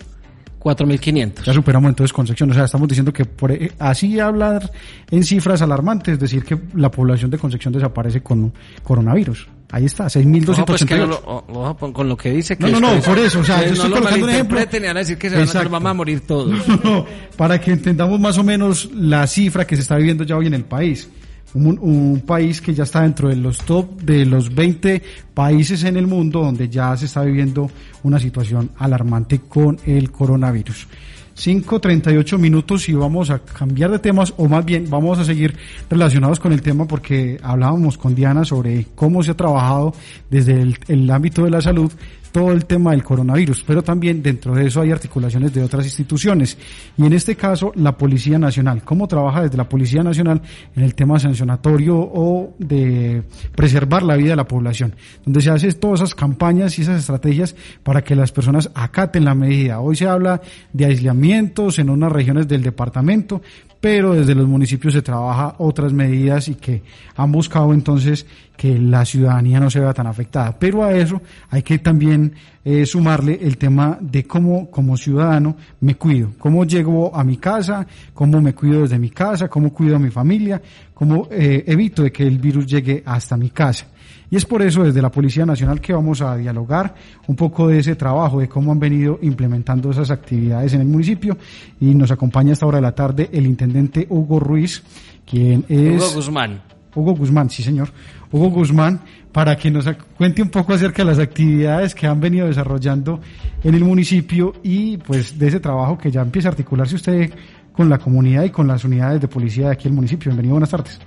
4.500. 0.61 1.43
Ya 1.43 1.53
superamos 1.53 1.89
entonces 1.89 2.13
Concepción. 2.13 2.51
O 2.51 2.53
sea, 2.53 2.65
estamos 2.65 2.87
diciendo 2.87 3.11
que 3.11 3.25
por, 3.25 3.51
eh, 3.51 3.71
así 3.79 4.19
hablar 4.19 4.71
en 5.09 5.23
cifras 5.23 5.61
alarmantes, 5.61 6.19
decir 6.19 6.43
que 6.43 6.57
la 6.75 6.91
población 6.91 7.31
de 7.31 7.37
Concepción 7.37 7.73
desaparece 7.73 8.21
con 8.21 8.53
coronavirus. 8.83 9.47
Ahí 9.71 9.85
está, 9.85 10.05
6.288. 10.05 11.45
No, 11.47 11.77
pues 11.77 11.93
con 11.93 12.09
lo 12.09 12.17
que 12.17 12.31
dice 12.31 12.57
que... 12.57 12.69
No, 12.69 12.79
no, 12.79 12.93
no, 12.93 13.01
por 13.01 13.17
eso, 13.17 13.39
o 13.39 13.43
sea, 13.43 13.65
yo 13.65 13.71
estoy 13.71 13.89
colocando 13.89 14.25
un 14.25 14.31
ejemplo. 14.31 14.59
a 14.59 14.93
decir 14.93 15.17
que 15.17 15.29
se 15.29 15.57
van, 15.57 15.71
vamos 15.71 15.89
a 15.89 15.93
morir 15.93 16.21
todos. 16.21 16.53
No, 16.83 17.05
para 17.37 17.61
que 17.61 17.71
entendamos 17.71 18.19
más 18.19 18.37
o 18.37 18.43
menos 18.43 18.89
la 18.93 19.27
cifra 19.27 19.65
que 19.65 19.75
se 19.75 19.83
está 19.83 19.95
viviendo 19.95 20.23
ya 20.23 20.35
hoy 20.35 20.47
en 20.47 20.55
el 20.55 20.65
país 20.65 21.09
un, 21.53 22.23
país 22.25 22.61
que 22.61 22.73
ya 22.73 22.83
está 22.83 23.01
dentro 23.01 23.29
de 23.29 23.35
los 23.35 23.59
top 23.59 24.01
de 24.01 24.25
los 24.25 24.53
20 24.53 25.01
países 25.33 25.83
en 25.83 25.97
el 25.97 26.07
mundo 26.07 26.41
donde 26.41 26.69
ya 26.69 26.95
se 26.95 27.05
está 27.05 27.23
viviendo 27.23 27.69
una 28.03 28.19
situación 28.19 28.71
alarmante 28.77 29.39
con 29.39 29.77
el 29.85 30.11
coronavirus. 30.11 30.87
5.38 31.35 32.37
minutos 32.37 32.87
y 32.89 32.93
vamos 32.93 33.29
a 33.29 33.39
cambiar 33.39 33.89
de 33.89 33.99
temas 33.99 34.33
o 34.37 34.47
más 34.47 34.63
bien 34.65 34.89
vamos 34.89 35.17
a 35.17 35.25
seguir 35.25 35.55
relacionados 35.89 36.39
con 36.39 36.51
el 36.51 36.61
tema 36.61 36.85
porque 36.85 37.39
hablábamos 37.41 37.97
con 37.97 38.13
Diana 38.13 38.45
sobre 38.45 38.87
cómo 38.95 39.23
se 39.23 39.31
ha 39.31 39.37
trabajado 39.37 39.93
desde 40.29 40.61
el, 40.61 40.77
el 40.87 41.09
ámbito 41.09 41.45
de 41.45 41.49
la 41.49 41.61
salud 41.61 41.91
todo 42.31 42.51
el 42.51 42.65
tema 42.65 42.91
del 42.91 43.03
coronavirus, 43.03 43.63
pero 43.65 43.83
también 43.83 44.21
dentro 44.23 44.55
de 44.55 44.67
eso 44.67 44.81
hay 44.81 44.91
articulaciones 44.91 45.53
de 45.53 45.63
otras 45.63 45.85
instituciones. 45.85 46.57
Y 46.97 47.05
en 47.05 47.13
este 47.13 47.35
caso, 47.35 47.71
la 47.75 47.97
Policía 47.97 48.39
Nacional. 48.39 48.83
¿Cómo 48.83 49.07
trabaja 49.07 49.43
desde 49.43 49.57
la 49.57 49.67
Policía 49.67 50.03
Nacional 50.03 50.41
en 50.75 50.83
el 50.83 50.95
tema 50.95 51.19
sancionatorio 51.19 51.97
o 51.97 52.55
de 52.57 53.23
preservar 53.55 54.03
la 54.03 54.15
vida 54.15 54.31
de 54.31 54.35
la 54.37 54.47
población? 54.47 54.95
Donde 55.25 55.41
se 55.41 55.49
hacen 55.49 55.73
todas 55.73 56.01
esas 56.01 56.15
campañas 56.15 56.77
y 56.77 56.83
esas 56.83 56.99
estrategias 56.99 57.55
para 57.83 58.03
que 58.03 58.15
las 58.15 58.31
personas 58.31 58.69
acaten 58.73 59.25
la 59.25 59.35
medida. 59.35 59.79
Hoy 59.79 59.95
se 59.95 60.07
habla 60.07 60.41
de 60.73 60.85
aislamientos 60.85 61.79
en 61.79 61.89
unas 61.89 62.11
regiones 62.11 62.47
del 62.47 62.61
departamento, 62.61 63.41
pero 63.81 64.13
desde 64.13 64.35
los 64.35 64.47
municipios 64.47 64.93
se 64.93 65.01
trabaja 65.01 65.55
otras 65.57 65.91
medidas 65.91 66.47
y 66.47 66.55
que 66.55 66.83
han 67.15 67.31
buscado 67.31 67.73
entonces 67.73 68.27
que 68.55 68.77
la 68.77 69.03
ciudadanía 69.03 69.59
no 69.59 69.71
se 69.71 69.79
vea 69.79 69.91
tan 69.91 70.05
afectada. 70.05 70.57
Pero 70.57 70.83
a 70.83 70.93
eso 70.93 71.19
hay 71.49 71.63
que 71.63 71.79
también 71.79 72.31
eh, 72.63 72.85
sumarle 72.85 73.39
el 73.41 73.57
tema 73.57 73.97
de 73.99 74.23
cómo 74.25 74.69
como 74.69 74.95
ciudadano 74.95 75.57
me 75.79 75.95
cuido, 75.95 76.33
cómo 76.37 76.63
llego 76.63 77.13
a 77.15 77.23
mi 77.23 77.37
casa, 77.37 77.87
cómo 78.13 78.39
me 78.39 78.53
cuido 78.53 78.81
desde 78.81 78.99
mi 78.99 79.09
casa, 79.09 79.47
cómo 79.47 79.73
cuido 79.73 79.95
a 79.95 79.99
mi 79.99 80.11
familia, 80.11 80.61
cómo 80.93 81.27
eh, 81.31 81.63
evito 81.65 82.03
de 82.03 82.11
que 82.11 82.27
el 82.27 82.37
virus 82.37 82.67
llegue 82.67 83.01
hasta 83.03 83.35
mi 83.35 83.49
casa. 83.49 83.87
Y 84.31 84.37
es 84.37 84.45
por 84.45 84.61
eso 84.61 84.83
desde 84.83 85.01
la 85.01 85.11
Policía 85.11 85.45
Nacional 85.45 85.81
que 85.81 85.91
vamos 85.91 86.21
a 86.21 86.37
dialogar 86.37 86.95
un 87.27 87.35
poco 87.35 87.67
de 87.67 87.79
ese 87.79 87.97
trabajo, 87.97 88.39
de 88.39 88.47
cómo 88.47 88.71
han 88.71 88.79
venido 88.79 89.19
implementando 89.21 89.91
esas 89.91 90.09
actividades 90.09 90.73
en 90.73 90.79
el 90.79 90.87
municipio. 90.87 91.37
Y 91.81 91.93
nos 91.93 92.11
acompaña 92.11 92.51
a 92.51 92.53
esta 92.53 92.65
hora 92.65 92.77
de 92.77 92.81
la 92.81 92.95
tarde 92.95 93.29
el 93.33 93.45
intendente 93.45 94.07
Hugo 94.09 94.39
Ruiz, 94.39 94.83
quien 95.29 95.65
es... 95.67 96.01
Hugo 96.01 96.13
Guzmán. 96.15 96.61
Hugo 96.95 97.13
Guzmán, 97.13 97.49
sí 97.49 97.61
señor. 97.61 97.89
Hugo 98.31 98.49
Guzmán, 98.51 99.01
para 99.33 99.57
que 99.57 99.69
nos 99.69 99.85
cuente 100.17 100.41
un 100.41 100.49
poco 100.49 100.73
acerca 100.73 101.03
de 101.03 101.09
las 101.09 101.19
actividades 101.19 101.93
que 101.93 102.07
han 102.07 102.21
venido 102.21 102.47
desarrollando 102.47 103.19
en 103.61 103.75
el 103.75 103.83
municipio 103.83 104.53
y 104.63 104.95
pues 104.95 105.37
de 105.37 105.49
ese 105.49 105.59
trabajo 105.59 105.97
que 105.97 106.09
ya 106.09 106.21
empieza 106.21 106.47
a 106.47 106.51
articularse 106.51 106.95
usted 106.95 107.33
con 107.73 107.89
la 107.89 107.97
comunidad 107.97 108.45
y 108.45 108.49
con 108.49 108.65
las 108.65 108.85
unidades 108.85 109.19
de 109.19 109.27
policía 109.27 109.67
de 109.67 109.73
aquí 109.73 109.89
el 109.89 109.93
municipio. 109.93 110.29
Bienvenido, 110.29 110.53
buenas 110.53 110.69
tardes. 110.69 111.01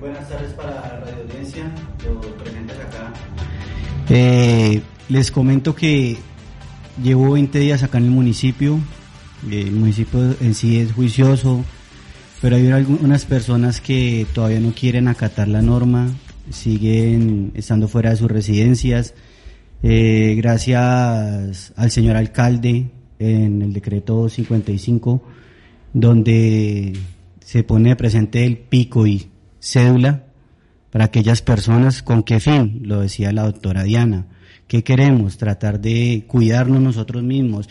buenas 0.00 0.28
tardes 0.28 0.52
para 0.52 0.70
la 0.70 1.00
radio 1.00 1.22
audiencia. 1.24 1.64
Eh, 4.12 4.82
les 5.08 5.30
comento 5.30 5.76
que 5.76 6.16
llevo 7.00 7.30
20 7.30 7.60
días 7.60 7.84
acá 7.84 7.98
en 7.98 8.04
el 8.04 8.10
municipio. 8.10 8.80
El 9.48 9.70
municipio 9.70 10.34
en 10.40 10.54
sí 10.54 10.78
es 10.78 10.92
juicioso, 10.92 11.64
pero 12.42 12.56
hay 12.56 12.68
algunas 12.70 13.24
personas 13.24 13.80
que 13.80 14.26
todavía 14.34 14.58
no 14.60 14.72
quieren 14.72 15.06
acatar 15.06 15.46
la 15.46 15.62
norma, 15.62 16.08
siguen 16.50 17.52
estando 17.54 17.86
fuera 17.86 18.10
de 18.10 18.16
sus 18.16 18.30
residencias. 18.30 19.14
Eh, 19.82 20.34
gracias 20.36 21.72
al 21.76 21.90
señor 21.90 22.16
alcalde 22.16 22.90
en 23.20 23.62
el 23.62 23.72
decreto 23.72 24.28
55, 24.28 25.22
donde 25.94 26.94
se 27.44 27.62
pone 27.62 27.94
presente 27.94 28.44
el 28.44 28.58
pico 28.58 29.06
y 29.06 29.28
cédula 29.60 30.24
para 30.90 31.06
aquellas 31.06 31.42
personas, 31.42 32.02
¿con 32.02 32.22
qué 32.22 32.40
fin? 32.40 32.80
Lo 32.84 33.00
decía 33.00 33.32
la 33.32 33.44
doctora 33.44 33.84
Diana. 33.84 34.26
¿Qué 34.66 34.84
queremos? 34.84 35.36
Tratar 35.36 35.80
de 35.80 36.24
cuidarnos 36.26 36.80
nosotros 36.80 37.22
mismos. 37.22 37.68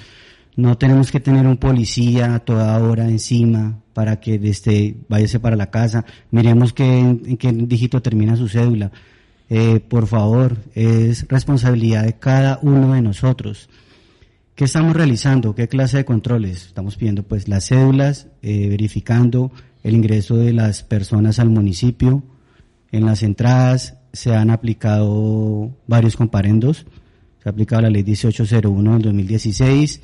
No 0.55 0.78
tenemos 0.78 1.11
que 1.11 1.20
tener 1.20 1.47
un 1.47 1.57
policía 1.57 2.36
a 2.36 2.39
toda 2.39 2.78
hora 2.80 3.07
encima 3.07 3.80
para 3.93 4.20
que 4.20 4.38
desde 4.38 4.95
váyase 5.07 5.39
para 5.39 5.55
la 5.55 5.70
casa. 5.70 6.05
Miremos 6.32 6.74
qué, 6.74 6.99
en 6.99 7.38
qué 7.38 7.51
dígito 7.51 8.01
termina 8.01 8.36
su 8.36 8.49
cédula. 8.49 8.91
Eh, 9.49 9.80
por 9.80 10.07
favor, 10.07 10.57
es 10.76 11.28
responsabilidad 11.28 12.03
de 12.03 12.13
cada 12.20 12.59
uno 12.61 12.93
de 12.93 13.01
nosotros. 13.01 13.70
¿Qué 14.55 14.65
estamos 14.65 14.93
realizando? 14.95 15.55
¿Qué 15.55 15.70
clase 15.70 15.97
de 15.97 16.05
controles? 16.05 16.67
Estamos 16.67 16.97
pidiendo 16.97 17.24
pues 17.24 17.47
las 17.47 17.70
cédulas, 17.70 18.28
eh, 18.41 18.67
verificando 18.67 19.51
el 19.84 19.95
ingreso 19.95 20.36
de 20.36 20.51
las 20.51 20.84
personas 20.84 21.39
al 21.39 21.49
municipio. 21.49 22.22
En 22.91 23.05
las 23.05 23.23
entradas 23.23 23.97
se 24.13 24.35
han 24.35 24.49
aplicado 24.49 25.75
varios 25.87 26.15
comparendos. 26.15 26.85
Se 27.41 27.49
ha 27.49 27.51
aplicado 27.51 27.83
la 27.83 27.89
ley 27.89 28.03
1801 28.03 28.93
del 28.93 29.01
2016 29.01 30.01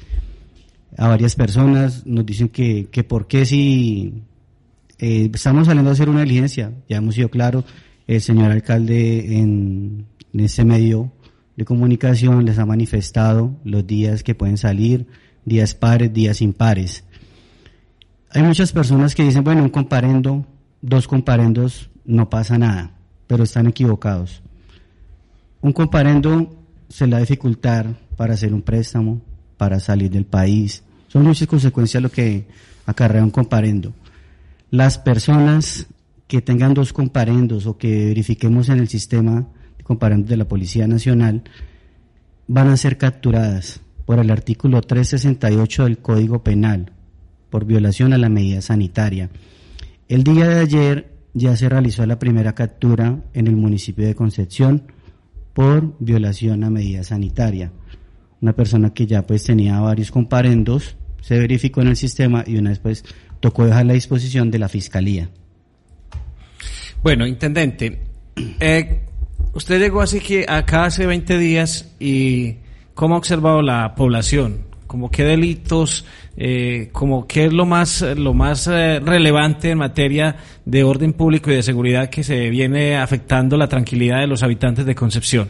a 0.97 1.07
varias 1.07 1.35
personas. 1.35 2.05
Nos 2.05 2.25
dicen 2.25 2.49
que, 2.49 2.87
que 2.91 3.03
por 3.03 3.27
qué 3.27 3.45
si 3.45 4.23
eh, 4.99 5.29
estamos 5.33 5.67
saliendo 5.67 5.89
a 5.89 5.93
hacer 5.93 6.09
una 6.09 6.21
diligencia, 6.21 6.71
ya 6.87 6.97
hemos 6.97 7.15
sido 7.15 7.29
claros, 7.29 7.65
el 8.07 8.21
señor 8.21 8.51
alcalde 8.51 9.37
en, 9.37 10.05
en 10.33 10.39
ese 10.39 10.63
medio 10.63 11.11
de 11.55 11.65
comunicación 11.65 12.45
les 12.45 12.59
ha 12.59 12.65
manifestado 12.65 13.55
los 13.63 13.87
días 13.87 14.23
que 14.23 14.35
pueden 14.35 14.57
salir, 14.57 15.07
días 15.45 15.73
pares, 15.73 16.13
días 16.13 16.41
impares. 16.41 17.03
Hay 18.29 18.43
muchas 18.43 18.73
personas 18.73 19.15
que 19.15 19.23
dicen, 19.23 19.43
bueno, 19.43 19.63
un 19.63 19.69
comparendo, 19.69 20.45
dos 20.81 21.07
comparendos, 21.07 21.89
no 22.05 22.29
pasa 22.29 22.57
nada, 22.57 22.91
pero 23.27 23.43
están 23.43 23.67
equivocados. 23.67 24.41
Un 25.61 25.73
comparendo 25.73 26.55
se 26.89 27.07
le 27.07 27.13
va 27.13 27.17
a 27.17 27.85
para 28.15 28.33
hacer 28.33 28.53
un 28.53 28.61
préstamo, 28.61 29.21
para 29.57 29.79
salir 29.79 30.11
del 30.11 30.25
país. 30.25 30.83
Son 31.07 31.23
muchas 31.23 31.47
consecuencias 31.47 32.01
lo 32.01 32.09
que 32.09 32.47
acarrea 32.85 33.23
un 33.23 33.31
comparendo. 33.31 33.93
Las 34.71 34.97
personas 34.97 35.87
que 36.27 36.41
tengan 36.41 36.73
dos 36.73 36.93
comparendos 36.93 37.65
o 37.65 37.77
que 37.77 38.05
verifiquemos 38.05 38.69
en 38.69 38.79
el 38.79 38.87
sistema 38.87 39.47
de 39.77 39.83
comparendos 39.83 40.29
de 40.29 40.37
la 40.37 40.47
Policía 40.47 40.87
Nacional 40.87 41.43
van 42.47 42.69
a 42.69 42.77
ser 42.77 42.97
capturadas 42.97 43.81
por 44.05 44.19
el 44.19 44.29
artículo 44.31 44.81
368 44.81 45.83
del 45.83 45.97
Código 45.97 46.43
Penal 46.43 46.91
por 47.49 47.65
violación 47.65 48.13
a 48.13 48.17
la 48.17 48.29
medida 48.29 48.61
sanitaria. 48.61 49.29
El 50.07 50.23
día 50.23 50.47
de 50.47 50.59
ayer 50.59 51.14
ya 51.35 51.55
se 51.57 51.67
realizó 51.69 52.05
la 52.05 52.17
primera 52.17 52.55
captura 52.55 53.19
en 53.33 53.47
el 53.47 53.57
municipio 53.57 54.07
de 54.07 54.15
Concepción 54.15 54.83
por 55.53 55.95
violación 55.99 56.63
a 56.63 56.69
medida 56.69 57.03
sanitaria. 57.03 57.71
Una 58.41 58.53
persona 58.53 58.93
que 58.93 59.05
ya 59.05 59.27
pues 59.27 59.43
tenía 59.43 59.79
varios 59.81 60.11
comparendos 60.11 60.95
se 61.21 61.37
verificó 61.37 61.81
en 61.81 61.89
el 61.89 61.97
sistema 61.97 62.43
y 62.47 62.57
una 62.57 62.69
vez 62.69 62.79
pues 62.79 63.03
tocó 63.41 63.65
dejar 63.65 63.85
la 63.85 63.93
disposición 63.93 64.49
de 64.49 64.59
la 64.59 64.69
fiscalía. 64.69 65.29
Bueno, 67.03 67.27
intendente, 67.27 67.99
eh, 68.59 69.01
usted 69.53 69.79
llegó 69.79 70.01
así 70.01 70.21
que 70.21 70.45
acá 70.47 70.85
hace 70.85 71.05
20 71.05 71.37
días 71.37 71.95
y 71.99 72.57
¿cómo 72.93 73.15
ha 73.15 73.17
observado 73.17 73.61
la 73.61 73.93
población? 73.93 74.65
¿Cómo 74.95 75.11
qué 75.11 75.25
delitos, 75.25 76.05
eh, 76.37 76.87
como 76.93 77.27
qué 77.27 77.47
es 77.47 77.51
lo 77.51 77.65
más, 77.65 78.01
lo 78.15 78.33
más 78.33 78.65
eh, 78.67 79.01
relevante 79.01 79.71
en 79.71 79.77
materia 79.77 80.37
de 80.63 80.85
orden 80.85 81.11
público 81.11 81.51
y 81.51 81.55
de 81.55 81.63
seguridad 81.63 82.09
que 82.09 82.23
se 82.23 82.49
viene 82.49 82.95
afectando 82.95 83.57
la 83.57 83.67
tranquilidad 83.67 84.21
de 84.21 84.27
los 84.27 84.41
habitantes 84.41 84.85
de 84.85 84.95
Concepción? 84.95 85.49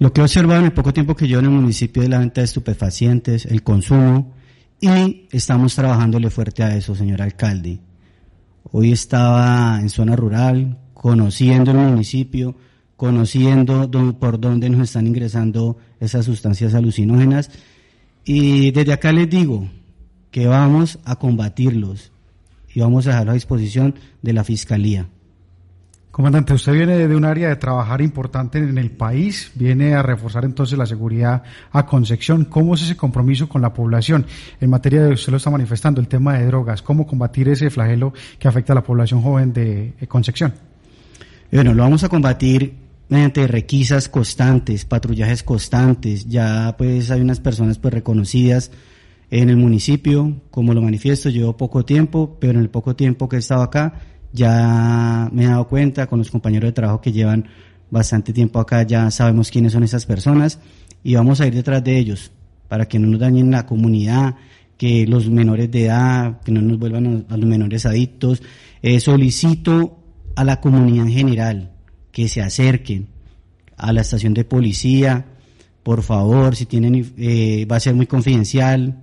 Lo 0.00 0.12
que 0.12 0.20
he 0.20 0.24
observado 0.24 0.58
en 0.58 0.66
el 0.66 0.72
poco 0.72 0.92
tiempo 0.92 1.14
que 1.14 1.28
yo 1.28 1.38
en 1.38 1.44
el 1.44 1.52
municipio 1.52 2.02
de 2.02 2.08
la 2.08 2.18
venta 2.18 2.40
de 2.40 2.46
estupefacientes, 2.46 3.46
el 3.46 3.62
consumo, 3.62 4.34
y 4.80 5.28
estamos 5.30 5.76
trabajándole 5.76 6.28
fuerte 6.28 6.64
a 6.64 6.74
eso, 6.74 6.96
señor 6.96 7.22
alcalde. 7.22 7.78
Hoy 8.64 8.90
estaba 8.90 9.78
en 9.80 9.90
zona 9.90 10.16
rural, 10.16 10.76
conociendo 10.92 11.70
el 11.70 11.76
municipio, 11.76 12.56
conociendo 12.96 13.88
por 14.18 14.40
dónde 14.40 14.68
nos 14.70 14.88
están 14.88 15.06
ingresando 15.06 15.78
esas 16.00 16.24
sustancias 16.24 16.74
alucinógenas. 16.74 17.48
Y 18.24 18.70
desde 18.70 18.92
acá 18.92 19.12
les 19.12 19.28
digo 19.28 19.68
que 20.30 20.46
vamos 20.46 20.98
a 21.04 21.16
combatirlos 21.16 22.12
y 22.72 22.80
vamos 22.80 23.06
a 23.06 23.10
dejarlo 23.10 23.32
a 23.32 23.34
disposición 23.34 23.94
de 24.22 24.32
la 24.32 24.44
Fiscalía. 24.44 25.06
Comandante, 26.10 26.54
usted 26.54 26.72
viene 26.72 27.06
de 27.08 27.14
un 27.16 27.24
área 27.24 27.48
de 27.48 27.56
trabajar 27.56 28.00
importante 28.00 28.58
en 28.58 28.76
el 28.78 28.90
país, 28.90 29.52
viene 29.54 29.94
a 29.94 30.02
reforzar 30.02 30.44
entonces 30.44 30.76
la 30.76 30.84
seguridad 30.84 31.44
a 31.70 31.86
Concepción. 31.86 32.44
¿Cómo 32.46 32.74
es 32.74 32.82
ese 32.82 32.96
compromiso 32.96 33.48
con 33.48 33.62
la 33.62 33.72
población 33.72 34.26
en 34.60 34.70
materia 34.70 35.04
de, 35.04 35.14
usted 35.14 35.30
lo 35.30 35.36
está 35.36 35.50
manifestando, 35.50 36.00
el 36.00 36.08
tema 36.08 36.36
de 36.36 36.46
drogas? 36.46 36.82
¿Cómo 36.82 37.06
combatir 37.06 37.48
ese 37.48 37.70
flagelo 37.70 38.12
que 38.38 38.48
afecta 38.48 38.72
a 38.72 38.76
la 38.76 38.82
población 38.82 39.22
joven 39.22 39.52
de 39.52 39.94
Concepción? 40.08 40.52
Bueno, 41.52 41.74
lo 41.74 41.84
vamos 41.84 42.02
a 42.02 42.08
combatir 42.08 42.89
mediante 43.10 43.46
requisas 43.48 44.08
constantes, 44.08 44.84
patrullajes 44.84 45.42
constantes. 45.42 46.26
Ya 46.26 46.74
pues 46.78 47.10
hay 47.10 47.20
unas 47.20 47.40
personas 47.40 47.78
pues 47.78 47.92
reconocidas 47.92 48.70
en 49.30 49.50
el 49.50 49.56
municipio, 49.56 50.40
como 50.50 50.72
lo 50.74 50.80
manifiesto, 50.80 51.28
llevo 51.28 51.56
poco 51.56 51.84
tiempo, 51.84 52.38
pero 52.40 52.54
en 52.54 52.60
el 52.60 52.70
poco 52.70 52.96
tiempo 52.96 53.28
que 53.28 53.36
he 53.36 53.38
estado 53.40 53.62
acá, 53.62 54.00
ya 54.32 55.28
me 55.32 55.44
he 55.44 55.46
dado 55.46 55.68
cuenta 55.68 56.06
con 56.06 56.20
los 56.20 56.30
compañeros 56.30 56.68
de 56.68 56.72
trabajo 56.72 57.00
que 57.00 57.12
llevan 57.12 57.46
bastante 57.90 58.32
tiempo 58.32 58.60
acá, 58.60 58.84
ya 58.84 59.10
sabemos 59.10 59.50
quiénes 59.50 59.72
son 59.72 59.82
esas 59.82 60.06
personas 60.06 60.60
y 61.02 61.14
vamos 61.16 61.40
a 61.40 61.46
ir 61.48 61.54
detrás 61.54 61.82
de 61.82 61.98
ellos 61.98 62.30
para 62.68 62.86
que 62.86 63.00
no 63.00 63.08
nos 63.08 63.18
dañen 63.18 63.50
la 63.50 63.66
comunidad, 63.66 64.36
que 64.76 65.04
los 65.06 65.28
menores 65.28 65.70
de 65.70 65.86
edad, 65.86 66.40
que 66.42 66.52
no 66.52 66.62
nos 66.62 66.78
vuelvan 66.78 67.26
a, 67.28 67.36
los 67.36 67.46
menores 67.46 67.86
adictos. 67.86 68.40
Eh, 68.82 69.00
solicito 69.00 69.98
a 70.36 70.44
la 70.44 70.60
comunidad 70.60 71.06
en 71.06 71.12
general 71.12 71.70
que 72.12 72.28
se 72.28 72.42
acerquen 72.42 73.08
a 73.76 73.92
la 73.92 74.02
estación 74.02 74.34
de 74.34 74.44
policía, 74.44 75.26
por 75.82 76.02
favor, 76.02 76.56
si 76.56 76.66
tienen, 76.66 77.12
eh, 77.16 77.66
va 77.70 77.76
a 77.76 77.80
ser 77.80 77.94
muy 77.94 78.06
confidencial, 78.06 79.02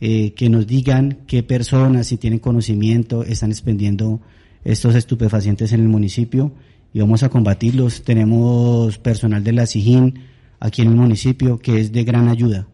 eh, 0.00 0.32
que 0.34 0.48
nos 0.48 0.66
digan 0.66 1.20
qué 1.26 1.42
personas, 1.42 2.06
si 2.06 2.18
tienen 2.18 2.38
conocimiento, 2.38 3.24
están 3.24 3.50
expendiendo 3.50 4.20
estos 4.64 4.94
estupefacientes 4.94 5.72
en 5.72 5.80
el 5.80 5.88
municipio 5.88 6.52
y 6.92 7.00
vamos 7.00 7.22
a 7.22 7.28
combatirlos. 7.28 8.04
Tenemos 8.04 8.98
personal 8.98 9.42
de 9.42 9.52
la 9.52 9.66
SIGIN 9.66 10.14
aquí 10.60 10.82
en 10.82 10.88
el 10.88 10.94
municipio 10.94 11.58
que 11.58 11.80
es 11.80 11.92
de 11.92 12.04
gran 12.04 12.28
ayuda. 12.28 12.66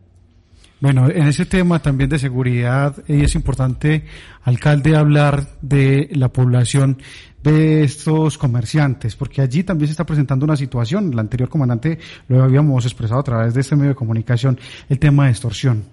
Bueno, 0.81 1.09
en 1.09 1.27
ese 1.29 1.47
tema 1.47 1.81
también 1.81 2.11
de 2.11 2.19
seguridad 2.19 2.99
eh, 3.09 3.23
es 3.25 3.35
importante, 3.35 4.05
alcalde, 4.43 4.97
hablar 4.97 5.57
de 5.63 6.11
la 6.13 6.29
población 6.29 6.99
de 7.45 7.85
estos 7.85 8.39
comerciantes, 8.39 9.15
porque 9.15 9.43
allí 9.43 9.63
también 9.65 9.89
se 9.89 9.93
está 9.93 10.05
presentando 10.05 10.47
una 10.47 10.57
situación, 10.57 11.13
el 11.13 11.19
anterior 11.19 11.51
comandante 11.51 11.99
lo 12.29 12.43
habíamos 12.43 12.87
expresado 12.87 13.21
a 13.21 13.23
través 13.23 13.53
de 13.53 13.61
este 13.61 13.77
medio 13.77 13.91
de 13.91 13.95
comunicación, 13.95 14.59
el 14.89 14.99
tema 14.99 15.27
de 15.27 15.31
extorsión 15.31 15.85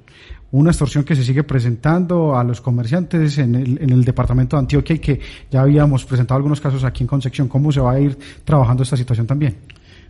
una 0.53 0.71
extorsión 0.71 1.05
que 1.05 1.15
se 1.15 1.23
sigue 1.23 1.43
presentando 1.43 2.37
a 2.37 2.43
los 2.43 2.59
comerciantes 2.59 3.37
en 3.37 3.55
el, 3.55 3.81
en 3.81 3.89
el 3.89 4.03
departamento 4.03 4.57
de 4.57 4.61
Antioquia 4.61 4.97
y 4.97 4.99
que 4.99 5.19
ya 5.49 5.61
habíamos 5.61 6.03
presentado 6.03 6.35
algunos 6.35 6.59
casos 6.59 6.83
aquí 6.83 7.03
en 7.03 7.07
Concepción. 7.07 7.47
¿Cómo 7.47 7.71
se 7.71 7.79
va 7.79 7.93
a 7.93 7.99
ir 8.01 8.17
trabajando 8.43 8.83
esta 8.83 8.97
situación 8.97 9.25
también? 9.25 9.55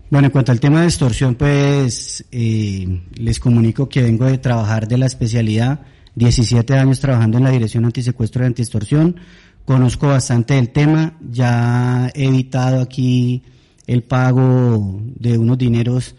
Bueno, 0.10 0.26
en 0.26 0.32
cuanto 0.32 0.52
al 0.52 0.60
tema 0.60 0.82
de 0.82 0.88
extorsión, 0.88 1.36
pues 1.36 2.26
eh, 2.32 3.04
les 3.14 3.40
comunico 3.40 3.88
que 3.88 4.02
vengo 4.02 4.26
de 4.26 4.40
trabajar 4.40 4.88
de 4.88 4.98
la 4.98 5.06
especialidad, 5.06 5.82
17 6.16 6.74
años 6.74 7.00
trabajando 7.00 7.38
en 7.38 7.44
la 7.44 7.52
Dirección 7.52 7.86
Antisecuestro 7.86 8.44
y 8.44 8.48
Antiextorsión, 8.48 9.18
conozco 9.66 10.08
bastante 10.08 10.58
el 10.58 10.70
tema, 10.70 11.18
ya 11.30 12.12
he 12.14 12.26
evitado 12.26 12.82
aquí 12.82 13.44
el 13.88 14.04
pago 14.04 15.02
de 15.16 15.38
unos 15.38 15.58
dineros 15.58 16.16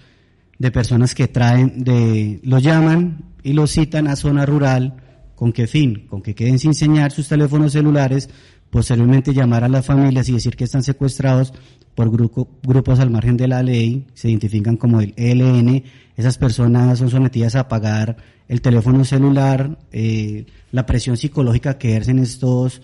de 0.58 0.70
personas 0.70 1.14
que 1.14 1.28
traen, 1.28 1.82
de, 1.84 2.40
lo 2.44 2.58
llaman 2.58 3.24
y 3.42 3.52
lo 3.52 3.66
citan 3.66 4.06
a 4.06 4.16
zona 4.16 4.46
rural, 4.46 4.94
¿con 5.34 5.52
qué 5.52 5.66
fin? 5.66 6.06
Con 6.08 6.22
que 6.22 6.34
queden 6.34 6.58
sin 6.58 6.70
enseñar 6.70 7.10
sus 7.12 7.28
teléfonos 7.28 7.72
celulares, 7.72 8.28
posteriormente 8.70 9.34
llamar 9.34 9.64
a 9.64 9.68
las 9.68 9.84
familias 9.84 10.28
y 10.28 10.32
decir 10.32 10.56
que 10.56 10.64
están 10.64 10.82
secuestrados 10.82 11.52
por 11.94 12.10
grupos 12.10 13.00
al 13.00 13.10
margen 13.10 13.36
de 13.36 13.48
la 13.48 13.62
ley, 13.62 14.06
se 14.14 14.30
identifican 14.30 14.76
como 14.76 15.00
el 15.00 15.12
ELN, 15.16 15.82
esas 16.16 16.38
personas 16.38 16.98
son 16.98 17.10
sometidas 17.10 17.54
a 17.54 17.68
pagar 17.68 18.16
el 18.48 18.60
teléfono 18.60 19.04
celular, 19.04 19.78
eh, 19.92 20.46
la 20.70 20.86
presión 20.86 21.16
psicológica 21.16 21.78
que 21.78 21.90
ejercen 21.90 22.18
estos 22.18 22.82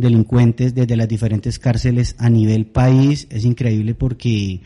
delincuentes 0.00 0.74
desde 0.74 0.96
las 0.96 1.08
diferentes 1.08 1.58
cárceles 1.58 2.16
a 2.18 2.28
nivel 2.28 2.66
país 2.66 3.26
es 3.30 3.44
increíble 3.44 3.94
porque 3.94 4.60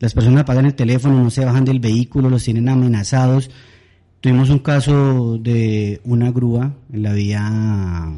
las 0.00 0.14
personas 0.14 0.44
pagan 0.44 0.66
el 0.66 0.74
teléfono, 0.74 1.22
no 1.22 1.30
se 1.30 1.44
bajan 1.44 1.64
del 1.64 1.80
vehículo, 1.80 2.30
los 2.30 2.44
tienen 2.44 2.68
amenazados. 2.68 3.50
Tuvimos 4.20 4.50
un 4.50 4.60
caso 4.60 5.38
de 5.38 6.00
una 6.04 6.30
grúa 6.30 6.74
en 6.92 7.02
la 7.02 7.12
vía 7.12 8.12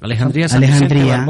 Alejandría, 0.00 0.46
Alejandría. 0.46 1.26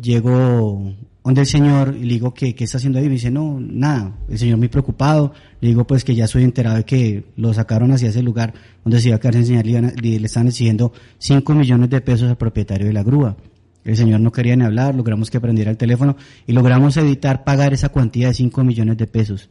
Llegó 0.00 0.94
donde 1.26 1.40
el 1.40 1.46
señor 1.48 1.96
y 2.00 2.04
le 2.04 2.14
digo 2.14 2.32
que 2.32 2.54
qué 2.54 2.62
está 2.62 2.78
haciendo 2.78 3.00
ahí, 3.00 3.06
me 3.06 3.14
dice, 3.14 3.32
no, 3.32 3.58
nada, 3.58 4.16
el 4.28 4.38
señor 4.38 4.58
muy 4.58 4.68
preocupado, 4.68 5.32
le 5.60 5.70
digo 5.70 5.84
pues 5.84 6.04
que 6.04 6.14
ya 6.14 6.28
soy 6.28 6.44
enterado 6.44 6.76
de 6.76 6.84
que 6.84 7.24
lo 7.34 7.52
sacaron 7.52 7.90
hacia 7.90 8.10
ese 8.10 8.22
lugar 8.22 8.54
donde 8.84 9.00
se 9.00 9.08
iba 9.08 9.16
a 9.16 9.18
quedar 9.18 9.34
sin 9.34 9.44
señal, 9.44 9.92
le, 10.00 10.20
le 10.20 10.26
están 10.26 10.46
exigiendo 10.46 10.92
5 11.18 11.52
millones 11.52 11.90
de 11.90 12.00
pesos 12.00 12.30
al 12.30 12.36
propietario 12.36 12.86
de 12.86 12.92
la 12.92 13.02
grúa. 13.02 13.36
El 13.82 13.96
señor 13.96 14.20
no 14.20 14.30
quería 14.30 14.54
ni 14.54 14.64
hablar, 14.64 14.94
logramos 14.94 15.28
que 15.28 15.40
prendiera 15.40 15.68
el 15.68 15.76
teléfono 15.76 16.16
y 16.46 16.52
logramos 16.52 16.96
evitar 16.96 17.42
pagar 17.42 17.74
esa 17.74 17.88
cuantía 17.88 18.28
de 18.28 18.34
5 18.34 18.62
millones 18.62 18.96
de 18.96 19.08
pesos. 19.08 19.48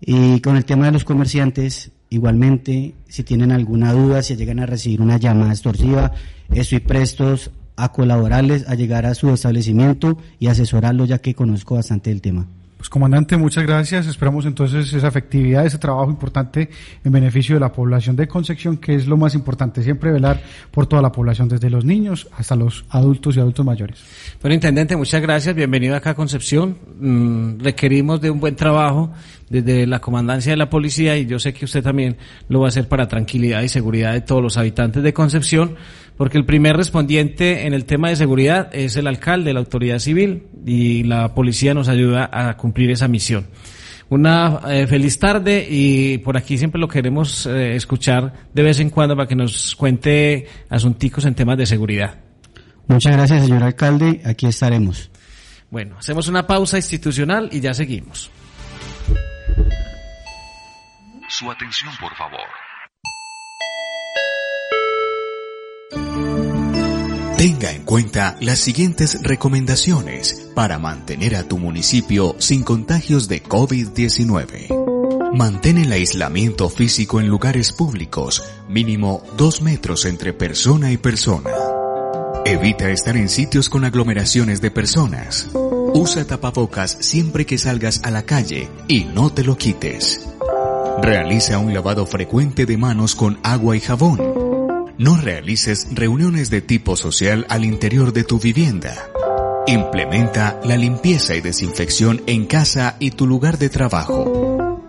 Y 0.00 0.40
con 0.40 0.56
el 0.56 0.64
tema 0.64 0.86
de 0.86 0.92
los 0.92 1.04
comerciantes, 1.04 1.92
igualmente, 2.10 2.94
si 3.06 3.22
tienen 3.22 3.52
alguna 3.52 3.92
duda, 3.92 4.24
si 4.24 4.34
llegan 4.34 4.58
a 4.58 4.66
recibir 4.66 5.00
una 5.00 5.18
llamada 5.18 5.52
extorsiva, 5.52 6.10
estoy 6.50 6.80
prestos 6.80 7.52
a 7.76 7.92
colaborarles, 7.92 8.68
a 8.68 8.74
llegar 8.74 9.06
a 9.06 9.14
su 9.14 9.30
establecimiento 9.30 10.18
y 10.38 10.48
asesorarlos 10.48 11.08
ya 11.08 11.18
que 11.18 11.34
conozco 11.34 11.74
bastante 11.74 12.10
el 12.10 12.20
tema. 12.20 12.46
Pues 12.76 12.90
comandante, 12.90 13.38
muchas 13.38 13.64
gracias. 13.64 14.06
Esperamos 14.06 14.44
entonces 14.44 14.92
esa 14.92 15.08
efectividad, 15.08 15.64
ese 15.64 15.78
trabajo 15.78 16.10
importante 16.10 16.68
en 17.02 17.10
beneficio 17.10 17.56
de 17.56 17.60
la 17.60 17.72
población 17.72 18.16
de 18.16 18.28
Concepción, 18.28 18.76
que 18.76 18.94
es 18.94 19.06
lo 19.06 19.16
más 19.16 19.34
importante, 19.34 19.82
siempre 19.82 20.12
velar 20.12 20.42
por 20.70 20.86
toda 20.86 21.00
la 21.00 21.10
población, 21.10 21.48
desde 21.48 21.70
los 21.70 21.86
niños 21.86 22.28
hasta 22.36 22.54
los 22.54 22.84
adultos 22.90 23.34
y 23.36 23.40
adultos 23.40 23.64
mayores. 23.64 24.04
Bueno, 24.42 24.54
intendente, 24.54 24.94
muchas 24.94 25.22
gracias. 25.22 25.54
Bienvenido 25.54 25.96
acá 25.96 26.10
a 26.10 26.14
Concepción. 26.14 26.76
Mm, 27.00 27.60
requerimos 27.60 28.20
de 28.20 28.30
un 28.30 28.40
buen 28.40 28.56
trabajo 28.56 29.10
desde 29.48 29.86
la 29.86 30.00
comandancia 30.00 30.52
de 30.52 30.56
la 30.56 30.68
policía 30.68 31.16
y 31.16 31.24
yo 31.24 31.38
sé 31.38 31.54
que 31.54 31.64
usted 31.64 31.82
también 31.82 32.16
lo 32.48 32.60
va 32.60 32.66
a 32.66 32.68
hacer 32.68 32.88
para 32.88 33.08
tranquilidad 33.08 33.62
y 33.62 33.68
seguridad 33.68 34.12
de 34.12 34.20
todos 34.20 34.42
los 34.42 34.58
habitantes 34.58 35.02
de 35.02 35.14
Concepción 35.14 35.76
porque 36.16 36.38
el 36.38 36.44
primer 36.44 36.76
respondiente 36.76 37.66
en 37.66 37.74
el 37.74 37.84
tema 37.84 38.08
de 38.08 38.16
seguridad 38.16 38.70
es 38.72 38.96
el 38.96 39.06
alcalde, 39.06 39.52
la 39.52 39.60
autoridad 39.60 39.98
civil, 39.98 40.44
y 40.64 41.04
la 41.04 41.34
policía 41.34 41.74
nos 41.74 41.88
ayuda 41.88 42.28
a 42.32 42.56
cumplir 42.56 42.90
esa 42.90 43.08
misión. 43.08 43.46
Una 44.08 44.60
eh, 44.68 44.86
feliz 44.86 45.18
tarde 45.18 45.66
y 45.68 46.18
por 46.18 46.36
aquí 46.36 46.58
siempre 46.58 46.80
lo 46.80 46.86
queremos 46.86 47.44
eh, 47.46 47.74
escuchar 47.74 48.32
de 48.54 48.62
vez 48.62 48.78
en 48.78 48.90
cuando 48.90 49.16
para 49.16 49.26
que 49.26 49.34
nos 49.34 49.74
cuente 49.74 50.46
asunticos 50.68 51.24
en 51.24 51.34
temas 51.34 51.58
de 51.58 51.66
seguridad. 51.66 52.20
Muchas 52.86 53.12
gracias, 53.12 53.44
señor 53.44 53.64
alcalde. 53.64 54.22
Aquí 54.24 54.46
estaremos. 54.46 55.10
Bueno, 55.70 55.96
hacemos 55.98 56.28
una 56.28 56.46
pausa 56.46 56.76
institucional 56.76 57.48
y 57.50 57.60
ya 57.60 57.74
seguimos. 57.74 58.30
Su 61.28 61.50
atención, 61.50 61.92
por 62.00 62.14
favor. 62.14 62.65
Tenga 65.90 67.70
en 67.70 67.82
cuenta 67.84 68.36
las 68.40 68.58
siguientes 68.58 69.22
recomendaciones 69.22 70.50
para 70.54 70.78
mantener 70.78 71.36
a 71.36 71.44
tu 71.44 71.58
municipio 71.58 72.34
sin 72.38 72.64
contagios 72.64 73.28
de 73.28 73.42
COVID-19. 73.42 75.34
Mantén 75.34 75.78
el 75.78 75.92
aislamiento 75.92 76.68
físico 76.70 77.20
en 77.20 77.28
lugares 77.28 77.72
públicos, 77.72 78.42
mínimo 78.68 79.22
dos 79.36 79.60
metros 79.62 80.06
entre 80.06 80.32
persona 80.32 80.90
y 80.90 80.96
persona. 80.96 81.50
Evita 82.44 82.90
estar 82.90 83.16
en 83.16 83.28
sitios 83.28 83.68
con 83.68 83.84
aglomeraciones 83.84 84.60
de 84.60 84.70
personas. 84.70 85.48
Usa 85.94 86.26
tapabocas 86.26 86.96
siempre 87.00 87.44
que 87.46 87.58
salgas 87.58 88.00
a 88.02 88.10
la 88.10 88.22
calle 88.22 88.68
y 88.88 89.04
no 89.04 89.30
te 89.30 89.44
lo 89.44 89.56
quites. 89.56 90.26
Realiza 91.02 91.58
un 91.58 91.74
lavado 91.74 92.06
frecuente 92.06 92.64
de 92.66 92.76
manos 92.76 93.14
con 93.14 93.38
agua 93.42 93.76
y 93.76 93.80
jabón 93.80 94.35
no 94.98 95.16
realices 95.16 95.88
reuniones 95.92 96.50
de 96.50 96.62
tipo 96.62 96.96
social 96.96 97.46
al 97.48 97.64
interior 97.64 98.12
de 98.12 98.24
tu 98.24 98.38
vivienda. 98.38 99.10
Implementa 99.66 100.58
la 100.64 100.76
limpieza 100.76 101.34
y 101.34 101.40
desinfección 101.40 102.22
en 102.26 102.46
casa 102.46 102.96
y 102.98 103.10
tu 103.10 103.26
lugar 103.26 103.58
de 103.58 103.68
trabajo. 103.68 104.82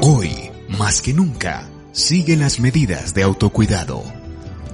Hoy, 0.00 0.30
más 0.68 1.02
que 1.02 1.12
nunca, 1.12 1.68
sigue 1.92 2.36
las 2.36 2.60
medidas 2.60 3.14
de 3.14 3.22
autocuidado. 3.22 4.02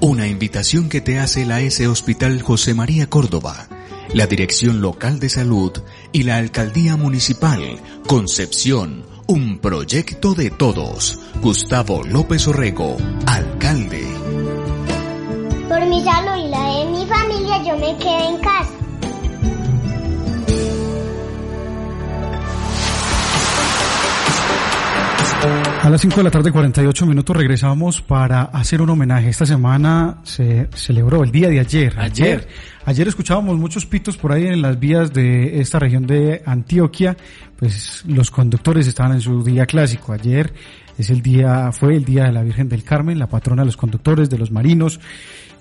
Una 0.00 0.26
invitación 0.28 0.88
que 0.88 1.00
te 1.00 1.18
hace 1.18 1.44
la 1.44 1.60
S 1.60 1.86
Hospital 1.86 2.42
José 2.42 2.74
María 2.74 3.08
Córdoba, 3.08 3.68
la 4.14 4.26
Dirección 4.26 4.80
Local 4.80 5.18
de 5.18 5.28
Salud 5.28 5.72
y 6.12 6.22
la 6.22 6.36
Alcaldía 6.36 6.96
Municipal 6.96 7.80
Concepción 8.06 9.04
un 9.30 9.60
proyecto 9.60 10.34
de 10.34 10.50
todos. 10.50 11.16
Gustavo 11.40 12.02
López 12.02 12.48
Orrego, 12.48 12.96
alcalde. 13.26 14.04
Por 15.68 15.86
mi 15.86 16.02
salud 16.02 16.36
y 16.36 16.48
la 16.48 16.64
de 16.64 16.84
mi 16.90 17.06
familia, 17.06 17.62
yo 17.62 17.78
me 17.78 17.96
quedé 17.96 18.26
en 18.26 18.38
casa. 18.38 18.79
A 25.82 25.88
las 25.88 26.02
5 26.02 26.16
de 26.18 26.24
la 26.24 26.30
tarde, 26.30 26.52
48 26.52 27.06
minutos, 27.06 27.34
regresamos 27.34 28.02
para 28.02 28.42
hacer 28.42 28.82
un 28.82 28.90
homenaje. 28.90 29.30
Esta 29.30 29.46
semana 29.46 30.18
se 30.24 30.68
celebró 30.74 31.24
el 31.24 31.32
día 31.32 31.48
de 31.48 31.58
ayer. 31.58 31.98
Ayer. 31.98 32.46
Ayer 32.84 33.08
escuchábamos 33.08 33.56
muchos 33.56 33.86
pitos 33.86 34.18
por 34.18 34.32
ahí 34.32 34.46
en 34.46 34.60
las 34.60 34.78
vías 34.78 35.10
de 35.14 35.58
esta 35.58 35.78
región 35.78 36.06
de 36.06 36.42
Antioquia. 36.44 37.16
Pues 37.56 38.04
los 38.06 38.30
conductores 38.30 38.86
estaban 38.88 39.12
en 39.12 39.22
su 39.22 39.42
día 39.42 39.64
clásico. 39.64 40.12
Ayer 40.12 40.52
es 40.98 41.08
el 41.08 41.22
día, 41.22 41.72
fue 41.72 41.96
el 41.96 42.04
día 42.04 42.24
de 42.24 42.32
la 42.32 42.42
Virgen 42.42 42.68
del 42.68 42.84
Carmen, 42.84 43.18
la 43.18 43.28
patrona 43.28 43.62
de 43.62 43.66
los 43.66 43.78
conductores, 43.78 44.28
de 44.28 44.36
los 44.36 44.50
marinos. 44.50 45.00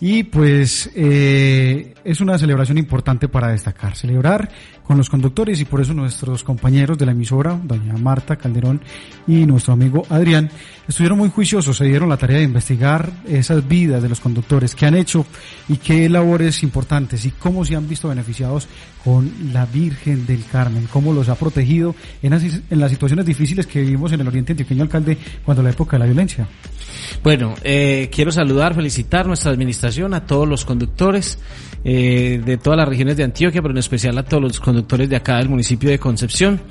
Y 0.02 0.24
pues 0.24 0.92
eh, 0.96 1.94
es 2.04 2.22
una 2.22 2.38
celebración 2.38 2.78
importante 2.78 3.28
para 3.28 3.50
destacar, 3.50 3.96
celebrar 3.96 4.50
con 4.84 4.98
los 4.98 5.10
conductores 5.10 5.60
y 5.60 5.66
por 5.66 5.82
eso 5.82 5.94
nuestros 5.94 6.44
compañeros 6.44 6.98
de 6.98 7.06
la 7.06 7.12
emisora, 7.12 7.60
doña 7.64 7.94
Marta 7.98 8.36
Calderón 8.38 8.82
y 9.28 9.46
nuestro 9.46 9.74
amigo 9.74 10.04
Adrián, 10.10 10.50
estuvieron 10.88 11.20
muy 11.20 11.30
juiciosos, 11.30 11.78
se 11.78 11.86
dieron 11.86 12.10
la 12.10 12.18
tarea 12.18 12.38
de 12.38 12.44
investigar 12.44 13.12
esas 13.28 13.68
vidas 13.68 14.02
de 14.02 14.10
los 14.10 14.20
conductores, 14.20 14.74
qué 14.74 14.88
han 14.88 14.96
hecho 14.96 15.26
y 15.68 15.78
qué 15.78 16.10
labores 16.10 16.64
importantes 16.64 17.26
y 17.26 17.32
cómo 17.32 17.64
se 17.66 17.76
han 17.76 17.88
visto 17.88 18.10
beneficiados 18.10 18.68
con 19.04 19.32
la 19.54 19.66
Virgen 19.66 20.26
del 20.26 20.44
Carmen, 20.46 20.88
cómo 20.92 21.14
los 21.14 21.30
ha 21.30 21.36
protegido 21.36 21.96
en 22.22 22.32
las, 22.32 22.44
en 22.44 22.80
las 22.80 22.92
situaciones 22.92 23.26
difíciles 23.26 23.68
que 23.68 23.82
vivimos 23.82 24.12
en 24.12 24.22
el 24.22 24.28
Oriente 24.28 24.54
Antioqueño, 24.54 24.84
alcalde, 24.84 25.18
cuando 25.44 25.64
la 25.64 25.70
época 25.70 25.98
de 25.98 26.00
la 26.00 26.06
violencia. 26.06 26.48
Bueno, 27.24 27.54
eh, 27.64 28.10
quiero 28.12 28.32
saludar, 28.32 28.76
felicitar 28.76 29.28
nuestra 29.28 29.52
administración, 29.52 30.14
a 30.14 30.26
todos 30.26 30.48
los 30.48 30.66
conductores 30.66 31.38
eh, 31.84 32.42
de 32.44 32.58
todas 32.58 32.78
las 32.78 32.88
regiones 32.88 33.18
de 33.18 33.24
Antioquia, 33.24 33.62
pero 33.62 33.74
en 33.74 33.78
especial 33.78 34.18
a 34.18 34.24
todos 34.24 34.44
los 34.44 34.60
conductores 34.60 35.10
de 35.10 35.16
acá 35.16 35.38
del 35.38 35.50
municipio 35.50 35.90
de 35.90 36.00
Concepción. 36.00 36.62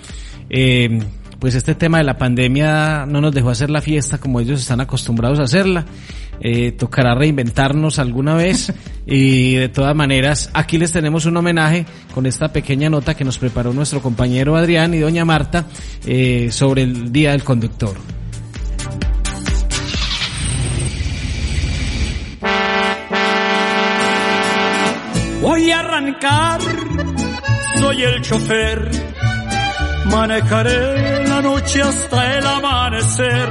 Eh, 0.51 1.01
pues 1.39 1.55
este 1.55 1.75
tema 1.75 1.99
de 1.99 2.05
la 2.05 2.19
pandemia 2.19 3.07
no 3.07 3.21
nos 3.21 3.33
dejó 3.33 3.51
hacer 3.51 3.71
la 3.71 3.81
fiesta 3.81 4.19
como 4.19 4.41
ellos 4.41 4.61
están 4.61 4.81
acostumbrados 4.81 5.39
a 5.39 5.45
hacerla. 5.45 5.85
Eh, 6.41 6.73
tocará 6.73 7.15
reinventarnos 7.15 7.99
alguna 7.99 8.35
vez 8.35 8.73
y 9.07 9.55
de 9.55 9.69
todas 9.69 9.95
maneras 9.97 10.51
aquí 10.55 10.79
les 10.79 10.93
tenemos 10.93 11.27
un 11.27 11.37
homenaje 11.37 11.85
con 12.15 12.27
esta 12.27 12.53
pequeña 12.53 12.89
nota 12.89 13.15
que 13.15 13.25
nos 13.25 13.39
preparó 13.39 13.73
nuestro 13.73 14.01
compañero 14.01 14.55
Adrián 14.55 14.95
y 14.95 14.99
doña 14.99 15.25
Marta 15.25 15.67
eh, 16.07 16.49
sobre 16.53 16.83
el 16.83 17.13
Día 17.13 17.33
del 17.33 17.43
Conductor. 17.43 18.18
Voy 25.41 25.71
a 25.71 25.81
arrancar, 25.81 26.61
soy 27.79 28.03
el 28.03 28.23
chofer, 28.23 28.91
manejaré 30.11 31.29
la 31.29 31.41
noche 31.41 31.81
hasta 31.81 32.39
el 32.39 32.47
amanecer. 32.47 33.49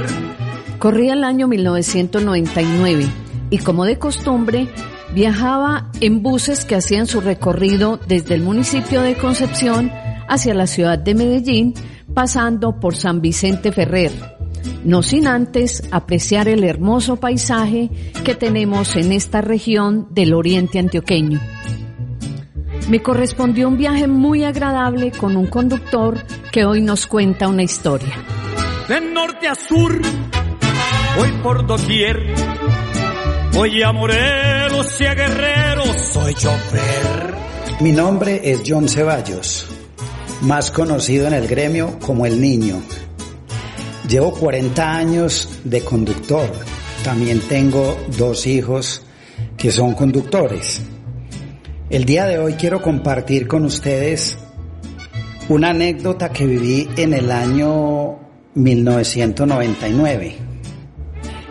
Corría 0.78 1.14
el 1.14 1.24
año 1.24 1.48
1999 1.48 3.06
y 3.50 3.58
como 3.58 3.86
de 3.86 3.98
costumbre 3.98 4.68
viajaba 5.14 5.90
en 6.00 6.22
buses 6.22 6.66
que 6.66 6.76
hacían 6.76 7.06
su 7.06 7.22
recorrido 7.22 7.98
desde 8.06 8.34
el 8.34 8.42
municipio 8.42 9.00
de 9.00 9.16
Concepción 9.16 9.90
hacia 10.28 10.52
la 10.52 10.66
ciudad 10.66 10.98
de 10.98 11.14
Medellín, 11.14 11.74
pasando 12.12 12.78
por 12.78 12.96
San 12.96 13.22
Vicente 13.22 13.72
Ferrer, 13.72 14.37
no 14.84 15.02
sin 15.02 15.26
antes 15.26 15.82
apreciar 15.90 16.48
el 16.48 16.64
hermoso 16.64 17.16
paisaje 17.16 17.90
que 18.24 18.34
tenemos 18.34 18.96
en 18.96 19.12
esta 19.12 19.40
región 19.40 20.08
del 20.10 20.34
oriente 20.34 20.78
antioqueño. 20.78 21.40
Me 22.88 23.02
correspondió 23.02 23.68
un 23.68 23.76
viaje 23.76 24.06
muy 24.06 24.44
agradable 24.44 25.12
con 25.12 25.36
un 25.36 25.46
conductor 25.46 26.24
que 26.50 26.64
hoy 26.64 26.80
nos 26.80 27.06
cuenta 27.06 27.48
una 27.48 27.62
historia. 27.62 28.14
De 28.88 29.00
norte 29.00 29.46
a 29.46 29.54
sur, 29.54 30.00
voy 31.18 31.32
por 31.42 31.66
doquier, 31.66 32.34
voy 33.52 33.82
a 33.82 33.92
Morelos 33.92 34.98
y 35.00 35.04
a 35.04 35.14
Guerrero, 35.14 35.84
soy 36.12 36.32
chofer. 36.34 37.34
Mi 37.80 37.92
nombre 37.92 38.40
es 38.42 38.62
John 38.66 38.88
Ceballos, 38.88 39.66
más 40.40 40.70
conocido 40.70 41.26
en 41.26 41.34
el 41.34 41.46
gremio 41.46 41.98
como 42.00 42.24
el 42.24 42.40
niño. 42.40 42.80
Llevo 44.08 44.32
40 44.32 44.96
años 44.96 45.60
de 45.64 45.82
conductor. 45.82 46.50
También 47.04 47.40
tengo 47.40 47.94
dos 48.16 48.46
hijos 48.46 49.02
que 49.58 49.70
son 49.70 49.92
conductores. 49.92 50.80
El 51.90 52.06
día 52.06 52.24
de 52.24 52.38
hoy 52.38 52.54
quiero 52.54 52.80
compartir 52.80 53.46
con 53.46 53.66
ustedes 53.66 54.38
una 55.50 55.70
anécdota 55.70 56.30
que 56.30 56.46
viví 56.46 56.88
en 56.96 57.12
el 57.12 57.30
año 57.30 58.18
1999. 58.54 60.36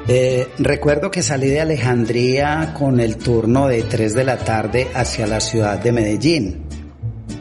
Eh, 0.07 0.47
recuerdo 0.57 1.11
que 1.11 1.21
salí 1.21 1.49
de 1.49 1.61
Alejandría 1.61 2.73
con 2.75 2.99
el 2.99 3.17
turno 3.17 3.67
de 3.67 3.83
3 3.83 4.15
de 4.15 4.23
la 4.23 4.37
tarde 4.37 4.87
hacia 4.95 5.27
la 5.27 5.39
ciudad 5.39 5.79
de 5.79 5.91
Medellín. 5.91 6.63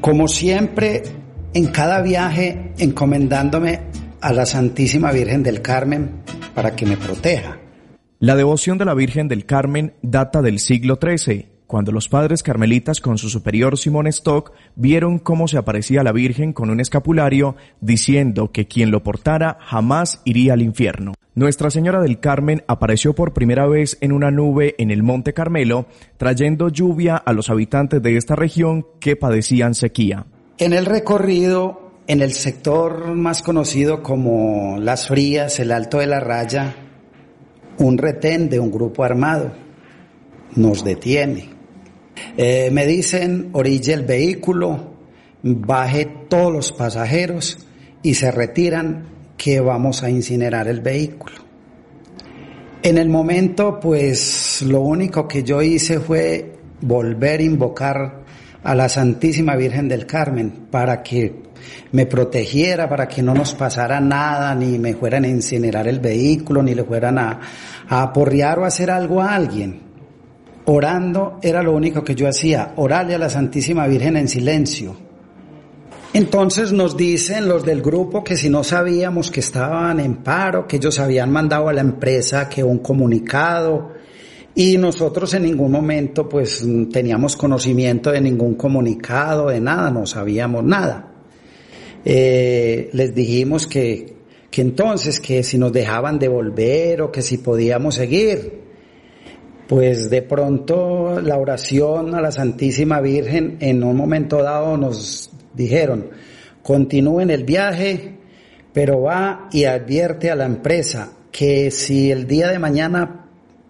Como 0.03 0.29
siempre, 0.29 1.03
en 1.55 1.69
cada 1.69 2.03
viaje 2.03 2.73
encomendándome 2.77 3.97
a 4.27 4.33
la 4.33 4.45
Santísima 4.45 5.13
Virgen 5.13 5.45
del 5.45 5.63
Carmen 5.63 6.23
para 6.53 6.75
que 6.75 6.85
me 6.85 6.97
proteja. 6.97 7.61
La 8.19 8.35
devoción 8.35 8.77
de 8.77 8.85
la 8.85 8.93
Virgen 8.93 9.29
del 9.29 9.47
Carmen 9.47 9.95
data 10.03 10.43
del 10.43 10.59
siglo 10.59 10.99
XIII, 11.01 11.47
cuando 11.69 11.93
los 11.93 12.09
padres 12.09 12.43
carmelitas 12.43 13.01
con 13.01 13.19
su 13.19 13.29
superior 13.29 13.79
Simón 13.79 14.09
Stock 14.09 14.53
vieron 14.75 15.21
cómo 15.21 15.47
se 15.47 15.59
aparecía 15.59 16.03
la 16.03 16.11
Virgen 16.11 16.53
con 16.53 16.71
un 16.71 16.81
escapulario 16.81 17.55
diciendo 17.81 18.51
que 18.51 18.67
quien 18.67 18.91
lo 18.91 19.05
portara 19.05 19.59
jamás 19.61 20.23
iría 20.25 20.55
al 20.55 20.63
infierno. 20.63 21.15
Nuestra 21.37 21.71
Señora 21.71 22.01
del 22.01 22.19
Carmen 22.19 22.65
apareció 22.67 23.15
por 23.15 23.33
primera 23.33 23.69
vez 23.69 23.97
en 24.01 24.11
una 24.11 24.33
nube 24.33 24.75
en 24.79 24.91
el 24.91 25.05
Monte 25.05 25.35
Carmelo, 25.35 25.87
trayendo 26.17 26.69
lluvia 26.69 27.15
a 27.15 27.33
los 27.33 27.49
habitantes 27.49 28.03
de 28.03 28.17
esta 28.17 28.35
región 28.35 28.89
que 28.99 29.15
padecían 29.15 29.77
sequía. 29.77 30.27
En 30.59 30.73
el 30.73 30.85
recorrido, 30.85 31.86
en 32.07 32.21
el 32.21 32.33
sector 32.33 33.15
más 33.15 33.43
conocido 33.43 34.03
como 34.03 34.79
Las 34.79 35.09
Frías, 35.09 35.59
el 35.59 35.73
Alto 35.73 35.99
de 35.99 36.07
la 36.07 36.21
Raya, 36.21 36.75
un 37.79 37.99
retén 37.99 38.49
de 38.49 38.61
un 38.61 38.71
grupo 38.71 39.05
armado 39.05 39.53
nos 40.55 40.85
detiene. 40.85 41.51
Eh, 42.37 42.71
me 42.73 42.87
dicen, 42.87 43.51
orille 43.53 43.93
el 43.93 44.03
vehículo, 44.03 44.95
baje 45.43 46.09
todos 46.29 46.53
los 46.53 46.73
pasajeros 46.73 47.59
y 48.03 48.15
se 48.15 48.31
retiran 48.31 49.05
que 49.37 49.61
vamos 49.61 50.03
a 50.03 50.11
incinerar 50.11 50.69
el 50.69 50.81
vehículo. 50.81 51.37
En 52.83 52.99
el 52.99 53.09
momento, 53.09 53.81
pues 53.81 54.63
lo 54.63 54.81
único 54.81 55.27
que 55.27 55.43
yo 55.43 55.61
hice 55.61 56.01
fue 56.01 56.57
volver 56.81 57.41
a 57.41 57.45
invocar 57.45 58.25
a 58.63 58.75
la 58.75 58.89
Santísima 58.89 59.57
Virgen 59.57 59.89
del 59.89 60.07
Carmen 60.07 60.69
para 60.71 61.03
que 61.03 61.46
me 61.93 62.07
protegiera, 62.07 62.89
para 62.89 63.09
que 63.09 63.23
no 63.23 63.35
nos 63.35 63.55
pasara 63.55 64.01
nada, 64.01 64.55
ni 64.55 64.79
me 64.79 64.95
fueran 64.95 65.25
a 65.25 65.29
incinerar 65.29 65.89
el 65.89 66.01
vehículo, 66.01 66.63
ni 66.63 66.75
le 66.75 66.85
fueran 66.85 67.19
a, 67.19 67.41
a 67.89 68.03
aporrear 68.03 68.59
o 68.59 68.65
a 68.65 68.69
hacer 68.69 68.91
algo 68.91 69.21
a 69.21 69.35
alguien. 69.35 69.83
Orando 70.67 71.39
era 71.43 71.63
lo 71.63 71.75
único 71.75 72.03
que 72.03 72.15
yo 72.15 72.29
hacía, 72.29 72.73
orarle 72.77 73.15
a 73.15 73.19
la 73.19 73.31
Santísima 73.31 73.87
Virgen 73.87 74.17
en 74.17 74.29
silencio 74.29 75.07
entonces 76.17 76.73
nos 76.73 76.97
dicen 76.97 77.47
los 77.47 77.63
del 77.63 77.83
grupo 77.83 78.25
que 78.25 78.39
si 78.39 78.49
no 78.49 78.65
sabíamos 78.65 79.31
que 79.31 79.41
estaban 79.41 80.01
en 80.01 80.23
paro, 80.23 80.67
que 80.67 80.77
ellos 80.77 80.99
habían 80.99 81.31
mandado 81.31 81.69
a 81.69 81.75
la 81.75 81.83
empresa 81.83 82.49
que 82.49 82.65
un 82.65 82.79
comunicado 82.79 83.93
y 84.55 84.79
nosotros 84.79 85.35
en 85.35 85.43
ningún 85.43 85.71
momento 85.71 86.27
pues 86.27 86.65
teníamos 86.91 87.37
conocimiento 87.37 88.13
de 88.13 88.23
ningún 88.23 88.55
comunicado, 88.55 89.49
de 89.49 89.61
nada, 89.61 89.91
no 89.91 90.07
sabíamos 90.07 90.65
nada. 90.65 91.16
Eh, 92.09 92.89
les 92.93 93.17
dijimos 93.17 93.67
que, 93.67 94.15
que 94.49 94.63
entonces 94.63 95.19
que 95.19 95.43
si 95.43 95.59
nos 95.59 95.73
dejaban 95.73 96.21
devolver 96.21 97.03
o 97.03 97.11
que 97.11 97.21
si 97.21 97.39
podíamos 97.39 97.97
seguir. 97.97 98.65
Pues 99.67 100.09
de 100.09 100.23
pronto 100.23 101.21
la 101.21 101.37
oración 101.37 102.15
a 102.15 102.21
la 102.21 102.31
Santísima 102.31 103.01
Virgen 103.01 103.57
en 103.59 103.83
un 103.83 103.97
momento 103.97 104.41
dado 104.41 104.77
nos 104.77 105.33
dijeron, 105.53 106.11
continúen 106.63 107.31
el 107.31 107.43
viaje, 107.43 108.19
pero 108.73 109.03
va 109.03 109.49
y 109.51 109.65
advierte 109.65 110.31
a 110.31 110.37
la 110.37 110.47
empresa 110.47 111.13
que 111.33 111.73
si 111.73 112.13
el 112.13 112.29
día 112.29 112.47
de 112.47 112.61
mañana 112.61 113.27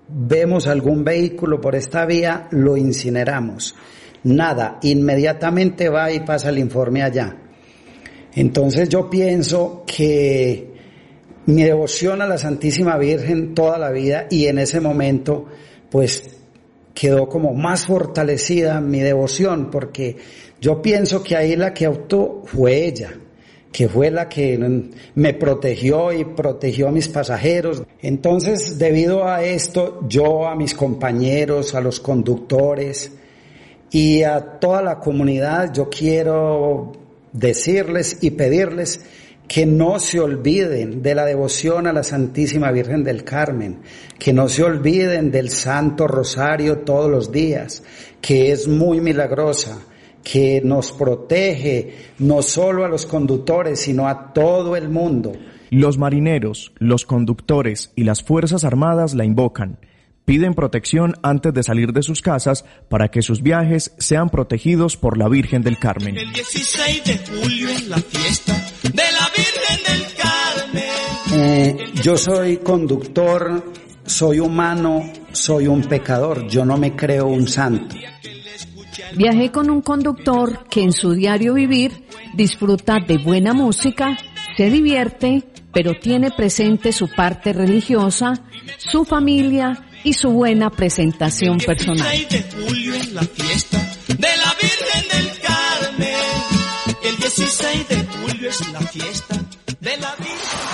vemos 0.08 0.66
algún 0.66 1.04
vehículo 1.04 1.58
por 1.58 1.74
esta 1.74 2.04
vía, 2.04 2.48
lo 2.50 2.76
incineramos. 2.76 3.74
Nada, 4.24 4.78
inmediatamente 4.82 5.88
va 5.88 6.12
y 6.12 6.20
pasa 6.20 6.50
el 6.50 6.58
informe 6.58 7.02
allá. 7.02 7.36
Entonces 8.36 8.90
yo 8.90 9.08
pienso 9.08 9.82
que 9.86 10.70
mi 11.46 11.62
devoción 11.62 12.20
a 12.20 12.26
la 12.26 12.36
Santísima 12.36 12.98
Virgen 12.98 13.54
toda 13.54 13.78
la 13.78 13.90
vida 13.90 14.26
y 14.30 14.46
en 14.46 14.58
ese 14.58 14.78
momento 14.78 15.46
pues 15.90 16.22
quedó 16.94 17.28
como 17.28 17.54
más 17.54 17.86
fortalecida 17.86 18.80
mi 18.80 19.00
devoción 19.00 19.70
porque 19.70 20.16
yo 20.60 20.82
pienso 20.82 21.22
que 21.22 21.34
ahí 21.34 21.56
la 21.56 21.72
que 21.72 21.88
optó 21.88 22.42
fue 22.44 22.86
ella, 22.86 23.14
que 23.72 23.88
fue 23.88 24.10
la 24.10 24.28
que 24.28 24.58
me 25.14 25.34
protegió 25.34 26.12
y 26.12 26.24
protegió 26.24 26.88
a 26.88 26.92
mis 26.92 27.08
pasajeros. 27.08 27.82
Entonces, 28.00 28.78
debido 28.78 29.28
a 29.28 29.42
esto, 29.44 30.00
yo 30.08 30.46
a 30.46 30.56
mis 30.56 30.74
compañeros, 30.74 31.74
a 31.74 31.80
los 31.80 32.00
conductores 32.00 33.12
y 33.90 34.22
a 34.22 34.58
toda 34.58 34.82
la 34.82 34.98
comunidad, 34.98 35.72
yo 35.74 35.90
quiero 35.90 37.05
decirles 37.36 38.18
y 38.20 38.30
pedirles 38.32 39.00
que 39.48 39.64
no 39.64 40.00
se 40.00 40.18
olviden 40.18 41.02
de 41.02 41.14
la 41.14 41.24
devoción 41.24 41.86
a 41.86 41.92
la 41.92 42.02
Santísima 42.02 42.72
Virgen 42.72 43.04
del 43.04 43.22
Carmen, 43.22 43.78
que 44.18 44.32
no 44.32 44.48
se 44.48 44.64
olviden 44.64 45.30
del 45.30 45.50
Santo 45.50 46.08
Rosario 46.08 46.78
todos 46.78 47.10
los 47.10 47.30
días, 47.30 47.82
que 48.20 48.50
es 48.50 48.66
muy 48.66 49.00
milagrosa, 49.00 49.78
que 50.24 50.60
nos 50.64 50.90
protege 50.90 51.94
no 52.18 52.42
solo 52.42 52.84
a 52.84 52.88
los 52.88 53.06
conductores, 53.06 53.78
sino 53.78 54.08
a 54.08 54.32
todo 54.32 54.74
el 54.74 54.88
mundo. 54.88 55.32
Los 55.70 55.98
marineros, 55.98 56.72
los 56.78 57.04
conductores 57.04 57.92
y 57.94 58.04
las 58.04 58.22
Fuerzas 58.22 58.64
Armadas 58.64 59.14
la 59.14 59.24
invocan. 59.24 59.78
Piden 60.26 60.54
protección 60.54 61.14
antes 61.22 61.54
de 61.54 61.62
salir 61.62 61.92
de 61.92 62.02
sus 62.02 62.20
casas 62.20 62.64
para 62.88 63.12
que 63.12 63.22
sus 63.22 63.42
viajes 63.42 63.94
sean 63.98 64.28
protegidos 64.28 64.96
por 64.96 65.16
la 65.16 65.28
Virgen 65.28 65.62
del 65.62 65.78
Carmen. 65.78 66.18
El 66.18 66.32
16 66.32 67.04
de 67.04 67.18
julio 67.18 67.68
es 67.68 67.86
la 67.86 67.98
fiesta 67.98 68.52
de 68.82 69.04
la 69.12 69.30
Virgen 69.36 69.78
del 69.86 70.14
Carmen. 70.16 70.84
Eh, 71.32 71.76
yo 72.02 72.16
soy 72.16 72.56
conductor, 72.56 73.72
soy 74.04 74.40
humano, 74.40 75.12
soy 75.30 75.68
un 75.68 75.82
pecador, 75.82 76.48
yo 76.48 76.64
no 76.64 76.76
me 76.76 76.96
creo 76.96 77.28
un 77.28 77.46
santo. 77.46 77.94
Viajé 79.14 79.52
con 79.52 79.70
un 79.70 79.80
conductor 79.80 80.66
que 80.68 80.82
en 80.82 80.92
su 80.92 81.12
diario 81.12 81.54
vivir 81.54 82.04
disfruta 82.34 82.98
de 82.98 83.18
buena 83.18 83.54
música, 83.54 84.18
se 84.56 84.70
divierte, 84.70 85.44
pero 85.72 85.92
tiene 86.00 86.32
presente 86.32 86.90
su 86.90 87.08
parte 87.08 87.52
religiosa, 87.52 88.32
su 88.76 89.04
familia 89.04 89.85
y 90.06 90.12
su 90.12 90.30
buena 90.30 90.70
presentación 90.70 91.58
personal. 91.58 92.06
El 92.06 92.28
16 92.28 92.30
de 92.30 92.64
julio 92.64 92.94
es 92.94 93.12
la 93.12 93.22
fiesta 93.22 93.78
de 94.06 94.28
la 94.36 94.54
Virgen 94.62 95.08
del 95.10 95.32
Carmen. 95.40 96.14
El 97.02 97.16
16 97.16 97.88
de 97.88 97.96
julio 98.04 98.48
es 98.48 98.72
la 98.72 98.80
fiesta 98.82 99.34
de 99.80 99.96
la 99.96 100.14
Virgen. 100.16 100.66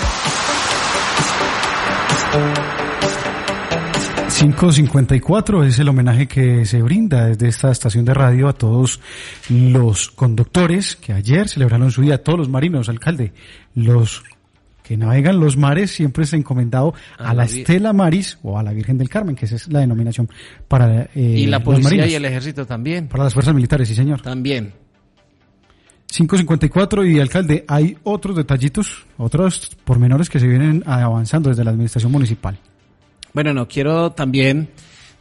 554 4.37 5.63
es 5.63 5.79
el 5.79 5.89
homenaje 5.89 6.27
que 6.27 6.65
se 6.67 6.83
brinda 6.83 7.25
desde 7.25 7.47
esta 7.47 7.71
estación 7.71 8.05
de 8.05 8.13
radio 8.13 8.47
a 8.47 8.53
todos 8.53 8.99
los 9.49 10.11
conductores 10.11 10.95
que 10.95 11.11
ayer 11.11 11.49
celebraron 11.49 11.89
su 11.89 12.03
día, 12.03 12.15
a 12.15 12.17
todos 12.19 12.37
los 12.37 12.49
marinos, 12.49 12.87
alcalde, 12.87 13.33
los 13.73 14.23
que 14.93 14.97
navegan 14.97 15.39
los 15.39 15.57
mares 15.57 15.89
siempre 15.89 16.23
es 16.23 16.33
encomendado 16.33 16.93
a, 17.17 17.31
A 17.31 17.33
la 17.33 17.45
Estela 17.45 17.93
Maris 17.93 18.37
o 18.43 18.59
a 18.59 18.63
la 18.63 18.73
Virgen 18.73 18.95
del 18.95 19.09
Carmen, 19.09 19.35
que 19.35 19.45
esa 19.45 19.55
es 19.55 19.67
la 19.69 19.79
denominación 19.79 20.29
para 20.67 21.09
eh, 21.15 21.33
y 21.35 21.47
la 21.47 21.63
policía 21.63 22.05
y 22.05 22.13
el 22.13 22.25
ejército 22.25 22.67
también. 22.67 23.07
para 23.07 23.23
las 23.23 23.33
fuerzas 23.33 23.55
militares, 23.55 23.87
sí 23.87 23.95
señor. 23.95 24.21
También. 24.21 24.71
554 26.05 27.05
y 27.07 27.19
alcalde, 27.19 27.65
hay 27.67 27.97
otros 28.03 28.35
detallitos, 28.35 29.03
otros 29.17 29.71
pormenores 29.83 30.29
que 30.29 30.39
se 30.39 30.47
vienen 30.47 30.83
avanzando 30.85 31.49
desde 31.49 31.63
la 31.63 31.71
administración 31.71 32.11
municipal. 32.11 32.59
Bueno, 33.33 33.51
no, 33.51 33.67
quiero 33.67 34.11
también 34.11 34.69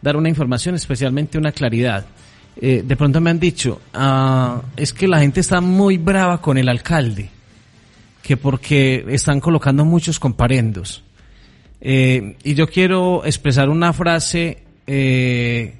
dar 0.03 0.19
una 0.19 0.29
información, 0.29 0.75
especialmente 0.75 1.39
una 1.39 1.53
claridad. 1.53 2.05
Eh, 2.61 2.83
de 2.87 2.97
pronto 2.97 3.23
me 3.23 3.31
han 3.31 3.41
dicho, 3.41 3.81
ah, 3.95 4.61
es 4.77 4.93
que 4.93 5.09
la 5.09 5.21
gente 5.21 5.41
está 5.41 5.63
muy 5.63 5.97
brava 5.97 6.43
con 6.43 6.59
el 6.59 6.69
alcalde, 6.69 7.31
que 8.23 8.37
porque 8.37 9.05
están 9.09 9.41
colocando 9.41 9.85
muchos 9.85 10.19
comparendos. 10.19 11.03
Eh, 11.81 12.37
y 12.45 12.55
yo 12.55 12.69
quiero 12.69 13.25
expresar 13.25 13.69
una 13.69 13.93
frase 13.93 14.63
eh, 14.87 15.75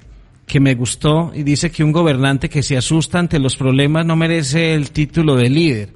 que 0.45 0.59
me 0.59 0.75
gustó 0.75 1.31
y 1.33 1.43
dice 1.43 1.71
que 1.71 1.83
un 1.83 1.93
gobernante 1.93 2.49
que 2.49 2.61
se 2.61 2.75
asusta 2.75 3.19
ante 3.19 3.39
los 3.39 3.55
problemas 3.55 4.05
no 4.05 4.15
merece 4.15 4.73
el 4.73 4.91
título 4.91 5.35
de 5.35 5.49
líder. 5.49 5.89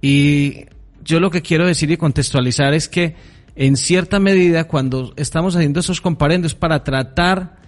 Y 0.00 0.64
yo 1.04 1.20
lo 1.20 1.30
que 1.30 1.42
quiero 1.42 1.66
decir 1.66 1.90
y 1.90 1.96
contextualizar 1.96 2.72
es 2.72 2.88
que 2.88 3.14
en 3.56 3.76
cierta 3.76 4.20
medida 4.20 4.64
cuando 4.64 5.12
estamos 5.16 5.56
haciendo 5.56 5.80
esos 5.80 6.00
comparendos 6.00 6.54
para 6.54 6.84
tratar 6.84 7.58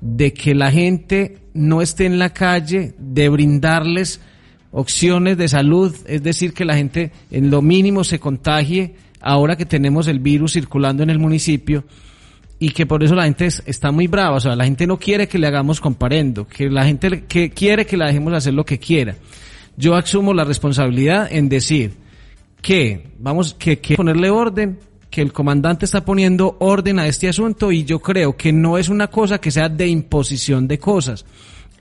de 0.00 0.34
que 0.34 0.54
la 0.54 0.70
gente 0.70 1.38
no 1.54 1.80
esté 1.80 2.04
en 2.04 2.18
la 2.18 2.34
calle, 2.34 2.94
de 2.98 3.28
brindarles 3.30 4.20
opciones 4.70 5.36
de 5.36 5.48
salud, 5.48 5.94
es 6.06 6.22
decir, 6.22 6.52
que 6.52 6.64
la 6.64 6.76
gente 6.76 7.12
en 7.30 7.50
lo 7.50 7.62
mínimo 7.62 8.04
se 8.04 8.18
contagie 8.18 8.94
ahora 9.20 9.56
que 9.56 9.66
tenemos 9.66 10.08
el 10.08 10.20
virus 10.20 10.52
circulando 10.52 11.02
en 11.02 11.10
el 11.10 11.18
municipio 11.18 11.84
y 12.58 12.70
que 12.70 12.86
por 12.86 13.02
eso 13.02 13.14
la 13.14 13.24
gente 13.24 13.48
está 13.66 13.90
muy 13.90 14.06
brava, 14.06 14.36
o 14.36 14.40
sea, 14.40 14.56
la 14.56 14.64
gente 14.64 14.86
no 14.86 14.98
quiere 14.98 15.28
que 15.28 15.38
le 15.38 15.46
hagamos 15.46 15.80
comparendo, 15.80 16.46
que 16.46 16.70
la 16.70 16.84
gente 16.84 17.24
que 17.24 17.50
quiere 17.50 17.84
que 17.86 17.96
la 17.96 18.06
dejemos 18.06 18.32
hacer 18.32 18.54
lo 18.54 18.64
que 18.64 18.78
quiera. 18.78 19.16
Yo 19.76 19.94
asumo 19.94 20.32
la 20.32 20.44
responsabilidad 20.44 21.28
en 21.30 21.48
decir 21.48 21.92
que 22.62 23.08
vamos 23.18 23.54
que, 23.54 23.78
que 23.78 23.96
ponerle 23.96 24.30
orden, 24.30 24.78
que 25.10 25.20
el 25.20 25.32
comandante 25.32 25.84
está 25.84 26.04
poniendo 26.04 26.56
orden 26.60 26.98
a 26.98 27.06
este 27.06 27.28
asunto 27.28 27.72
y 27.72 27.84
yo 27.84 28.00
creo 28.00 28.36
que 28.36 28.52
no 28.52 28.78
es 28.78 28.88
una 28.88 29.08
cosa 29.08 29.38
que 29.38 29.50
sea 29.50 29.68
de 29.68 29.86
imposición 29.86 30.66
de 30.66 30.78
cosas 30.78 31.26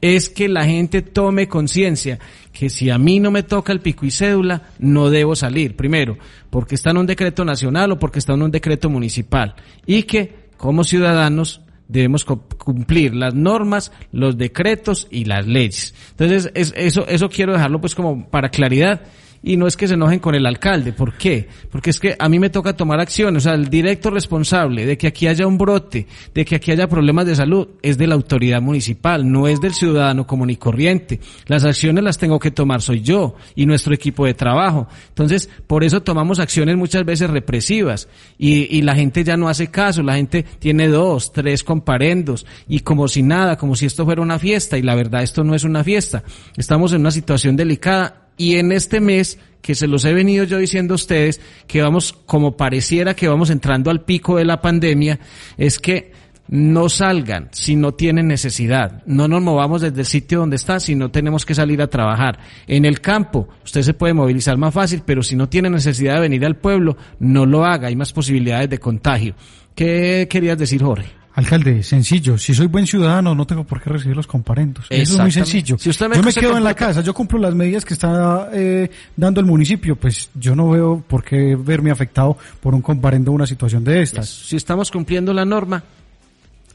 es 0.01 0.29
que 0.29 0.47
la 0.47 0.65
gente 0.65 1.01
tome 1.01 1.47
conciencia 1.47 2.19
que 2.51 2.69
si 2.69 2.89
a 2.89 2.97
mí 2.97 3.19
no 3.19 3.31
me 3.31 3.43
toca 3.43 3.73
el 3.73 3.81
pico 3.81 4.05
y 4.05 4.11
cédula, 4.11 4.69
no 4.79 5.09
debo 5.09 5.35
salir. 5.35 5.75
Primero, 5.75 6.17
porque 6.49 6.75
está 6.75 6.91
en 6.91 6.97
un 6.97 7.05
decreto 7.05 7.43
nacional 7.43 7.91
o 7.91 7.99
porque 7.99 8.19
está 8.19 8.33
en 8.33 8.43
un 8.43 8.51
decreto 8.51 8.89
municipal. 8.89 9.55
Y 9.85 10.03
que 10.03 10.49
como 10.57 10.83
ciudadanos 10.83 11.61
debemos 11.87 12.25
cumplir 12.25 13.15
las 13.15 13.33
normas, 13.33 13.91
los 14.11 14.37
decretos 14.37 15.07
y 15.11 15.25
las 15.25 15.45
leyes. 15.45 15.93
Entonces, 16.11 16.51
eso, 16.53 17.05
eso 17.07 17.29
quiero 17.29 17.53
dejarlo 17.53 17.79
pues 17.81 17.93
como 17.93 18.27
para 18.29 18.49
claridad 18.49 19.01
y 19.45 19.57
no 19.57 19.67
es 19.67 19.77
que 19.77 19.87
se 19.87 19.93
enojen 19.93 20.19
con 20.19 20.33
el 20.33 20.45
alcalde. 20.47 20.91
¿Por 20.91 21.13
qué? 21.13 21.47
Porque 21.69 21.91
es 21.91 21.99
que 21.99 22.15
a 22.17 22.27
mí 22.27 22.39
me 22.39 22.49
toca 22.49 22.75
tomar 22.75 22.99
acciones. 22.99 23.43
O 23.43 23.47
sea, 23.47 23.53
el 23.53 23.69
directo 23.69 24.09
responsable 24.09 24.87
de 24.87 24.97
que 24.97 25.05
aquí 25.05 25.27
haya 25.27 25.45
un 25.45 25.59
brote, 25.59 26.07
de 26.33 26.43
que 26.43 26.55
aquí 26.55 26.71
haya 26.71 26.89
problemas 26.89 27.27
de 27.27 27.35
salud, 27.35 27.67
es 27.83 27.99
de 27.99 28.07
la 28.07 28.15
autoridad 28.15 28.59
municipal, 28.59 29.31
no 29.31 29.47
es 29.47 29.61
del 29.61 29.75
ciudadano 29.75 30.25
común 30.25 30.49
y 30.49 30.55
corriente. 30.55 31.19
Las 31.45 31.63
acciones 31.63 32.03
las 32.03 32.17
tengo 32.17 32.39
que 32.39 32.49
tomar 32.49 32.81
soy 32.81 33.01
yo 33.01 33.35
y 33.53 33.67
nuestro 33.67 33.93
equipo 33.93 34.25
de 34.25 34.33
trabajo. 34.33 34.87
Entonces, 35.09 35.47
por 35.67 35.83
eso 35.83 36.01
tomamos 36.01 36.39
acciones 36.39 36.75
muchas 36.75 37.05
veces 37.05 37.29
represivas 37.29 38.09
y, 38.39 38.75
y 38.75 38.81
la 38.81 38.95
gente 38.95 39.23
ya 39.23 39.37
no 39.37 39.47
hace 39.47 39.67
caso. 39.67 40.01
La 40.01 40.15
gente 40.15 40.43
tiene 40.57 40.87
dos, 40.87 41.31
tres 41.31 41.63
comparendos 41.63 42.47
y 42.67 42.79
como 42.79 43.07
si 43.07 43.21
nada, 43.21 43.57
como 43.57 43.75
si 43.75 43.85
esto 43.85 44.05
fuera 44.05 44.23
una 44.23 44.39
fiesta 44.39 44.75
y 44.75 44.81
la 44.81 44.95
verdad 44.95 45.21
esto 45.21 45.43
no 45.43 45.53
es 45.53 45.63
una 45.63 45.83
fiesta. 45.83 46.23
Estamos 46.57 46.93
en 46.93 47.01
una 47.01 47.11
situación 47.11 47.55
delicada 47.55 48.24
y 48.37 48.55
en 48.55 48.71
este 48.71 48.99
mes, 48.99 49.39
que 49.61 49.75
se 49.75 49.87
los 49.87 50.05
he 50.05 50.13
venido 50.13 50.43
yo 50.43 50.57
diciendo 50.57 50.93
a 50.93 50.95
ustedes, 50.95 51.41
que 51.67 51.81
vamos, 51.81 52.13
como 52.25 52.55
pareciera 52.55 53.15
que 53.15 53.27
vamos 53.27 53.49
entrando 53.49 53.89
al 53.91 54.03
pico 54.03 54.37
de 54.37 54.45
la 54.45 54.61
pandemia, 54.61 55.19
es 55.57 55.79
que 55.79 56.11
no 56.47 56.89
salgan 56.89 57.49
si 57.51 57.75
no 57.75 57.93
tienen 57.93 58.27
necesidad. 58.27 59.03
No 59.05 59.27
nos 59.27 59.41
movamos 59.41 59.81
desde 59.81 60.01
el 60.01 60.05
sitio 60.05 60.39
donde 60.39 60.57
está 60.57 60.79
si 60.79 60.95
no 60.95 61.09
tenemos 61.09 61.45
que 61.45 61.55
salir 61.55 61.81
a 61.81 61.87
trabajar. 61.87 62.39
En 62.67 62.85
el 62.85 63.01
campo, 63.01 63.47
usted 63.63 63.81
se 63.81 63.93
puede 63.93 64.13
movilizar 64.13 64.57
más 64.57 64.73
fácil, 64.73 65.01
pero 65.05 65.23
si 65.23 65.35
no 65.35 65.49
tiene 65.49 65.69
necesidad 65.69 66.15
de 66.15 66.21
venir 66.21 66.45
al 66.45 66.57
pueblo, 66.57 66.97
no 67.19 67.45
lo 67.45 67.65
haga. 67.65 67.87
Hay 67.87 67.95
más 67.95 68.13
posibilidades 68.13 68.69
de 68.69 68.79
contagio. 68.79 69.35
¿Qué 69.73 70.27
querías 70.29 70.57
decir, 70.57 70.83
Jorge? 70.83 71.24
Alcalde, 71.35 71.83
sencillo. 71.83 72.37
Si 72.37 72.53
soy 72.53 72.67
buen 72.67 72.87
ciudadano, 72.87 73.35
no 73.35 73.45
tengo 73.45 73.65
por 73.65 73.81
qué 73.81 73.89
recibir 73.89 74.15
los 74.15 74.25
comparendos. 74.25 74.85
Eso 74.89 75.13
es 75.15 75.19
muy 75.19 75.31
sencillo. 75.31 75.77
Si 75.77 75.89
usted 75.89 76.07
me 76.07 76.15
yo 76.15 76.23
me 76.23 76.33
quedo 76.33 76.57
en 76.57 76.63
la 76.63 76.73
casa, 76.73 77.01
yo 77.01 77.13
cumplo 77.13 77.37
las 77.37 77.53
medidas 77.53 77.83
que 77.83 77.93
está 77.93 78.49
eh, 78.53 78.89
dando 79.17 79.41
el 79.41 79.45
municipio, 79.45 79.97
pues 79.97 80.29
yo 80.33 80.55
no 80.55 80.69
veo 80.69 81.03
por 81.05 81.25
qué 81.25 81.57
verme 81.57 81.91
afectado 81.91 82.37
por 82.61 82.73
un 82.73 82.81
comparendo 82.81 83.31
o 83.31 83.35
una 83.35 83.45
situación 83.45 83.83
de 83.83 84.01
estas. 84.01 84.29
Si 84.29 84.55
estamos 84.55 84.89
cumpliendo 84.89 85.33
la 85.33 85.43
norma, 85.43 85.83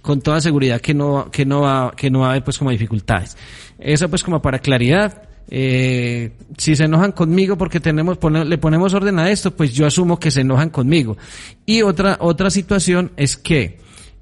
con 0.02 0.20
toda 0.20 0.42
seguridad 0.42 0.78
que 0.78 0.92
no, 0.92 1.30
que 1.30 1.46
no 1.46 1.62
va, 1.62 1.92
que 1.96 2.10
no 2.10 2.20
va 2.20 2.26
a 2.26 2.30
haber 2.30 2.44
pues 2.44 2.58
como 2.58 2.70
dificultades. 2.70 3.38
Eso 3.78 4.10
pues 4.10 4.22
como 4.22 4.42
para 4.42 4.58
claridad. 4.58 5.22
Eh, 5.52 6.32
si 6.58 6.76
se 6.76 6.84
enojan 6.84 7.12
conmigo 7.12 7.56
porque 7.58 7.80
tenemos 7.80 8.18
le 8.46 8.58
ponemos 8.58 8.92
orden 8.92 9.18
a 9.18 9.30
esto, 9.30 9.56
pues 9.56 9.72
yo 9.72 9.86
asumo 9.86 10.20
que 10.20 10.30
se 10.30 10.42
enojan 10.42 10.68
conmigo. 10.68 11.16
Y 11.64 11.80
otra 11.80 12.18
otra 12.20 12.50
situación 12.50 13.10
es 13.16 13.38
que 13.38 13.80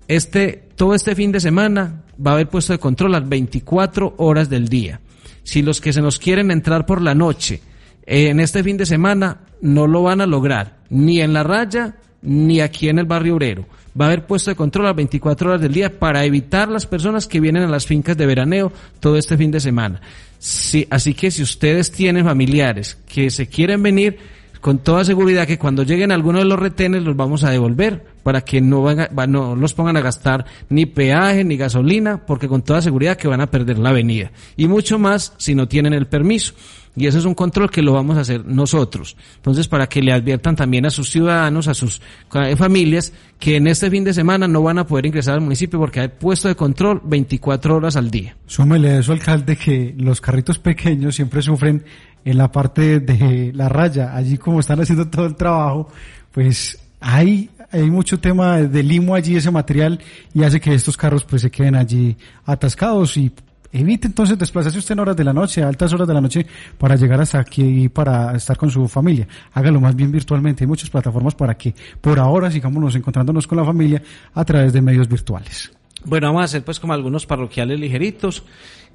este, 0.08 0.64
todo 0.74 0.94
este 0.94 1.14
fin 1.14 1.30
de 1.30 1.40
semana 1.40 2.02
va 2.24 2.32
a 2.32 2.34
haber 2.34 2.48
puesto 2.48 2.72
de 2.72 2.78
control 2.78 3.12
las 3.12 3.28
24 3.28 4.14
horas 4.16 4.48
del 4.48 4.68
día. 4.68 5.00
Si 5.42 5.62
los 5.62 5.80
que 5.80 5.92
se 5.92 6.02
nos 6.02 6.18
quieren 6.18 6.50
entrar 6.50 6.84
por 6.84 7.00
la 7.00 7.14
noche 7.14 7.60
eh, 8.06 8.30
en 8.30 8.40
este 8.40 8.64
fin 8.64 8.78
de 8.78 8.86
semana 8.86 9.40
no 9.60 9.86
lo 9.86 10.02
van 10.02 10.22
a 10.22 10.26
lograr, 10.26 10.78
ni 10.88 11.20
en 11.20 11.34
la 11.34 11.42
raya, 11.42 11.96
ni 12.22 12.60
aquí 12.60 12.88
en 12.88 12.98
el 12.98 13.04
barrio 13.04 13.34
obrero. 13.34 13.66
Va 14.00 14.06
a 14.06 14.08
haber 14.08 14.26
puesto 14.26 14.50
de 14.50 14.56
control 14.56 14.86
las 14.86 14.96
24 14.96 15.50
horas 15.50 15.60
del 15.60 15.72
día 15.72 15.98
para 15.98 16.24
evitar 16.24 16.68
las 16.68 16.86
personas 16.86 17.26
que 17.26 17.40
vienen 17.40 17.64
a 17.64 17.68
las 17.68 17.84
fincas 17.84 18.16
de 18.16 18.26
veraneo 18.26 18.72
todo 19.00 19.16
este 19.16 19.36
fin 19.36 19.50
de 19.50 19.60
semana. 19.60 20.00
Sí, 20.38 20.86
así 20.88 21.14
que 21.14 21.30
si 21.30 21.42
ustedes 21.42 21.90
tienen 21.92 22.24
familiares 22.24 22.96
que 23.08 23.28
se 23.28 23.48
quieren 23.48 23.82
venir, 23.82 24.18
con 24.60 24.78
toda 24.78 25.04
seguridad 25.04 25.46
que 25.46 25.58
cuando 25.58 25.82
lleguen 25.82 26.12
algunos 26.12 26.42
de 26.42 26.48
los 26.48 26.58
retenes 26.58 27.02
los 27.02 27.16
vamos 27.16 27.44
a 27.44 27.50
devolver 27.50 28.04
para 28.22 28.42
que 28.42 28.60
no, 28.60 28.82
van 28.82 29.32
no 29.32 29.56
los 29.56 29.74
pongan 29.74 29.96
a 29.96 30.00
gastar 30.00 30.44
ni 30.68 30.86
peaje 30.86 31.44
ni 31.44 31.56
gasolina, 31.56 32.26
porque 32.26 32.48
con 32.48 32.62
toda 32.62 32.82
seguridad 32.82 33.16
que 33.16 33.28
van 33.28 33.40
a 33.40 33.50
perder 33.50 33.78
la 33.78 33.90
avenida. 33.90 34.32
Y 34.56 34.68
mucho 34.68 34.98
más 34.98 35.32
si 35.38 35.54
no 35.54 35.68
tienen 35.68 35.94
el 35.94 36.06
permiso. 36.06 36.54
Y 36.98 37.06
ese 37.06 37.18
es 37.18 37.24
un 37.24 37.34
control 37.34 37.70
que 37.70 37.82
lo 37.82 37.92
vamos 37.92 38.16
a 38.16 38.20
hacer 38.20 38.44
nosotros. 38.44 39.16
Entonces, 39.36 39.68
para 39.68 39.86
que 39.86 40.02
le 40.02 40.12
adviertan 40.12 40.56
también 40.56 40.86
a 40.86 40.90
sus 40.90 41.10
ciudadanos, 41.10 41.68
a 41.68 41.74
sus 41.74 42.00
eh, 42.34 42.56
familias, 42.56 43.12
que 43.38 43.56
en 43.56 43.66
este 43.66 43.90
fin 43.90 44.04
de 44.04 44.12
semana 44.12 44.48
no 44.48 44.62
van 44.62 44.78
a 44.78 44.86
poder 44.86 45.06
ingresar 45.06 45.34
al 45.34 45.40
municipio 45.40 45.78
porque 45.78 46.00
hay 46.00 46.08
puesto 46.08 46.48
de 46.48 46.54
control 46.54 47.00
24 47.04 47.76
horas 47.76 47.96
al 47.96 48.10
día. 48.10 48.36
Súmele 48.46 48.90
a 48.90 48.98
eso, 49.00 49.12
alcalde, 49.12 49.56
que 49.56 49.94
los 49.98 50.20
carritos 50.20 50.58
pequeños 50.58 51.14
siempre 51.14 51.42
sufren 51.42 51.84
en 52.24 52.38
la 52.38 52.50
parte 52.50 53.00
de 53.00 53.52
la 53.54 53.68
raya. 53.68 54.14
Allí 54.14 54.38
como 54.38 54.60
están 54.60 54.80
haciendo 54.80 55.08
todo 55.08 55.26
el 55.26 55.36
trabajo, 55.36 55.88
pues 56.32 56.78
hay 57.00 57.50
hay 57.70 57.90
mucho 57.90 58.18
tema 58.18 58.58
de 58.58 58.82
limo 58.82 59.14
allí, 59.14 59.36
ese 59.36 59.50
material, 59.50 60.00
y 60.32 60.42
hace 60.42 60.60
que 60.60 60.74
estos 60.74 60.96
carros 60.96 61.24
pues 61.24 61.42
se 61.42 61.50
queden 61.50 61.74
allí 61.74 62.16
atascados 62.46 63.16
y 63.16 63.30
evite 63.72 64.06
entonces 64.06 64.38
desplazarse 64.38 64.78
usted 64.78 64.92
en 64.92 65.00
horas 65.00 65.16
de 65.16 65.24
la 65.24 65.32
noche, 65.32 65.62
a 65.62 65.68
altas 65.68 65.92
horas 65.92 66.08
de 66.08 66.14
la 66.14 66.20
noche, 66.20 66.46
para 66.76 66.96
llegar 66.96 67.20
hasta 67.20 67.38
aquí 67.38 67.88
para 67.88 68.34
estar 68.36 68.56
con 68.56 68.70
su 68.70 68.88
familia. 68.88 69.26
Hágalo 69.52 69.80
más 69.80 69.94
bien 69.94 70.10
virtualmente. 70.10 70.64
Hay 70.64 70.68
muchas 70.68 70.90
plataformas 70.90 71.34
para 71.34 71.56
que 71.56 71.74
por 72.00 72.18
ahora 72.18 72.50
sigamos 72.50 72.94
encontrándonos 72.94 73.46
con 73.46 73.58
la 73.58 73.64
familia 73.64 74.02
a 74.34 74.44
través 74.44 74.72
de 74.72 74.80
medios 74.80 75.08
virtuales. 75.08 75.70
Bueno, 76.04 76.28
vamos 76.28 76.42
a 76.42 76.44
hacer 76.44 76.64
pues 76.64 76.78
como 76.78 76.92
algunos 76.92 77.26
parroquiales 77.26 77.78
ligeritos 77.78 78.44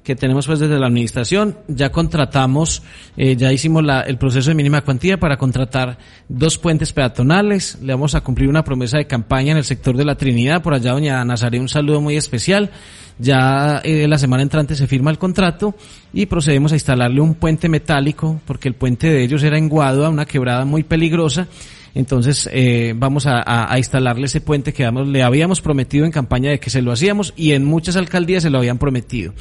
que 0.04 0.14
tenemos 0.14 0.46
pues 0.46 0.60
desde 0.60 0.78
la 0.78 0.86
administración. 0.86 1.56
Ya 1.66 1.90
contratamos, 1.90 2.82
eh, 3.16 3.36
ya 3.36 3.52
hicimos 3.52 3.82
la, 3.82 4.02
el 4.02 4.18
proceso 4.18 4.50
de 4.50 4.54
mínima 4.54 4.82
cuantía 4.82 5.18
para 5.18 5.38
contratar 5.38 5.98
dos 6.28 6.58
puentes 6.58 6.92
peatonales. 6.92 7.78
Le 7.82 7.94
vamos 7.94 8.14
a 8.14 8.20
cumplir 8.20 8.48
una 8.48 8.62
promesa 8.62 8.98
de 8.98 9.06
campaña 9.06 9.52
en 9.52 9.58
el 9.58 9.64
sector 9.64 9.96
de 9.96 10.04
la 10.04 10.14
Trinidad. 10.14 10.62
Por 10.62 10.74
allá, 10.74 10.92
doña 10.92 11.24
Nazaré, 11.24 11.58
un 11.58 11.70
saludo 11.70 12.02
muy 12.02 12.16
especial. 12.16 12.70
Ya 13.18 13.80
eh, 13.82 14.06
la 14.06 14.18
semana 14.18 14.42
entrante 14.42 14.74
se 14.74 14.86
firma 14.86 15.10
el 15.10 15.18
contrato 15.18 15.74
y 16.12 16.26
procedemos 16.26 16.72
a 16.72 16.74
instalarle 16.74 17.20
un 17.20 17.34
puente 17.34 17.68
metálico 17.68 18.40
porque 18.44 18.68
el 18.68 18.74
puente 18.74 19.08
de 19.08 19.22
ellos 19.22 19.42
era 19.42 19.56
en 19.56 19.68
Guadua, 19.68 20.10
una 20.10 20.26
quebrada 20.26 20.64
muy 20.64 20.82
peligrosa 20.82 21.48
entonces 21.94 22.48
eh, 22.52 22.92
vamos 22.96 23.26
a, 23.26 23.44
instalarle 23.76 24.26
ese 24.26 24.40
puente 24.40 24.72
que 24.72 24.90
le 24.90 25.22
habíamos 25.22 25.60
prometido 25.60 26.04
en 26.04 26.10
campaña 26.10 26.50
de 26.50 26.58
que 26.58 26.70
se 26.70 26.82
lo 26.82 26.92
hacíamos 26.92 27.32
y 27.36 27.52
en 27.52 27.64
muchas 27.64 27.96
alcaldías 27.96 28.42
se 28.42 28.50
lo 28.50 28.58
habían 28.58 28.78
prometido. 28.78 29.32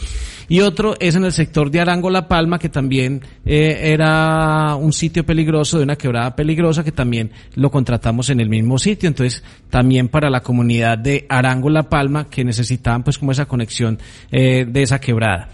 Y 0.48 0.60
otro 0.60 0.96
es 1.00 1.16
en 1.16 1.26
el 1.26 1.32
sector 1.32 1.72
de 1.72 1.80
Arango 1.80 2.10
La 2.10 2.28
Palma, 2.28 2.60
que 2.60 2.70
también 2.70 3.22
eh, 3.46 3.80
era 3.84 4.76
un 4.76 4.94
sitio 4.94 5.26
peligroso, 5.26 5.78
de 5.78 5.84
una 5.84 5.96
quebrada 5.96 6.36
peligrosa, 6.36 6.84
que 6.84 6.92
también 6.92 7.32
lo 7.56 7.72
contratamos 7.72 8.30
en 8.30 8.40
el 8.40 8.50
mismo 8.50 8.78
sitio. 8.78 9.08
Entonces 9.08 9.44
también 9.70 10.10
para 10.10 10.30
la 10.30 10.42
comunidad 10.42 10.98
de 10.98 11.26
Arango 11.30 11.70
La 11.70 11.84
Palma, 11.84 12.30
que 12.30 12.44
necesitaban 12.44 13.04
pues 13.04 13.18
como 13.18 13.32
esa 13.32 13.46
conexión 13.46 13.98
eh, 14.32 14.66
de 14.68 14.84
esa 14.84 15.00
quebrada. 15.00 15.50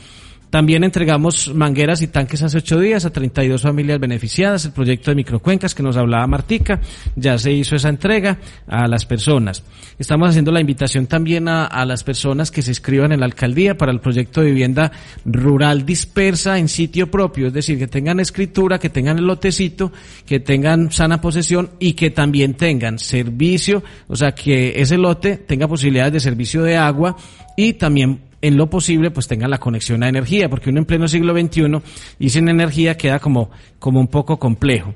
También 0.50 0.84
entregamos 0.84 1.54
mangueras 1.54 2.02
y 2.02 2.08
tanques 2.08 2.42
hace 2.42 2.58
ocho 2.58 2.80
días 2.80 3.06
a 3.06 3.12
32 3.12 3.62
familias 3.62 4.00
beneficiadas. 4.00 4.66
El 4.66 4.72
proyecto 4.72 5.12
de 5.12 5.16
microcuencas 5.16 5.76
que 5.76 5.84
nos 5.84 5.96
hablaba 5.96 6.26
Martica, 6.26 6.82
ya 7.16 7.38
se 7.38 7.52
hizo 7.52 7.76
esa 7.76 7.90
entrega 7.90 8.40
a 8.68 8.88
las 8.88 9.06
personas. 9.06 9.64
Estamos 10.00 10.30
haciendo 10.30 10.52
la 10.52 10.60
invitación 10.60 11.06
también 11.06 11.48
a, 11.48 11.86
las 11.86 12.04
personas 12.04 12.52
que 12.52 12.62
se 12.62 12.72
inscriban 12.72 13.12
en 13.12 13.20
la 13.20 13.26
alcaldía 13.26 13.78
para 13.78 13.92
el 13.92 14.00
proyecto 14.00 14.42
de 14.42 14.48
vivienda 14.48 14.92
rural 15.26 15.86
dispersa 15.86 16.58
en 16.58 16.68
sitio 16.68 17.12
propio, 17.12 17.48
es 17.48 17.54
decir, 17.54 17.78
que 17.78 17.88
tengan 17.88 18.20
escritura, 18.20 18.80
que 18.80 18.90
tengan 18.90 19.18
el 19.18 19.26
lotecito, 19.26 19.92
que 20.26 20.40
tengan 20.40 20.92
sana 20.92 21.22
posesión 21.22 21.72
y 21.80 21.94
que 21.94 22.12
también 22.12 22.56
tengan 22.56 23.00
servicio, 23.00 23.84
o 24.08 24.16
sea, 24.16 24.34
que 24.34 24.74
ese 24.82 24.98
lote 24.98 25.38
tenga 25.38 25.68
posibilidades 25.68 26.14
de 26.14 26.20
servicio 26.20 26.64
de 26.64 26.78
agua 26.78 27.16
y 27.56 27.74
también 27.74 28.29
en 28.42 28.58
lo 28.58 28.70
posible 28.70 29.12
pues 29.12 29.28
tengan 29.28 29.50
la 29.50 29.58
conexión 29.58 30.04
a 30.04 30.10
energía, 30.10 30.50
porque 30.50 30.70
uno 30.70 30.80
en 30.80 30.86
pleno 30.86 31.08
siglo 31.08 31.34
XXI 31.34 31.82
y 32.20 32.30
sin 32.30 32.50
energía 32.50 32.98
queda 32.98 33.20
como, 33.20 33.50
como 33.80 34.00
un 34.00 34.08
poco 34.08 34.38
complejo. 34.38 34.94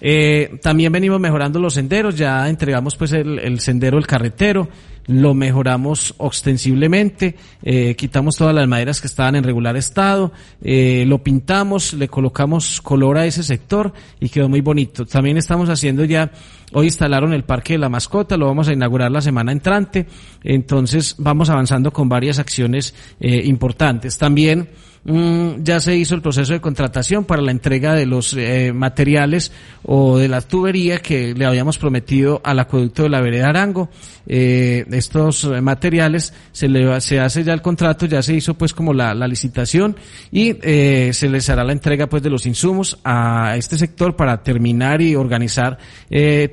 Eh, 0.00 0.58
también 0.62 0.92
venimos 0.92 1.20
mejorando 1.20 1.60
los 1.60 1.74
senderos, 1.74 2.16
ya 2.16 2.48
entregamos 2.48 2.96
pues 2.96 3.12
el, 3.12 3.60
sendero 3.60 3.98
El 3.98 4.06
Carretero, 4.06 4.68
lo 5.06 5.34
mejoramos 5.34 6.14
ostensiblemente, 6.18 7.36
eh, 7.62 7.94
quitamos 7.96 8.36
todas 8.36 8.54
las 8.54 8.66
maderas 8.66 9.00
que 9.00 9.08
estaban 9.08 9.36
en 9.36 9.44
regular 9.44 9.76
estado, 9.76 10.32
eh, 10.62 11.04
lo 11.06 11.22
pintamos, 11.22 11.92
le 11.94 12.08
colocamos 12.08 12.80
color 12.80 13.18
a 13.18 13.26
ese 13.26 13.42
sector 13.42 13.92
y 14.20 14.30
quedó 14.30 14.48
muy 14.48 14.62
bonito. 14.62 15.04
También 15.04 15.36
estamos 15.36 15.68
haciendo 15.68 16.04
ya 16.04 16.30
Hoy 16.72 16.86
instalaron 16.86 17.32
el 17.32 17.44
Parque 17.44 17.74
de 17.74 17.78
la 17.78 17.88
Mascota, 17.88 18.36
lo 18.36 18.46
vamos 18.46 18.68
a 18.68 18.72
inaugurar 18.72 19.10
la 19.10 19.20
semana 19.20 19.52
entrante, 19.52 20.06
entonces 20.44 21.16
vamos 21.18 21.50
avanzando 21.50 21.92
con 21.92 22.08
varias 22.08 22.38
acciones 22.38 22.94
eh, 23.20 23.42
importantes. 23.44 24.18
También 24.18 24.68
Mm, 25.02 25.62
ya 25.62 25.80
se 25.80 25.96
hizo 25.96 26.14
el 26.14 26.20
proceso 26.20 26.52
de 26.52 26.60
contratación 26.60 27.24
para 27.24 27.40
la 27.40 27.52
entrega 27.52 27.94
de 27.94 28.04
los 28.04 28.34
eh, 28.34 28.72
materiales 28.74 29.50
o 29.82 30.18
de 30.18 30.28
la 30.28 30.42
tubería 30.42 30.98
que 30.98 31.32
le 31.34 31.46
habíamos 31.46 31.78
prometido 31.78 32.42
al 32.44 32.58
acueducto 32.58 33.04
de 33.04 33.08
la 33.08 33.22
vereda 33.22 33.48
Arango. 33.48 33.88
Eh, 34.26 34.84
estos 34.90 35.44
eh, 35.44 35.62
materiales 35.62 36.34
se 36.52 36.68
le 36.68 37.00
se 37.00 37.18
hace 37.18 37.44
ya 37.44 37.54
el 37.54 37.62
contrato, 37.62 38.04
ya 38.04 38.20
se 38.22 38.34
hizo 38.34 38.54
pues 38.54 38.74
como 38.74 38.92
la, 38.92 39.14
licitación 39.26 39.96
y 40.32 40.52
se 40.52 41.28
les 41.28 41.48
hará 41.48 41.62
la 41.62 41.72
entrega 41.72 42.08
pues 42.08 42.22
de 42.22 42.30
los 42.30 42.46
insumos 42.46 42.98
a 43.04 43.56
este 43.56 43.78
sector 43.78 44.16
para 44.16 44.42
terminar 44.42 45.00
y 45.00 45.14
organizar, 45.14 45.78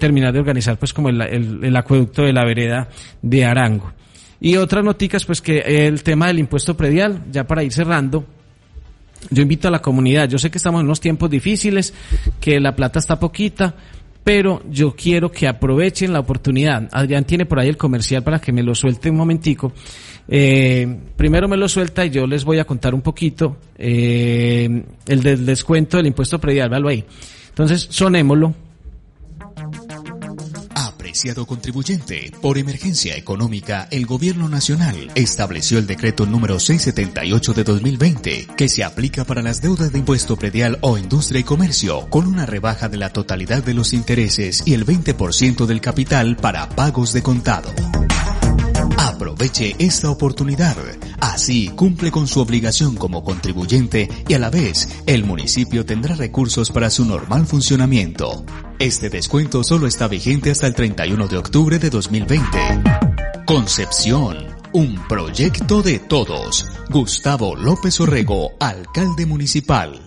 terminar 0.08 0.32
de 0.32 0.40
organizar 0.40 0.78
pues 0.78 0.94
como 0.94 1.10
el, 1.10 1.22
el 1.22 1.76
acueducto 1.76 2.22
de 2.22 2.32
la 2.32 2.46
vereda 2.46 2.88
de 3.22 3.44
Arango. 3.44 3.92
Y 4.40 4.56
otras 4.56 4.82
noticas, 4.82 5.26
pues 5.26 5.42
que 5.42 5.60
el 5.60 6.02
tema 6.02 6.28
del 6.28 6.40
impuesto 6.40 6.78
predial, 6.78 7.24
ya 7.30 7.46
para 7.46 7.62
ir 7.62 7.74
cerrando, 7.74 8.24
yo 9.30 9.42
invito 9.42 9.68
a 9.68 9.72
la 9.72 9.80
comunidad, 9.80 10.30
yo 10.30 10.38
sé 10.38 10.50
que 10.50 10.60
estamos 10.60 10.80
en 10.80 10.86
unos 10.86 11.02
tiempos 11.02 11.30
difíciles, 11.30 11.94
que 12.40 12.58
la 12.62 12.74
plata 12.74 13.00
está 13.00 13.20
poquita, 13.20 13.76
pero 14.24 14.62
yo 14.70 14.96
quiero 14.96 15.30
que 15.30 15.46
aprovechen 15.46 16.14
la 16.14 16.22
oportunidad. 16.22 16.88
Adrián 16.94 17.26
tiene 17.26 17.46
por 17.46 17.60
ahí 17.60 17.68
el 17.68 17.78
comercial 17.78 18.24
para 18.24 18.40
que 18.40 18.54
me 18.54 18.64
lo 18.64 18.76
suelte 18.76 19.10
un 19.10 19.18
momentico. 19.18 19.74
Eh, 20.30 21.00
primero 21.18 21.50
me 21.50 21.58
lo 21.58 21.68
suelta 21.68 22.06
y 22.06 22.12
yo 22.12 22.26
les 22.28 22.46
voy 22.46 22.60
a 22.60 22.66
contar 22.66 22.96
un 22.96 23.02
poquito 23.02 23.58
eh, 23.78 24.84
el 25.06 25.24
del 25.24 25.46
descuento 25.46 25.98
del 25.98 26.08
impuesto 26.08 26.40
predial, 26.40 26.70
véalo 26.70 26.88
ahí. 26.88 27.04
Entonces, 27.50 27.88
sonémoslo 27.90 28.67
Contribuyente, 31.48 32.32
por 32.42 32.60
emergencia 32.60 33.18
económica, 33.18 33.88
el 33.90 34.06
Gobierno 34.06 34.48
Nacional 34.50 35.12
estableció 35.16 35.80
el 35.80 35.88
decreto 35.88 36.28
número 36.28 36.60
678 36.60 37.54
de 37.54 37.64
2020, 37.64 38.48
que 38.56 38.70
se 38.70 38.84
aplica 38.84 39.26
para 39.26 39.42
las 39.42 39.60
deudas 39.60 39.92
de 39.92 39.98
impuesto 39.98 40.36
predial 40.36 40.78
o 40.82 40.96
industria 40.96 41.42
y 41.42 41.44
comercio, 41.44 42.08
con 42.12 42.28
una 42.28 42.46
rebaja 42.46 42.88
de 42.88 42.98
la 42.98 43.10
totalidad 43.10 43.64
de 43.64 43.74
los 43.74 43.94
intereses 43.94 44.62
y 44.64 44.76
el 44.76 44.86
20% 44.86 45.66
del 45.66 45.82
capital 45.82 46.38
para 46.38 46.70
pagos 46.70 47.14
de 47.14 47.24
contado. 47.24 47.74
Aproveche 48.98 49.76
esta 49.80 50.12
oportunidad. 50.12 50.78
Así 51.20 51.70
cumple 51.70 52.12
con 52.12 52.28
su 52.28 52.42
obligación 52.42 52.96
como 52.96 53.24
contribuyente 53.24 54.08
y 54.28 54.36
a 54.36 54.40
la 54.40 54.52
vez 54.52 54.88
el 55.08 55.26
municipio 55.26 55.84
tendrá 55.84 56.16
recursos 56.16 56.70
para 56.70 56.92
su 56.92 57.06
normal 57.06 57.48
funcionamiento. 57.48 58.46
Este 58.80 59.10
descuento 59.10 59.64
solo 59.64 59.88
está 59.88 60.08
vigente 60.08 60.52
hasta 60.52 60.68
el 60.68 60.76
31 60.76 61.28
de 61.28 61.38
octubre 61.38 61.80
de 61.80 61.90
2020. 61.90 62.46
Concepción. 63.44 64.38
Un 64.72 64.96
proyecto 65.08 65.82
de 65.82 65.98
todos. 65.98 66.70
Gustavo 66.92 67.56
López 67.56 68.00
Orrego, 68.00 68.52
alcalde 68.60 69.26
municipal. 69.26 70.00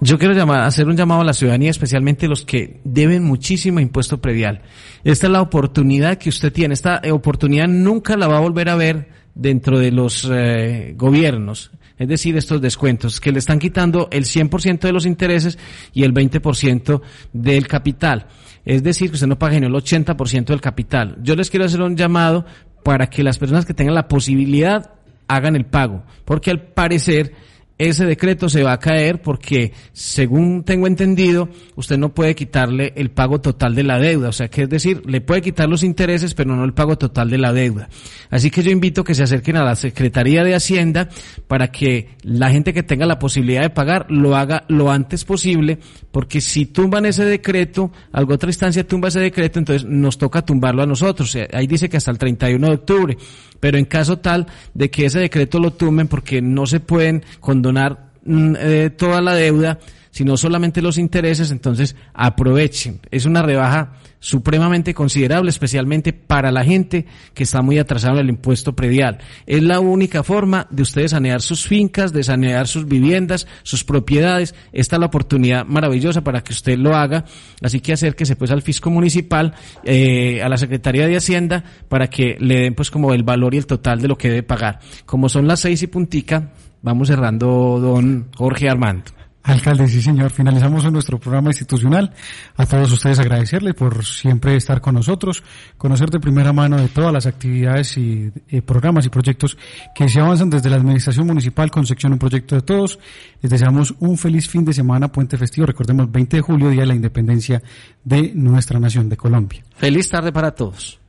Yo 0.00 0.18
quiero 0.18 0.50
hacer 0.50 0.88
un 0.88 0.96
llamado 0.96 1.20
a 1.20 1.24
la 1.24 1.34
ciudadanía, 1.34 1.70
especialmente 1.70 2.26
los 2.26 2.46
que 2.46 2.80
deben 2.84 3.22
muchísimo 3.22 3.80
impuesto 3.80 4.18
predial. 4.18 4.62
Esta 5.04 5.26
es 5.26 5.32
la 5.32 5.42
oportunidad 5.42 6.16
que 6.16 6.30
usted 6.30 6.50
tiene. 6.50 6.72
Esta 6.72 7.02
oportunidad 7.12 7.68
nunca 7.68 8.16
la 8.16 8.28
va 8.28 8.38
a 8.38 8.40
volver 8.40 8.70
a 8.70 8.76
ver 8.76 9.10
dentro 9.34 9.78
de 9.78 9.90
los 9.92 10.26
eh, 10.32 10.94
gobiernos. 10.96 11.70
Es 12.00 12.08
decir, 12.08 12.34
estos 12.38 12.62
descuentos 12.62 13.20
que 13.20 13.30
le 13.30 13.38
están 13.38 13.58
quitando 13.58 14.08
el 14.10 14.24
100% 14.24 14.80
de 14.80 14.92
los 14.92 15.04
intereses 15.04 15.58
y 15.92 16.04
el 16.04 16.14
20% 16.14 17.02
del 17.34 17.68
capital. 17.68 18.26
Es 18.64 18.82
decir, 18.82 19.10
que 19.10 19.16
usted 19.16 19.26
no 19.26 19.38
paga 19.38 19.60
ni 19.60 19.66
el 19.66 19.72
80% 19.74 20.46
del 20.46 20.62
capital. 20.62 21.18
Yo 21.22 21.36
les 21.36 21.50
quiero 21.50 21.66
hacer 21.66 21.82
un 21.82 21.98
llamado 21.98 22.46
para 22.82 23.10
que 23.10 23.22
las 23.22 23.36
personas 23.36 23.66
que 23.66 23.74
tengan 23.74 23.94
la 23.94 24.08
posibilidad 24.08 24.94
hagan 25.28 25.56
el 25.56 25.66
pago, 25.66 26.02
porque 26.24 26.50
al 26.50 26.62
parecer 26.62 27.34
ese 27.80 28.04
decreto 28.04 28.50
se 28.50 28.62
va 28.62 28.72
a 28.72 28.78
caer 28.78 29.22
porque, 29.22 29.72
según 29.94 30.64
tengo 30.64 30.86
entendido, 30.86 31.48
usted 31.76 31.96
no 31.96 32.12
puede 32.12 32.34
quitarle 32.34 32.92
el 32.94 33.10
pago 33.10 33.40
total 33.40 33.74
de 33.74 33.84
la 33.84 33.98
deuda. 33.98 34.28
O 34.28 34.32
sea, 34.32 34.48
que 34.48 34.64
es 34.64 34.68
decir, 34.68 35.02
le 35.06 35.22
puede 35.22 35.40
quitar 35.40 35.66
los 35.66 35.82
intereses, 35.82 36.34
pero 36.34 36.54
no 36.54 36.62
el 36.62 36.74
pago 36.74 36.98
total 36.98 37.30
de 37.30 37.38
la 37.38 37.54
deuda. 37.54 37.88
Así 38.28 38.50
que 38.50 38.62
yo 38.62 38.70
invito 38.70 39.02
que 39.02 39.14
se 39.14 39.22
acerquen 39.22 39.56
a 39.56 39.64
la 39.64 39.76
Secretaría 39.76 40.44
de 40.44 40.54
Hacienda 40.54 41.08
para 41.48 41.68
que 41.72 42.10
la 42.22 42.50
gente 42.50 42.74
que 42.74 42.82
tenga 42.82 43.06
la 43.06 43.18
posibilidad 43.18 43.62
de 43.62 43.70
pagar 43.70 44.04
lo 44.10 44.36
haga 44.36 44.64
lo 44.68 44.90
antes 44.90 45.24
posible, 45.24 45.78
porque 46.12 46.42
si 46.42 46.66
tumban 46.66 47.06
ese 47.06 47.24
decreto, 47.24 47.90
alguna 48.12 48.34
otra 48.34 48.50
instancia 48.50 48.86
tumba 48.86 49.08
ese 49.08 49.20
decreto, 49.20 49.58
entonces 49.58 49.88
nos 49.88 50.18
toca 50.18 50.42
tumbarlo 50.42 50.82
a 50.82 50.86
nosotros. 50.86 51.34
Ahí 51.50 51.66
dice 51.66 51.88
que 51.88 51.96
hasta 51.96 52.10
el 52.10 52.18
31 52.18 52.66
de 52.66 52.74
octubre. 52.74 53.16
Pero 53.58 53.76
en 53.76 53.84
caso 53.84 54.18
tal 54.18 54.46
de 54.72 54.90
que 54.90 55.04
ese 55.04 55.18
decreto 55.18 55.60
lo 55.60 55.72
tumben 55.72 56.08
porque 56.08 56.40
no 56.40 56.64
se 56.66 56.80
pueden 56.80 57.22
condonar 57.40 57.69
mm, 57.72 58.54
eh, 58.58 58.90
toda 58.96 59.20
la 59.20 59.34
deuda, 59.34 59.78
sino 60.10 60.36
solamente 60.36 60.82
los 60.82 60.98
intereses, 60.98 61.50
entonces 61.50 61.96
aprovechen. 62.14 63.00
Es 63.10 63.26
una 63.26 63.42
rebaja 63.42 63.92
supremamente 64.18 64.92
considerable, 64.92 65.48
especialmente 65.48 66.12
para 66.12 66.52
la 66.52 66.62
gente 66.62 67.06
que 67.32 67.44
está 67.44 67.62
muy 67.62 67.78
atrasada 67.78 68.14
en 68.14 68.20
el 68.20 68.28
impuesto 68.30 68.76
predial. 68.76 69.18
Es 69.46 69.62
la 69.62 69.80
única 69.80 70.22
forma 70.22 70.66
de 70.70 70.82
ustedes 70.82 71.12
sanear 71.12 71.40
sus 71.40 71.66
fincas, 71.66 72.12
de 72.12 72.22
sanear 72.22 72.68
sus 72.68 72.86
viviendas, 72.86 73.46
sus 73.62 73.82
propiedades. 73.82 74.54
Esta 74.72 74.96
es 74.96 75.00
la 75.00 75.06
oportunidad 75.06 75.64
maravillosa 75.64 76.22
para 76.22 76.42
que 76.42 76.52
usted 76.52 76.76
lo 76.76 76.94
haga. 76.94 77.24
Así 77.62 77.80
que 77.80 77.94
acérquese 77.94 78.36
pues 78.36 78.50
al 78.50 78.62
fisco 78.62 78.90
municipal, 78.90 79.54
eh, 79.84 80.42
a 80.42 80.48
la 80.48 80.58
Secretaría 80.58 81.06
de 81.06 81.16
Hacienda, 81.16 81.64
para 81.88 82.08
que 82.08 82.36
le 82.38 82.60
den 82.60 82.74
pues 82.74 82.90
como 82.90 83.14
el 83.14 83.22
valor 83.22 83.54
y 83.54 83.58
el 83.58 83.66
total 83.66 84.02
de 84.02 84.08
lo 84.08 84.18
que 84.18 84.28
debe 84.28 84.42
pagar. 84.42 84.80
Como 85.06 85.28
son 85.28 85.46
las 85.46 85.60
seis 85.60 85.82
y 85.82 85.86
puntica, 85.86 86.50
vamos 86.82 87.08
cerrando 87.08 87.78
don 87.80 88.28
Jorge 88.36 88.68
Armando. 88.68 89.12
Alcalde, 89.42 89.88
sí 89.88 90.02
señor, 90.02 90.30
finalizamos 90.30 90.90
nuestro 90.92 91.18
programa 91.18 91.48
institucional. 91.48 92.12
A 92.56 92.66
todos 92.66 92.92
ustedes 92.92 93.18
agradecerles 93.18 93.74
por 93.74 94.04
siempre 94.04 94.54
estar 94.54 94.82
con 94.82 94.94
nosotros, 94.94 95.42
conocer 95.78 96.10
de 96.10 96.20
primera 96.20 96.52
mano 96.52 96.76
de 96.76 96.88
todas 96.88 97.10
las 97.10 97.24
actividades 97.24 97.96
y 97.96 98.30
eh, 98.48 98.60
programas 98.60 99.06
y 99.06 99.08
proyectos 99.08 99.56
que 99.94 100.10
se 100.10 100.20
avanzan 100.20 100.50
desde 100.50 100.68
la 100.68 100.76
Administración 100.76 101.26
Municipal 101.26 101.70
con 101.70 101.86
sección 101.86 102.12
Un 102.12 102.18
Proyecto 102.18 102.54
de 102.54 102.62
Todos. 102.62 102.98
Les 103.40 103.50
deseamos 103.50 103.94
un 104.00 104.18
feliz 104.18 104.46
fin 104.46 104.64
de 104.64 104.74
semana, 104.74 105.10
puente 105.10 105.38
festivo. 105.38 105.66
Recordemos 105.66 106.12
20 106.12 106.36
de 106.36 106.42
julio, 106.42 106.68
Día 106.68 106.82
de 106.82 106.88
la 106.88 106.94
Independencia 106.94 107.62
de 108.04 108.32
nuestra 108.34 108.78
nación, 108.78 109.08
de 109.08 109.16
Colombia. 109.16 109.62
Feliz 109.74 110.10
tarde 110.10 110.32
para 110.32 110.50
todos. 110.50 110.99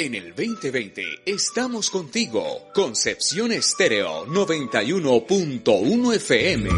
En 0.00 0.14
el 0.14 0.28
2020 0.28 1.22
estamos 1.26 1.90
contigo. 1.90 2.68
Concepción 2.72 3.50
Estéreo 3.50 4.26
91.1 4.26 6.14
FM. 6.14 6.70